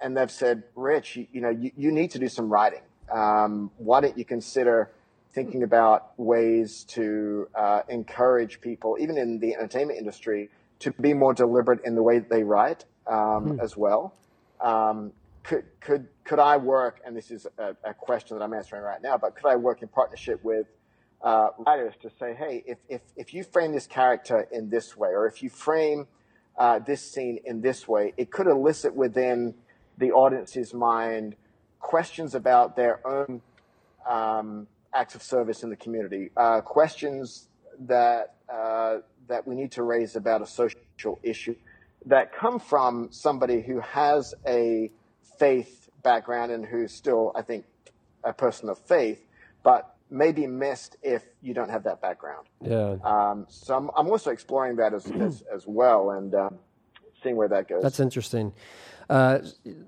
and 0.03 0.17
they've 0.17 0.31
said, 0.31 0.65
Rich, 0.75 1.17
you, 1.17 1.27
you 1.33 1.41
know, 1.41 1.51
you, 1.51 1.71
you, 1.77 1.93
need 1.93 2.11
to 2.13 2.19
do 2.19 2.29
some 2.29 2.49
writing. 2.49 2.83
Um, 3.13 3.71
why 3.77 4.01
don't 4.01 4.19
you 4.19 4.25
consider 4.25 4.91
thinking 5.33 5.63
about 5.63 6.19
ways 6.19 6.85
to 6.89 7.49
uh, 7.55 7.83
encourage 7.89 8.61
people, 8.61 8.97
even 8.99 9.17
in 9.17 9.39
the 9.39 9.55
entertainment 9.55 9.99
industry, 9.99 10.51
to 10.81 10.91
be 10.93 11.15
more 11.15 11.33
deliberate 11.33 11.81
in 11.85 11.95
the 11.95 12.03
way 12.03 12.19
that 12.19 12.29
they 12.29 12.43
write 12.43 12.85
um, 13.07 13.51
hmm. 13.51 13.61
as 13.61 13.77
well? 13.77 14.15
Um, 14.61 15.13
could, 15.45 15.65
could, 15.81 16.09
could 16.25 16.41
I 16.41 16.57
work, 16.57 17.01
and 17.07 17.17
this 17.17 17.31
is 17.31 17.47
a, 17.59 17.77
a, 17.85 17.95
question 17.95 18.37
that 18.37 18.43
I'm 18.43 18.53
answering 18.53 18.83
right 18.83 19.01
now, 19.01 19.17
but 19.17 19.37
could 19.37 19.47
I 19.47 19.55
work 19.55 19.83
in 19.83 19.89
partnership 19.89 20.43
with 20.43 20.67
uh, 21.23 21.49
writers 21.59 21.95
to 22.03 22.11
say, 22.19 22.35
hey, 22.35 22.63
if, 22.67 22.79
if, 22.89 23.01
if 23.17 23.35
you 23.35 23.43
frame 23.45 23.73
this 23.73 23.87
character 23.87 24.47
in 24.53 24.71
this 24.71 24.97
way, 24.97 25.11
or 25.11 25.27
if 25.27 25.43
you 25.43 25.51
frame 25.51 26.07
uh, 26.59 26.79
this 26.79 27.03
scene 27.03 27.39
in 27.45 27.61
this 27.61 27.89
way, 27.89 28.13
it 28.17 28.31
could 28.31 28.47
elicit 28.47 28.95
within 28.95 29.55
the 29.99 30.13
audience's 30.13 30.75
mind 30.75 31.37
questions 31.81 32.35
about 32.35 32.77
their 32.77 33.07
own 33.07 33.41
um, 34.09 34.67
acts 34.95 35.15
of 35.15 35.23
service 35.23 35.63
in 35.63 35.71
the 35.71 35.77
community, 35.77 36.31
uh, 36.37 36.61
questions 36.61 37.49
that 37.81 38.35
uh, 38.53 38.99
that 39.29 39.47
we 39.47 39.55
need 39.55 39.73
to 39.73 39.83
raise 39.83 40.15
about 40.15 40.41
a 40.41 40.47
social 40.47 41.19
issue 41.23 41.55
that 42.07 42.33
come 42.33 42.61
from 42.61 43.09
somebody 43.11 43.61
who 43.61 43.81
has 43.81 44.35
a 44.47 44.91
faith 45.39 45.91
background 46.03 46.53
and 46.53 46.65
who's 46.65 46.93
still, 46.93 47.33
I 47.35 47.43
think, 47.43 47.65
a 48.23 48.33
person 48.33 48.69
of 48.69 48.79
faith, 48.79 49.21
but 49.65 49.96
may 50.11 50.33
be 50.33 50.47
missed 50.47 50.97
if 51.03 51.25
you 51.43 51.55
don't 51.55 51.71
have 51.71 51.85
that 51.85 52.01
background. 52.01 52.47
Yeah. 52.63 52.97
Um, 53.03 53.47
so 53.49 53.77
I'm, 53.77 53.91
I'm, 53.97 54.09
also 54.09 54.31
exploring 54.31 54.77
that 54.77 54.95
as, 54.95 55.11
as, 55.21 55.43
as 55.53 55.67
well 55.67 56.11
and 56.11 56.35
uh, 56.35 56.51
seeing 57.23 57.37
where 57.37 57.49
that 57.49 57.69
goes. 57.69 57.83
That's 57.83 58.01
interesting. 58.01 58.53
Uh, 59.09 59.39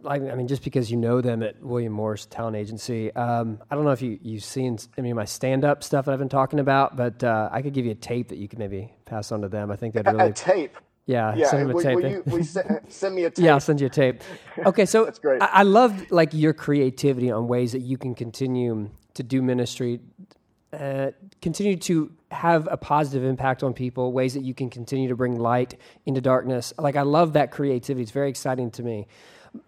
I, 0.04 0.14
I, 0.14 0.34
mean, 0.36 0.46
just 0.46 0.62
because 0.62 0.90
you 0.90 0.96
know 0.96 1.20
them 1.20 1.42
at 1.42 1.60
William 1.60 1.92
Morris 1.92 2.26
Talent 2.26 2.56
Agency, 2.56 3.12
um, 3.14 3.60
I 3.70 3.74
don't 3.74 3.84
know 3.84 3.90
if 3.90 4.00
you 4.00 4.18
you've 4.22 4.44
seen 4.44 4.78
any 4.96 5.10
of 5.10 5.16
my 5.16 5.24
stand 5.24 5.64
up 5.64 5.82
stuff 5.82 6.04
that 6.04 6.12
I've 6.12 6.20
been 6.20 6.28
talking 6.28 6.60
about, 6.60 6.96
but 6.96 7.24
uh, 7.24 7.48
I 7.50 7.62
could 7.62 7.72
give 7.74 7.84
you 7.84 7.90
a 7.92 7.96
tape 7.96 8.28
that 8.28 8.38
you 8.38 8.46
could 8.46 8.60
maybe 8.60 8.92
pass 9.06 9.32
on 9.32 9.42
to 9.42 9.48
them. 9.48 9.72
I 9.72 9.76
think 9.76 9.94
that 9.94 10.06
really 10.06 10.30
a 10.30 10.32
tape. 10.32 10.76
Yeah, 11.06 11.34
yeah. 11.34 11.48
Send 11.48 11.62
them 11.62 11.70
a 11.70 11.74
will, 11.74 11.82
tape. 11.82 11.96
Will 11.96 12.10
you, 12.10 12.22
will 12.26 12.38
you 12.38 12.44
send 12.88 13.14
me 13.14 13.24
a 13.24 13.30
tape? 13.30 13.44
yeah, 13.44 13.54
I'll 13.54 13.60
send 13.60 13.80
you 13.80 13.86
a 13.86 13.90
tape. 13.90 14.22
Okay, 14.66 14.86
so 14.86 15.04
that's 15.04 15.18
great. 15.18 15.40
I, 15.40 15.46
I 15.46 15.62
love 15.62 16.10
like 16.10 16.34
your 16.34 16.52
creativity 16.52 17.30
on 17.30 17.48
ways 17.48 17.72
that 17.72 17.80
you 17.80 17.96
can 17.96 18.14
continue 18.14 18.90
to 19.18 19.22
do 19.22 19.42
ministry 19.42 20.00
uh, 20.72 21.10
continue 21.40 21.76
to 21.76 22.12
have 22.30 22.68
a 22.70 22.76
positive 22.76 23.24
impact 23.24 23.62
on 23.62 23.72
people, 23.72 24.12
ways 24.12 24.34
that 24.34 24.42
you 24.42 24.52
can 24.52 24.68
continue 24.68 25.08
to 25.08 25.16
bring 25.16 25.38
light 25.38 25.78
into 26.04 26.20
darkness. 26.20 26.74
Like, 26.78 26.94
I 26.94 27.02
love 27.02 27.32
that 27.34 27.50
creativity. 27.50 28.02
It's 28.02 28.10
very 28.10 28.28
exciting 28.28 28.70
to 28.72 28.82
me. 28.82 29.06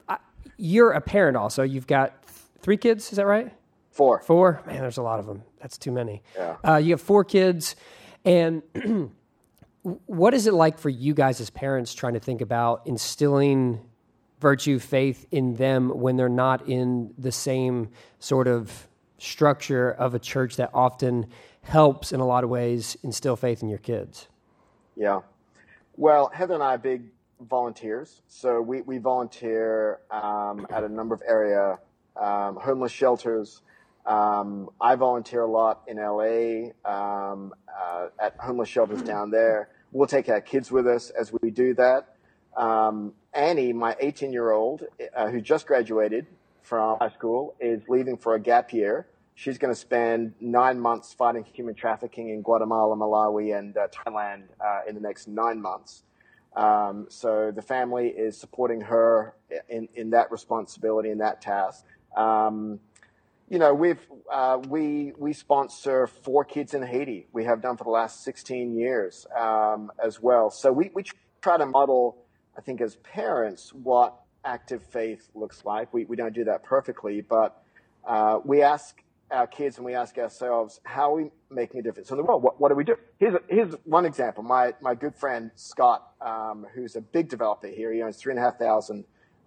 I, 0.08 0.18
you're 0.58 0.92
a 0.92 1.00
parent 1.00 1.38
also. 1.38 1.62
You've 1.62 1.86
got 1.86 2.22
three 2.60 2.76
kids, 2.76 3.10
is 3.12 3.16
that 3.16 3.26
right? 3.26 3.50
Four. 3.92 4.20
Four? 4.20 4.62
Man, 4.66 4.82
there's 4.82 4.98
a 4.98 5.02
lot 5.02 5.18
of 5.18 5.26
them. 5.26 5.42
That's 5.58 5.78
too 5.78 5.90
many. 5.90 6.22
Yeah. 6.36 6.56
Uh, 6.62 6.76
you 6.76 6.90
have 6.90 7.00
four 7.00 7.24
kids. 7.24 7.76
And 8.26 8.62
what 10.04 10.34
is 10.34 10.46
it 10.46 10.52
like 10.52 10.78
for 10.78 10.90
you 10.90 11.14
guys 11.14 11.40
as 11.40 11.48
parents 11.48 11.94
trying 11.94 12.14
to 12.14 12.20
think 12.20 12.42
about 12.42 12.86
instilling 12.86 13.80
virtue, 14.38 14.78
faith 14.78 15.26
in 15.30 15.54
them 15.54 15.88
when 15.88 16.16
they're 16.16 16.28
not 16.28 16.68
in 16.68 17.14
the 17.16 17.32
same 17.32 17.88
sort 18.18 18.48
of 18.48 18.86
structure 19.20 19.90
of 19.90 20.14
a 20.14 20.18
church 20.18 20.56
that 20.56 20.70
often 20.74 21.26
helps 21.62 22.12
in 22.12 22.20
a 22.20 22.26
lot 22.26 22.44
of 22.44 22.50
ways 22.50 22.96
instill 23.02 23.36
faith 23.36 23.62
in 23.62 23.68
your 23.68 23.78
kids. 23.78 24.28
Yeah. 24.96 25.20
Well, 25.96 26.30
Heather 26.32 26.54
and 26.54 26.62
I 26.62 26.74
are 26.74 26.78
big 26.78 27.02
volunteers. 27.48 28.22
So 28.28 28.60
we, 28.60 28.82
we 28.82 28.98
volunteer 28.98 30.00
um, 30.10 30.66
at 30.70 30.84
a 30.84 30.88
number 30.88 31.14
of 31.14 31.22
area 31.26 31.78
um, 32.20 32.56
homeless 32.56 32.92
shelters. 32.92 33.62
Um, 34.06 34.70
I 34.80 34.94
volunteer 34.94 35.42
a 35.42 35.50
lot 35.50 35.82
in 35.86 35.98
LA 35.98 36.70
um, 36.84 37.52
uh, 37.68 38.08
at 38.18 38.34
homeless 38.38 38.68
shelters 38.68 39.02
down 39.02 39.30
there. 39.30 39.68
We'll 39.92 40.08
take 40.08 40.28
our 40.28 40.40
kids 40.40 40.70
with 40.70 40.86
us 40.86 41.10
as 41.10 41.32
we 41.32 41.50
do 41.50 41.74
that. 41.74 42.14
Um, 42.56 43.12
Annie, 43.32 43.72
my 43.72 43.96
18 44.00 44.32
year 44.32 44.50
old, 44.50 44.84
uh, 45.14 45.28
who 45.28 45.40
just 45.40 45.66
graduated 45.66 46.26
from 46.70 46.98
high 46.98 47.10
school, 47.10 47.54
is 47.60 47.82
leaving 47.88 48.16
for 48.16 48.34
a 48.34 48.40
gap 48.40 48.72
year 48.72 49.06
she's 49.40 49.56
going 49.56 49.72
to 49.72 49.80
spend 49.80 50.34
nine 50.38 50.78
months 50.78 51.14
fighting 51.14 51.44
human 51.44 51.74
trafficking 51.74 52.28
in 52.28 52.42
Guatemala, 52.42 52.94
Malawi, 52.94 53.58
and 53.58 53.74
uh, 53.74 53.88
Thailand 53.88 54.42
uh, 54.60 54.80
in 54.86 54.94
the 54.94 55.00
next 55.00 55.28
nine 55.28 55.62
months. 55.62 56.02
Um, 56.54 57.06
so 57.08 57.50
the 57.50 57.62
family 57.62 58.08
is 58.08 58.38
supporting 58.38 58.82
her 58.82 59.34
in, 59.70 59.88
in 59.94 60.10
that 60.10 60.30
responsibility 60.30 61.08
and 61.08 61.22
that 61.22 61.40
task. 61.40 61.86
Um, 62.14 62.80
you 63.48 63.58
know, 63.58 63.72
we've 63.72 64.00
uh, 64.30 64.58
we 64.68 65.12
we 65.16 65.32
sponsor 65.32 66.06
four 66.06 66.44
kids 66.44 66.74
in 66.74 66.82
Haiti. 66.82 67.26
We 67.32 67.44
have 67.44 67.62
done 67.62 67.78
for 67.78 67.84
the 67.84 67.90
last 67.90 68.22
16 68.22 68.76
years 68.76 69.26
um, 69.36 69.90
as 70.04 70.20
well. 70.20 70.50
So 70.50 70.70
we 70.70 70.90
we 70.94 71.04
try 71.40 71.56
to 71.56 71.66
model, 71.66 72.18
I 72.58 72.60
think, 72.60 72.80
as 72.80 72.96
parents, 72.96 73.72
what 73.72 74.20
active 74.44 74.82
faith 74.92 75.28
looks 75.34 75.64
like. 75.64 75.92
We 75.92 76.04
we 76.04 76.16
don't 76.16 76.34
do 76.34 76.44
that 76.44 76.62
perfectly, 76.62 77.20
but 77.20 77.62
uh, 78.06 78.38
we 78.44 78.62
ask 78.62 79.02
our 79.30 79.46
kids 79.46 79.76
and 79.76 79.84
we 79.84 79.94
ask 79.94 80.18
ourselves, 80.18 80.80
how 80.84 81.12
are 81.12 81.16
we 81.16 81.30
making 81.50 81.80
a 81.80 81.82
difference 81.82 82.10
in 82.10 82.16
the 82.16 82.22
world? 82.22 82.42
What, 82.42 82.60
what 82.60 82.68
do 82.68 82.74
we 82.74 82.84
do? 82.84 82.96
Here's, 83.18 83.34
a, 83.34 83.40
here's 83.48 83.74
one 83.84 84.04
example. 84.04 84.42
My, 84.42 84.74
my 84.80 84.94
good 84.94 85.14
friend 85.14 85.50
Scott, 85.54 86.12
um, 86.20 86.66
who's 86.74 86.96
a 86.96 87.00
big 87.00 87.28
developer 87.28 87.68
here, 87.68 87.92
he 87.92 88.02
owns 88.02 88.16
three 88.16 88.32
and 88.32 88.40
a 88.40 88.42
half 88.42 88.58
thousand 88.58 89.04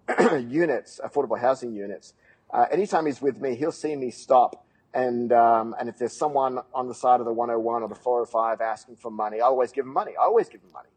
units, 0.50 1.00
affordable 1.04 1.38
housing 1.38 1.74
units. 1.74 2.14
Uh, 2.52 2.66
anytime 2.70 3.06
he's 3.06 3.20
with 3.20 3.40
me, 3.40 3.56
he'll 3.56 3.72
see 3.72 3.94
me 3.96 4.10
stop. 4.10 4.66
And, 4.94 5.32
um, 5.32 5.74
and 5.78 5.88
if 5.88 5.98
there's 5.98 6.16
someone 6.16 6.58
on 6.72 6.86
the 6.86 6.94
side 6.94 7.20
of 7.20 7.26
the 7.26 7.32
101 7.32 7.82
or 7.82 7.88
the 7.88 7.94
405 7.94 8.60
asking 8.60 8.96
for 8.96 9.10
money, 9.10 9.40
I 9.40 9.46
always 9.46 9.72
give 9.72 9.84
him 9.84 9.92
money. 9.92 10.12
I 10.18 10.24
always 10.24 10.48
give 10.48 10.62
him 10.62 10.70
money. 10.72 10.88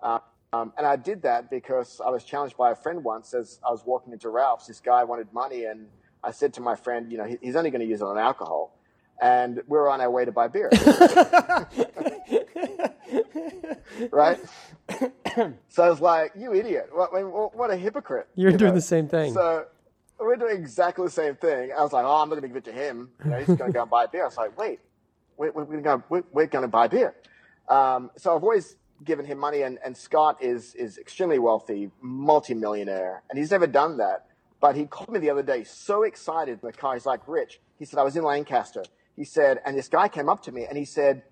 Uh, 0.00 0.20
um, 0.52 0.72
and 0.76 0.84
I 0.84 0.96
did 0.96 1.22
that 1.22 1.48
because 1.48 2.00
I 2.04 2.10
was 2.10 2.24
challenged 2.24 2.56
by 2.56 2.72
a 2.72 2.74
friend 2.74 3.04
once 3.04 3.34
as 3.34 3.60
I 3.66 3.70
was 3.70 3.84
walking 3.86 4.12
into 4.12 4.28
Ralph's. 4.30 4.66
This 4.66 4.80
guy 4.80 5.04
wanted 5.04 5.32
money 5.32 5.66
and 5.66 5.86
I 6.24 6.32
said 6.32 6.52
to 6.54 6.60
my 6.60 6.74
friend, 6.74 7.12
you 7.12 7.18
know, 7.18 7.36
he's 7.40 7.54
only 7.54 7.70
going 7.70 7.82
to 7.82 7.86
use 7.86 8.00
it 8.00 8.04
on 8.04 8.18
alcohol. 8.18 8.76
And 9.22 9.62
we 9.68 9.78
were 9.78 9.88
on 9.88 10.00
our 10.00 10.10
way 10.10 10.24
to 10.24 10.32
buy 10.32 10.48
beer. 10.48 10.70
right? 14.10 14.40
so 15.68 15.84
I 15.84 15.88
was 15.88 16.00
like, 16.00 16.32
you 16.36 16.52
idiot. 16.54 16.88
What, 16.92 17.12
what 17.54 17.70
a 17.70 17.76
hypocrite. 17.76 18.28
You're 18.34 18.50
you 18.50 18.58
doing 18.58 18.70
know? 18.70 18.76
the 18.76 18.80
same 18.82 19.06
thing. 19.06 19.34
So 19.34 19.66
we're 20.18 20.36
doing 20.36 20.56
exactly 20.56 21.04
the 21.06 21.12
same 21.12 21.36
thing. 21.36 21.70
I 21.72 21.82
was 21.82 21.92
like, 21.92 22.04
oh, 22.04 22.22
I'm 22.22 22.28
not 22.28 22.40
going 22.40 22.42
to 22.42 22.48
give 22.48 22.56
it 22.56 22.64
to 22.64 22.72
him. 22.72 23.10
You 23.24 23.30
know, 23.30 23.38
he's 23.38 23.46
going 23.46 23.70
to 23.70 23.72
go 23.72 23.82
and 23.82 23.90
buy 23.90 24.06
beer. 24.06 24.22
I 24.22 24.26
was 24.26 24.36
like, 24.36 24.58
wait, 24.58 24.80
we're, 25.36 25.52
we're 25.52 26.46
going 26.46 26.62
to 26.62 26.68
buy 26.68 26.88
beer. 26.88 27.14
Um, 27.68 28.10
so 28.16 28.34
I've 28.34 28.42
always 28.42 28.74
given 29.04 29.24
him 29.24 29.38
money, 29.38 29.62
and, 29.62 29.78
and 29.84 29.96
Scott 29.96 30.42
is, 30.42 30.74
is 30.74 30.98
extremely 30.98 31.38
wealthy, 31.38 31.90
multimillionaire, 32.00 33.22
and 33.30 33.38
he's 33.38 33.50
never 33.50 33.66
done 33.66 33.98
that. 33.98 34.26
But 34.60 34.76
he 34.76 34.84
called 34.84 35.10
me 35.10 35.18
the 35.18 35.30
other 35.30 35.42
day, 35.42 35.64
so 35.64 36.02
excited 36.02 36.60
the 36.62 36.72
car. 36.72 36.94
He's 36.94 37.06
like, 37.06 37.26
Rich, 37.26 37.60
he 37.78 37.86
said, 37.86 37.98
I 37.98 38.02
was 38.02 38.16
in 38.16 38.24
Lancaster. 38.24 38.84
He 39.16 39.24
said, 39.24 39.60
and 39.64 39.76
this 39.76 39.88
guy 39.88 40.08
came 40.08 40.28
up 40.28 40.42
to 40.44 40.52
me 40.52 40.66
and 40.68 40.76
he 40.76 40.84
said, 40.84 41.22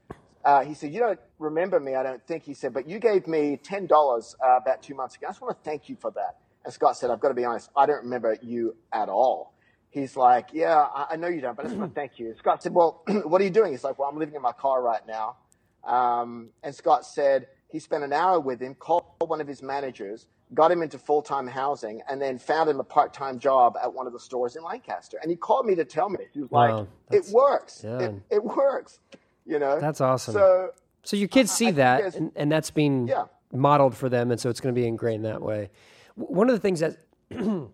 uh, 0.45 0.65
he 0.65 0.75
said, 0.75 0.93
you 0.93 1.01
don't 1.01 1.21
remember 1.39 1.79
me, 1.79 1.95
I 1.95 2.03
don't 2.03 2.27
think. 2.27 2.43
He 2.43 2.55
said, 2.55 2.73
but 2.73 2.89
you 2.89 2.99
gave 2.99 3.27
me 3.27 3.59
$10 3.63 3.91
uh, 3.91 4.57
about 4.57 4.83
two 4.83 4.95
months 4.95 5.17
ago. 5.17 5.27
I 5.27 5.31
just 5.31 5.43
want 5.43 5.57
to 5.57 5.71
thank 5.71 5.89
you 5.89 5.97
for 6.01 6.11
that. 6.13 6.39
And 6.65 6.73
Scott 6.73 6.97
said, 6.97 7.11
I've 7.11 7.21
got 7.21 7.29
to 7.29 7.35
be 7.35 7.45
honest, 7.45 7.71
I 7.77 7.87
don't 7.87 8.05
remember 8.05 8.37
you 8.43 8.77
at 8.93 9.09
all. 9.09 9.55
He's 9.91 10.17
like, 10.17 10.49
yeah, 10.53 10.77
I, 10.77 11.07
I 11.13 11.17
know 11.17 11.29
you 11.29 11.41
don't, 11.41 11.57
but 11.57 11.65
I 11.65 11.69
just 11.69 11.79
want 11.79 11.95
to 11.95 12.01
thank 12.01 12.19
you. 12.19 12.35
Scott 12.39 12.63
said, 12.63 12.75
well, 12.75 13.03
what 13.25 13.41
are 13.41 13.45
you 13.45 13.51
doing? 13.51 13.73
He's 13.73 13.85
like, 13.85 13.99
well, 13.99 14.09
I'm 14.09 14.19
living 14.19 14.35
in 14.35 14.43
my 14.43 14.53
car 14.53 14.83
right 14.83 15.03
now. 15.07 15.37
Um, 15.85 16.51
and 16.63 16.75
Scott 16.75 17.07
said 17.07 17.47
he 17.69 17.79
spent 17.79 18.03
an 18.05 18.13
hour 18.13 18.41
with 18.41 18.61
him, 18.61 18.75
called 18.75 19.05
one 19.21 19.41
of 19.41 19.47
his 19.47 19.63
managers, 19.63 20.27
got 20.55 20.71
him 20.71 20.83
into 20.83 20.99
full 20.99 21.23
time 21.23 21.47
housing, 21.47 22.01
and 22.09 22.21
then 22.21 22.39
found 22.39 22.69
him 22.71 22.81
a 22.81 22.85
part 22.85 23.13
time 23.13 23.39
job 23.39 23.77
at 23.83 23.93
one 23.93 24.07
of 24.07 24.13
the 24.13 24.21
stores 24.21 24.57
in 24.57 24.63
Lancaster. 24.65 25.19
And 25.21 25.31
he 25.31 25.37
called 25.37 25.67
me 25.67 25.75
to 25.75 25.85
tell 25.85 26.09
me, 26.09 26.21
he 26.33 26.41
was 26.41 26.51
wow, 26.51 26.79
like, 26.79 26.89
it 27.11 27.27
works. 27.33 27.83
Yeah. 27.85 27.99
It, 28.01 28.15
it, 28.31 28.45
works. 28.45 29.01
You 29.45 29.59
know? 29.59 29.79
That's 29.81 30.01
awesome. 30.01 30.35
So, 30.35 30.71
So 31.03 31.17
your 31.17 31.29
kids 31.29 31.51
see 31.51 31.67
think 31.67 31.77
that, 31.77 31.99
there's- 31.99 32.15
and, 32.17 32.33
and 32.37 32.51
that's 32.51 32.71
being 32.71 33.09
Yeah. 33.09 33.25
modeled 33.53 33.95
for 33.97 34.09
them, 34.09 34.31
and 34.31 34.41
so 34.41 34.49
it's 34.51 34.61
going 34.61 34.75
to 34.75 34.81
be 34.81 34.87
ingrained 34.87 35.25
that 35.27 35.43
way. 35.43 35.71
One 36.15 36.49
of 36.49 36.55
the 36.55 36.61
things 36.61 36.81
that 36.81 36.97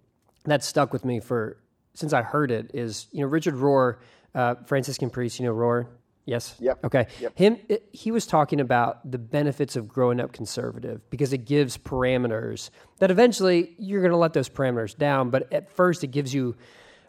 that 0.45 0.63
stuck 0.65 0.93
with 0.93 1.05
me 1.05 1.21
for 1.21 1.57
since 1.95 2.13
I 2.13 2.23
heard 2.23 2.51
it 2.51 2.73
is 2.75 3.07
you 3.13 3.21
know 3.21 3.29
Richard 3.29 3.55
Rohr, 3.55 3.97
uh, 4.35 4.57
Franciscan 4.67 5.09
priest. 5.11 5.39
You 5.41 5.47
know 5.47 5.55
Rohr, 5.55 5.87
yes. 6.25 6.57
Yep. 6.61 6.85
Okay. 6.85 7.07
Yep. 7.21 7.39
Him. 7.39 7.59
It, 7.69 7.89
he 7.93 8.11
was 8.11 8.27
talking 8.27 8.61
about 8.61 9.11
the 9.11 9.19
benefits 9.19 9.77
of 9.77 9.89
growing 9.89 10.21
up 10.21 10.33
conservative 10.33 11.09
because 11.11 11.33
it 11.33 11.45
gives 11.45 11.77
parameters 11.79 12.71
that 12.99 13.11
eventually 13.11 13.75
you're 13.79 14.01
going 14.01 14.13
to 14.13 14.17
let 14.17 14.33
those 14.33 14.49
parameters 14.49 14.97
down, 14.97 15.31
but 15.31 15.53
at 15.53 15.71
first 15.71 16.05
it 16.05 16.09
gives 16.09 16.35
you 16.35 16.57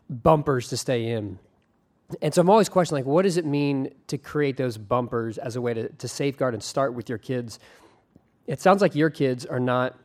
bumpers 0.10 0.70
to 0.70 0.78
stay 0.78 1.08
in. 1.08 1.40
And 2.22 2.34
so 2.34 2.42
I'm 2.42 2.50
always 2.50 2.70
questioning, 2.70 3.04
like, 3.04 3.12
what 3.12 3.24
does 3.24 3.38
it 3.38 3.46
mean 3.46 3.94
to 4.08 4.18
create 4.18 4.58
those 4.58 4.78
bumpers 4.78 5.38
as 5.40 5.56
a 5.56 5.62
way 5.62 5.74
to, 5.74 5.90
to 5.90 6.08
safeguard 6.08 6.54
and 6.54 6.62
start 6.62 6.94
with 6.94 7.10
your 7.10 7.18
kids? 7.18 7.60
It 8.46 8.62
sounds 8.62 8.82
like 8.82 8.94
your 8.94 9.10
kids 9.10 9.46
are 9.46 9.60
not 9.60 9.98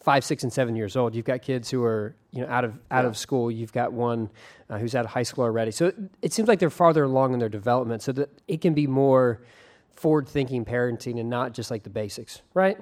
five, 0.00 0.24
six, 0.24 0.42
and 0.42 0.52
seven 0.52 0.76
years 0.76 0.96
old. 0.96 1.14
You've 1.14 1.26
got 1.26 1.42
kids 1.42 1.70
who 1.70 1.84
are, 1.84 2.14
you 2.32 2.42
know, 2.42 2.48
out 2.48 2.64
of 2.64 2.78
out 2.90 3.04
of 3.04 3.16
school. 3.16 3.50
You've 3.50 3.72
got 3.72 3.92
one 3.92 4.30
uh, 4.68 4.78
who's 4.78 4.94
out 4.94 5.04
of 5.04 5.10
high 5.10 5.22
school 5.22 5.44
already. 5.44 5.70
So 5.70 5.86
it, 5.86 5.96
it 6.22 6.32
seems 6.32 6.48
like 6.48 6.58
they're 6.58 6.70
farther 6.70 7.04
along 7.04 7.34
in 7.34 7.38
their 7.38 7.48
development, 7.48 8.02
so 8.02 8.12
that 8.12 8.30
it 8.48 8.60
can 8.60 8.74
be 8.74 8.86
more 8.86 9.42
forward-thinking 9.92 10.64
parenting 10.64 11.20
and 11.20 11.28
not 11.28 11.52
just 11.52 11.70
like 11.70 11.82
the 11.82 11.90
basics, 11.90 12.40
right? 12.54 12.78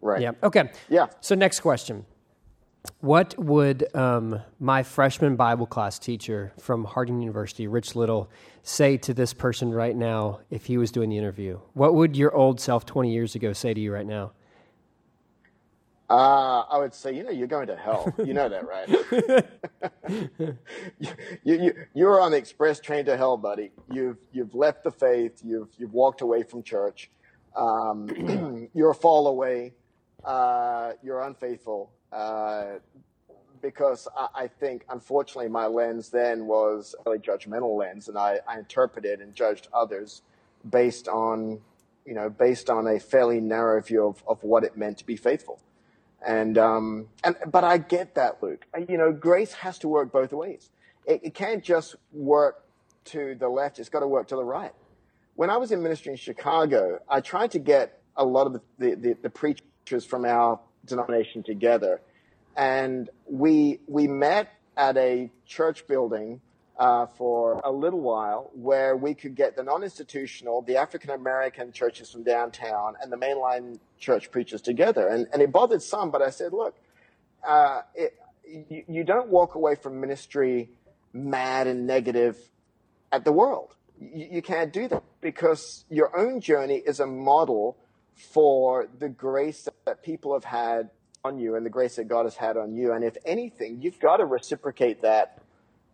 Right. 0.00 0.22
Yeah. 0.22 0.32
Okay. 0.42 0.70
Yeah. 0.88 1.06
So 1.20 1.34
next 1.34 1.60
question. 1.60 2.06
What 3.00 3.38
would 3.38 3.94
um, 3.94 4.40
my 4.60 4.82
freshman 4.82 5.36
Bible 5.36 5.66
class 5.66 5.98
teacher 5.98 6.52
from 6.60 6.84
Harding 6.84 7.20
University, 7.20 7.66
Rich 7.66 7.94
Little, 7.94 8.30
say 8.62 8.96
to 8.98 9.14
this 9.14 9.32
person 9.32 9.72
right 9.72 9.96
now 9.96 10.40
if 10.50 10.66
he 10.66 10.76
was 10.76 10.90
doing 10.90 11.08
the 11.08 11.16
interview? 11.16 11.60
What 11.72 11.94
would 11.94 12.16
your 12.16 12.34
old 12.34 12.60
self 12.60 12.84
20 12.84 13.10
years 13.10 13.34
ago 13.34 13.52
say 13.52 13.72
to 13.72 13.80
you 13.80 13.92
right 13.92 14.06
now? 14.06 14.32
Uh, 16.08 16.60
I 16.70 16.78
would 16.78 16.94
say, 16.94 17.14
you 17.14 17.22
know, 17.22 17.30
you're 17.30 17.46
going 17.46 17.66
to 17.68 17.76
hell. 17.76 18.12
You 18.18 18.34
know 18.34 18.48
that, 18.48 18.64
right? 18.66 19.46
you, 20.98 21.18
you, 21.44 21.74
you're 21.94 22.20
on 22.20 22.32
the 22.32 22.36
express 22.36 22.78
train 22.78 23.06
to 23.06 23.16
hell, 23.16 23.38
buddy. 23.38 23.70
You've, 23.90 24.18
you've 24.32 24.54
left 24.54 24.84
the 24.84 24.90
faith. 24.90 25.40
You've, 25.42 25.68
you've 25.78 25.94
walked 25.94 26.20
away 26.20 26.42
from 26.42 26.62
church. 26.62 27.10
Um, 27.56 28.68
you're 28.74 28.90
a 28.90 28.94
fall 28.94 29.28
away. 29.28 29.72
Uh, 30.22 30.92
you're 31.02 31.22
unfaithful. 31.22 31.90
Uh, 32.12 32.78
because 33.62 34.06
I, 34.14 34.28
I 34.34 34.46
think, 34.48 34.84
unfortunately, 34.90 35.48
my 35.48 35.66
lens 35.66 36.10
then 36.10 36.46
was 36.46 36.94
a 37.06 37.10
judgmental 37.12 37.78
lens, 37.78 38.08
and 38.08 38.18
I, 38.18 38.40
I 38.46 38.58
interpreted 38.58 39.20
and 39.20 39.34
judged 39.34 39.68
others 39.72 40.20
based 40.68 41.08
on, 41.08 41.60
you 42.04 42.14
know, 42.14 42.28
based 42.28 42.68
on 42.68 42.86
a 42.86 43.00
fairly 43.00 43.40
narrow 43.40 43.80
view 43.80 44.06
of, 44.06 44.22
of 44.28 44.42
what 44.42 44.64
it 44.64 44.76
meant 44.76 44.98
to 44.98 45.06
be 45.06 45.16
faithful. 45.16 45.60
And, 46.26 46.56
um, 46.56 47.08
and, 47.22 47.36
but 47.50 47.64
I 47.64 47.78
get 47.78 48.14
that, 48.14 48.42
Luke. 48.42 48.64
You 48.88 48.96
know, 48.96 49.12
grace 49.12 49.52
has 49.54 49.78
to 49.80 49.88
work 49.88 50.12
both 50.12 50.32
ways. 50.32 50.70
It, 51.06 51.20
it 51.24 51.34
can't 51.34 51.62
just 51.62 51.96
work 52.12 52.64
to 53.06 53.34
the 53.34 53.48
left. 53.48 53.78
It's 53.78 53.88
got 53.88 54.00
to 54.00 54.06
work 54.06 54.28
to 54.28 54.36
the 54.36 54.44
right. 54.44 54.72
When 55.34 55.50
I 55.50 55.56
was 55.56 55.72
in 55.72 55.82
ministry 55.82 56.12
in 56.12 56.16
Chicago, 56.16 57.00
I 57.08 57.20
tried 57.20 57.50
to 57.52 57.58
get 57.58 58.00
a 58.16 58.24
lot 58.24 58.46
of 58.46 58.52
the, 58.54 58.60
the, 58.78 58.94
the, 58.94 59.16
the 59.24 59.30
preachers 59.30 60.04
from 60.04 60.24
our 60.24 60.60
denomination 60.84 61.42
together. 61.42 62.00
And 62.56 63.10
we, 63.28 63.80
we 63.86 64.06
met 64.06 64.48
at 64.76 64.96
a 64.96 65.30
church 65.46 65.86
building 65.86 66.40
uh, 66.78 67.06
for 67.06 67.60
a 67.64 67.70
little 67.70 68.00
while 68.00 68.50
where 68.54 68.96
we 68.96 69.14
could 69.14 69.34
get 69.34 69.56
the 69.56 69.62
non-institutional, 69.62 70.62
the 70.62 70.76
African 70.76 71.10
American 71.10 71.72
churches 71.72 72.10
from 72.10 72.24
downtown 72.24 72.94
and 73.00 73.12
the 73.12 73.16
mainline 73.16 73.78
church 73.98 74.30
preachers 74.30 74.60
together. 74.60 75.08
And, 75.08 75.28
and 75.32 75.40
it 75.40 75.52
bothered 75.52 75.82
some, 75.82 76.10
but 76.10 76.22
I 76.22 76.30
said, 76.30 76.52
look, 76.52 76.74
uh, 77.46 77.82
it, 77.94 78.14
you, 78.44 78.84
you 78.88 79.04
don't 79.04 79.28
walk 79.28 79.54
away 79.54 79.76
from 79.76 80.00
ministry 80.00 80.70
mad 81.12 81.66
and 81.66 81.86
negative 81.86 82.36
at 83.12 83.24
the 83.24 83.32
world. 83.32 83.74
You, 84.00 84.28
you 84.32 84.42
can't 84.42 84.72
do 84.72 84.88
that 84.88 85.04
because 85.20 85.84
your 85.88 86.16
own 86.16 86.40
journey 86.40 86.82
is 86.84 86.98
a 86.98 87.06
model 87.06 87.76
for 88.14 88.88
the 88.98 89.08
grace 89.08 89.68
that 89.86 90.02
people 90.02 90.32
have 90.34 90.44
had 90.44 90.90
on 91.24 91.38
you 91.38 91.54
and 91.54 91.64
the 91.64 91.70
grace 91.70 91.96
that 91.96 92.08
God 92.08 92.24
has 92.24 92.36
had 92.36 92.56
on 92.56 92.74
you. 92.74 92.92
And 92.92 93.04
if 93.04 93.16
anything, 93.24 93.80
you've 93.80 93.98
got 94.00 94.18
to 94.18 94.26
reciprocate 94.26 95.02
that 95.02 95.43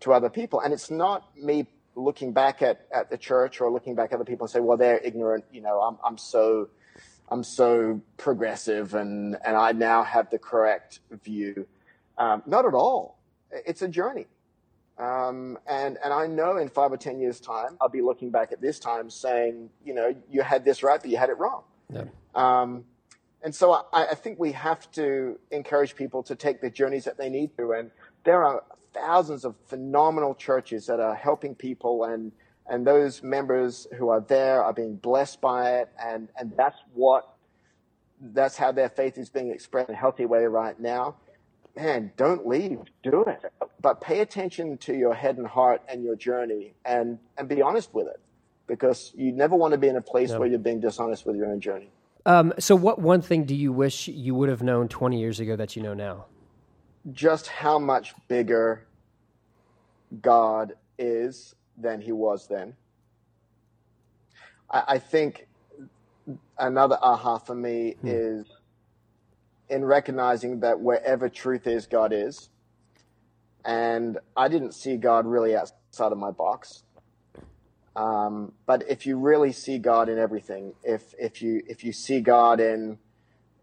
to 0.00 0.12
other 0.12 0.30
people. 0.30 0.60
And 0.60 0.72
it's 0.72 0.90
not 0.90 1.36
me 1.36 1.66
looking 1.94 2.32
back 2.32 2.62
at, 2.62 2.86
at 2.92 3.10
the 3.10 3.18
church 3.18 3.60
or 3.60 3.70
looking 3.70 3.94
back 3.94 4.12
at 4.12 4.16
other 4.16 4.24
people 4.24 4.44
and 4.44 4.50
say, 4.50 4.60
well, 4.60 4.76
they're 4.76 4.98
ignorant. 4.98 5.44
You 5.52 5.60
know, 5.60 5.80
I'm, 5.80 5.98
I'm 6.04 6.18
so, 6.18 6.68
I'm 7.28 7.44
so 7.44 8.00
progressive 8.16 8.94
and, 8.94 9.36
and 9.44 9.56
I 9.56 9.72
now 9.72 10.02
have 10.02 10.30
the 10.30 10.38
correct 10.38 11.00
view. 11.24 11.66
Um, 12.18 12.42
not 12.46 12.66
at 12.66 12.74
all. 12.74 13.18
It's 13.50 13.82
a 13.82 13.88
journey. 13.88 14.26
Um, 14.98 15.58
and, 15.66 15.96
and 16.04 16.12
I 16.12 16.26
know 16.26 16.58
in 16.58 16.68
five 16.68 16.92
or 16.92 16.98
10 16.98 17.20
years 17.20 17.40
time, 17.40 17.78
I'll 17.80 17.88
be 17.88 18.02
looking 18.02 18.30
back 18.30 18.52
at 18.52 18.60
this 18.60 18.78
time 18.78 19.08
saying, 19.08 19.70
you 19.84 19.94
know, 19.94 20.14
you 20.30 20.42
had 20.42 20.64
this 20.64 20.82
right, 20.82 21.00
but 21.00 21.10
you 21.10 21.16
had 21.16 21.30
it 21.30 21.38
wrong. 21.38 21.62
Yeah. 21.92 22.04
Um, 22.34 22.84
and 23.42 23.54
so 23.54 23.72
I, 23.72 24.10
I 24.10 24.14
think 24.14 24.38
we 24.38 24.52
have 24.52 24.90
to 24.92 25.38
encourage 25.50 25.96
people 25.96 26.22
to 26.24 26.34
take 26.34 26.60
the 26.60 26.68
journeys 26.68 27.04
that 27.04 27.16
they 27.16 27.30
need 27.30 27.56
to. 27.56 27.72
And 27.72 27.90
there 28.24 28.44
are 28.44 28.62
thousands 28.92 29.44
of 29.44 29.54
phenomenal 29.66 30.34
churches 30.34 30.86
that 30.86 31.00
are 31.00 31.14
helping 31.14 31.54
people 31.54 32.04
and, 32.04 32.32
and 32.68 32.86
those 32.86 33.22
members 33.22 33.86
who 33.96 34.08
are 34.08 34.20
there 34.20 34.62
are 34.62 34.72
being 34.72 34.96
blessed 34.96 35.40
by 35.40 35.78
it. 35.78 35.90
And, 36.02 36.28
and 36.38 36.52
that's 36.56 36.78
what, 36.94 37.34
that's 38.20 38.56
how 38.56 38.72
their 38.72 38.88
faith 38.88 39.18
is 39.18 39.28
being 39.28 39.50
expressed 39.50 39.88
in 39.88 39.94
a 39.94 39.98
healthy 39.98 40.26
way 40.26 40.44
right 40.44 40.78
now. 40.78 41.16
Man, 41.76 42.12
don't 42.16 42.46
leave. 42.46 42.80
Do 43.02 43.24
it. 43.24 43.52
But 43.80 44.00
pay 44.00 44.20
attention 44.20 44.76
to 44.78 44.94
your 44.94 45.14
head 45.14 45.38
and 45.38 45.46
heart 45.46 45.82
and 45.88 46.02
your 46.02 46.16
journey 46.16 46.74
and, 46.84 47.18
and 47.38 47.48
be 47.48 47.62
honest 47.62 47.94
with 47.94 48.08
it 48.08 48.20
because 48.66 49.12
you 49.16 49.32
never 49.32 49.56
want 49.56 49.72
to 49.72 49.78
be 49.78 49.88
in 49.88 49.96
a 49.96 50.02
place 50.02 50.32
where 50.32 50.46
you're 50.46 50.58
being 50.58 50.80
dishonest 50.80 51.26
with 51.26 51.36
your 51.36 51.46
own 51.46 51.60
journey. 51.60 51.90
Um, 52.26 52.52
so, 52.58 52.76
what 52.76 53.00
one 53.00 53.22
thing 53.22 53.44
do 53.44 53.54
you 53.54 53.72
wish 53.72 54.06
you 54.06 54.34
would 54.34 54.48
have 54.48 54.62
known 54.62 54.88
20 54.88 55.18
years 55.18 55.40
ago 55.40 55.56
that 55.56 55.74
you 55.74 55.82
know 55.82 55.94
now? 55.94 56.26
Just 57.12 57.48
how 57.48 57.78
much 57.78 58.14
bigger 58.28 58.86
God 60.20 60.74
is 60.98 61.54
than 61.76 62.00
he 62.00 62.12
was 62.12 62.46
then. 62.48 62.74
I, 64.70 64.82
I 64.88 64.98
think 64.98 65.46
another 66.58 66.98
aha 67.00 67.38
for 67.38 67.54
me 67.54 67.96
is 68.04 68.46
in 69.68 69.84
recognizing 69.84 70.60
that 70.60 70.80
wherever 70.80 71.28
truth 71.28 71.66
is, 71.66 71.86
God 71.86 72.12
is. 72.12 72.48
And 73.64 74.18
I 74.36 74.48
didn't 74.48 74.72
see 74.72 74.96
God 74.96 75.26
really 75.26 75.54
outside 75.54 76.12
of 76.12 76.18
my 76.18 76.30
box. 76.30 76.82
Um, 77.96 78.52
but 78.66 78.84
if 78.88 79.06
you 79.06 79.16
really 79.16 79.52
see 79.52 79.78
God 79.78 80.08
in 80.08 80.18
everything, 80.18 80.74
if 80.82 81.14
if 81.18 81.42
you 81.42 81.62
if 81.66 81.84
you 81.84 81.92
see 81.92 82.20
God 82.20 82.60
in 82.60 82.98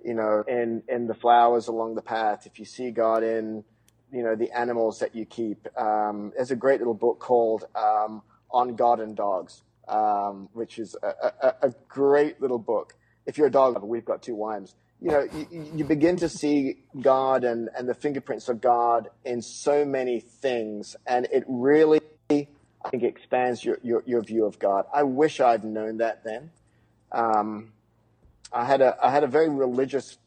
you 0.08 0.14
know, 0.14 0.42
in, 0.48 0.84
in 0.88 1.06
the 1.06 1.14
flowers 1.14 1.68
along 1.68 1.96
the 1.96 2.02
path, 2.02 2.46
if 2.46 2.60
you 2.60 2.64
see 2.64 2.92
God 2.92 3.24
in, 3.24 3.66
you 4.10 4.24
know, 4.24 4.36
the 4.36 4.50
animals 4.58 5.00
that 5.00 5.14
you 5.14 5.26
keep. 5.26 5.68
Um, 5.78 6.32
there's 6.34 6.50
a 6.50 6.56
great 6.56 6.80
little 6.80 6.94
book 6.94 7.20
called 7.20 7.66
um, 7.76 8.22
On 8.50 8.74
God 8.78 9.02
and 9.02 9.18
Dogs, 9.18 9.64
um, 9.90 10.48
which 10.54 10.80
is 10.80 10.96
a, 11.04 11.08
a, 11.42 11.56
a, 11.68 11.74
great 11.90 12.42
little 12.42 12.58
book. 12.58 12.96
If 13.26 13.38
you're 13.38 13.48
a 13.48 13.52
dog 13.52 13.74
lover, 13.74 13.86
we've 13.86 14.06
got 14.06 14.22
two 14.24 14.34
wives. 14.34 14.76
You 15.02 15.12
know, 15.12 15.28
you, 15.52 15.72
you 15.76 15.84
begin 15.84 16.16
to 16.18 16.30
see 16.30 16.78
God 17.02 17.44
and, 17.44 17.70
and 17.78 17.88
the 17.90 17.94
fingerprints 17.94 18.48
of 18.48 18.62
God 18.62 19.10
in 19.26 19.42
so 19.42 19.84
many 19.84 20.22
things, 20.22 20.96
and 21.06 21.28
it 21.34 21.44
really, 21.50 22.00
I 22.30 22.48
think, 22.90 23.04
expands 23.04 23.62
your, 23.62 23.78
your, 23.84 24.04
your 24.06 24.22
view 24.22 24.46
of 24.46 24.58
God. 24.58 24.86
I 24.94 25.04
wish 25.04 25.42
I'd 25.42 25.66
known 25.66 25.98
that 25.98 26.24
then. 26.24 26.52
Um, 27.12 27.74
I 28.52 28.66
had 28.66 28.82
a 28.82 28.98
I 29.02 29.12
had 29.12 29.24
a 29.24 29.28
very 29.28 29.50
religious 29.50 30.18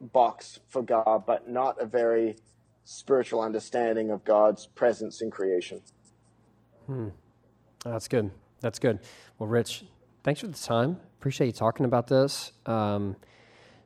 box 0.00 0.60
for 0.68 0.82
God, 0.82 1.24
but 1.26 1.48
not 1.48 1.80
a 1.80 1.86
very 1.86 2.36
spiritual 2.84 3.40
understanding 3.40 4.10
of 4.10 4.24
God's 4.24 4.66
presence 4.66 5.20
in 5.20 5.30
creation. 5.30 5.80
Hmm. 6.86 7.08
That's 7.84 8.08
good. 8.08 8.30
That's 8.60 8.78
good. 8.78 9.00
Well, 9.38 9.48
Rich, 9.48 9.84
thanks 10.22 10.40
for 10.40 10.46
the 10.48 10.54
time. 10.58 10.98
Appreciate 11.18 11.48
you 11.48 11.52
talking 11.52 11.86
about 11.86 12.06
this. 12.06 12.52
Um, 12.66 13.16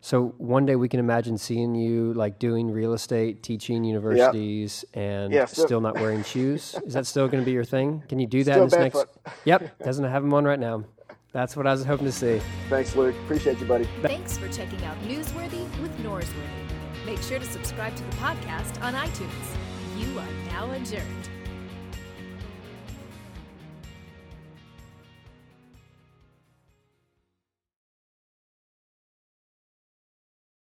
so 0.03 0.35
one 0.39 0.65
day 0.65 0.77
we 0.77 0.89
can 0.89 1.01
imagine 1.01 1.37
seeing 1.37 1.75
you 1.75 2.15
like 2.15 2.39
doing 2.39 2.71
real 2.71 2.95
estate, 2.95 3.43
teaching 3.43 3.85
universities, 3.85 4.85
and 4.95 5.33
Yeah, 5.33 5.45
so- 5.47 5.65
still 5.65 5.81
not 5.81 5.95
wearing 5.95 6.23
shoes. 6.25 6.75
Is 6.87 6.95
that 6.95 7.07
still 7.07 7.29
going 7.29 7.43
to 7.43 7.47
be 7.47 7.53
your 7.53 7.65
thing? 7.65 8.03
Can 8.09 8.19
you 8.19 8.27
do 8.27 8.43
that 8.45 8.53
Still 8.53 8.63
in 8.65 8.69
this 8.71 8.79
next? 8.79 8.95
barefoot. 8.95 9.33
Yep, 9.45 9.79
doesn't 9.81 10.05
have 10.05 10.23
them 10.23 10.33
on 10.35 10.45
right 10.45 10.59
now. 10.61 10.85
That's 11.33 11.57
what 11.57 11.67
I 11.67 11.73
was 11.73 11.85
hoping 11.85 12.07
to 12.07 12.13
see. 12.13 12.41
Thanks, 12.69 12.97
Luke. 12.97 13.15
Appreciate 13.25 13.61
you, 13.61 13.67
buddy. 13.67 13.89
Thanks 14.03 14.37
for 14.37 14.49
checking 14.49 14.83
out 14.85 14.97
Newsworthy 15.03 15.63
with 15.81 15.97
Norsworthy. 16.03 17.07
Make 17.07 17.23
sure 17.23 17.39
to 17.39 17.45
subscribe 17.45 17.95
to 17.97 18.03
the 18.03 18.17
podcast 18.17 18.83
on 18.83 18.95
iTunes. 18.95 19.57
You 19.97 20.19
are 20.19 20.27
now 20.51 20.71
adjourned. 20.73 21.20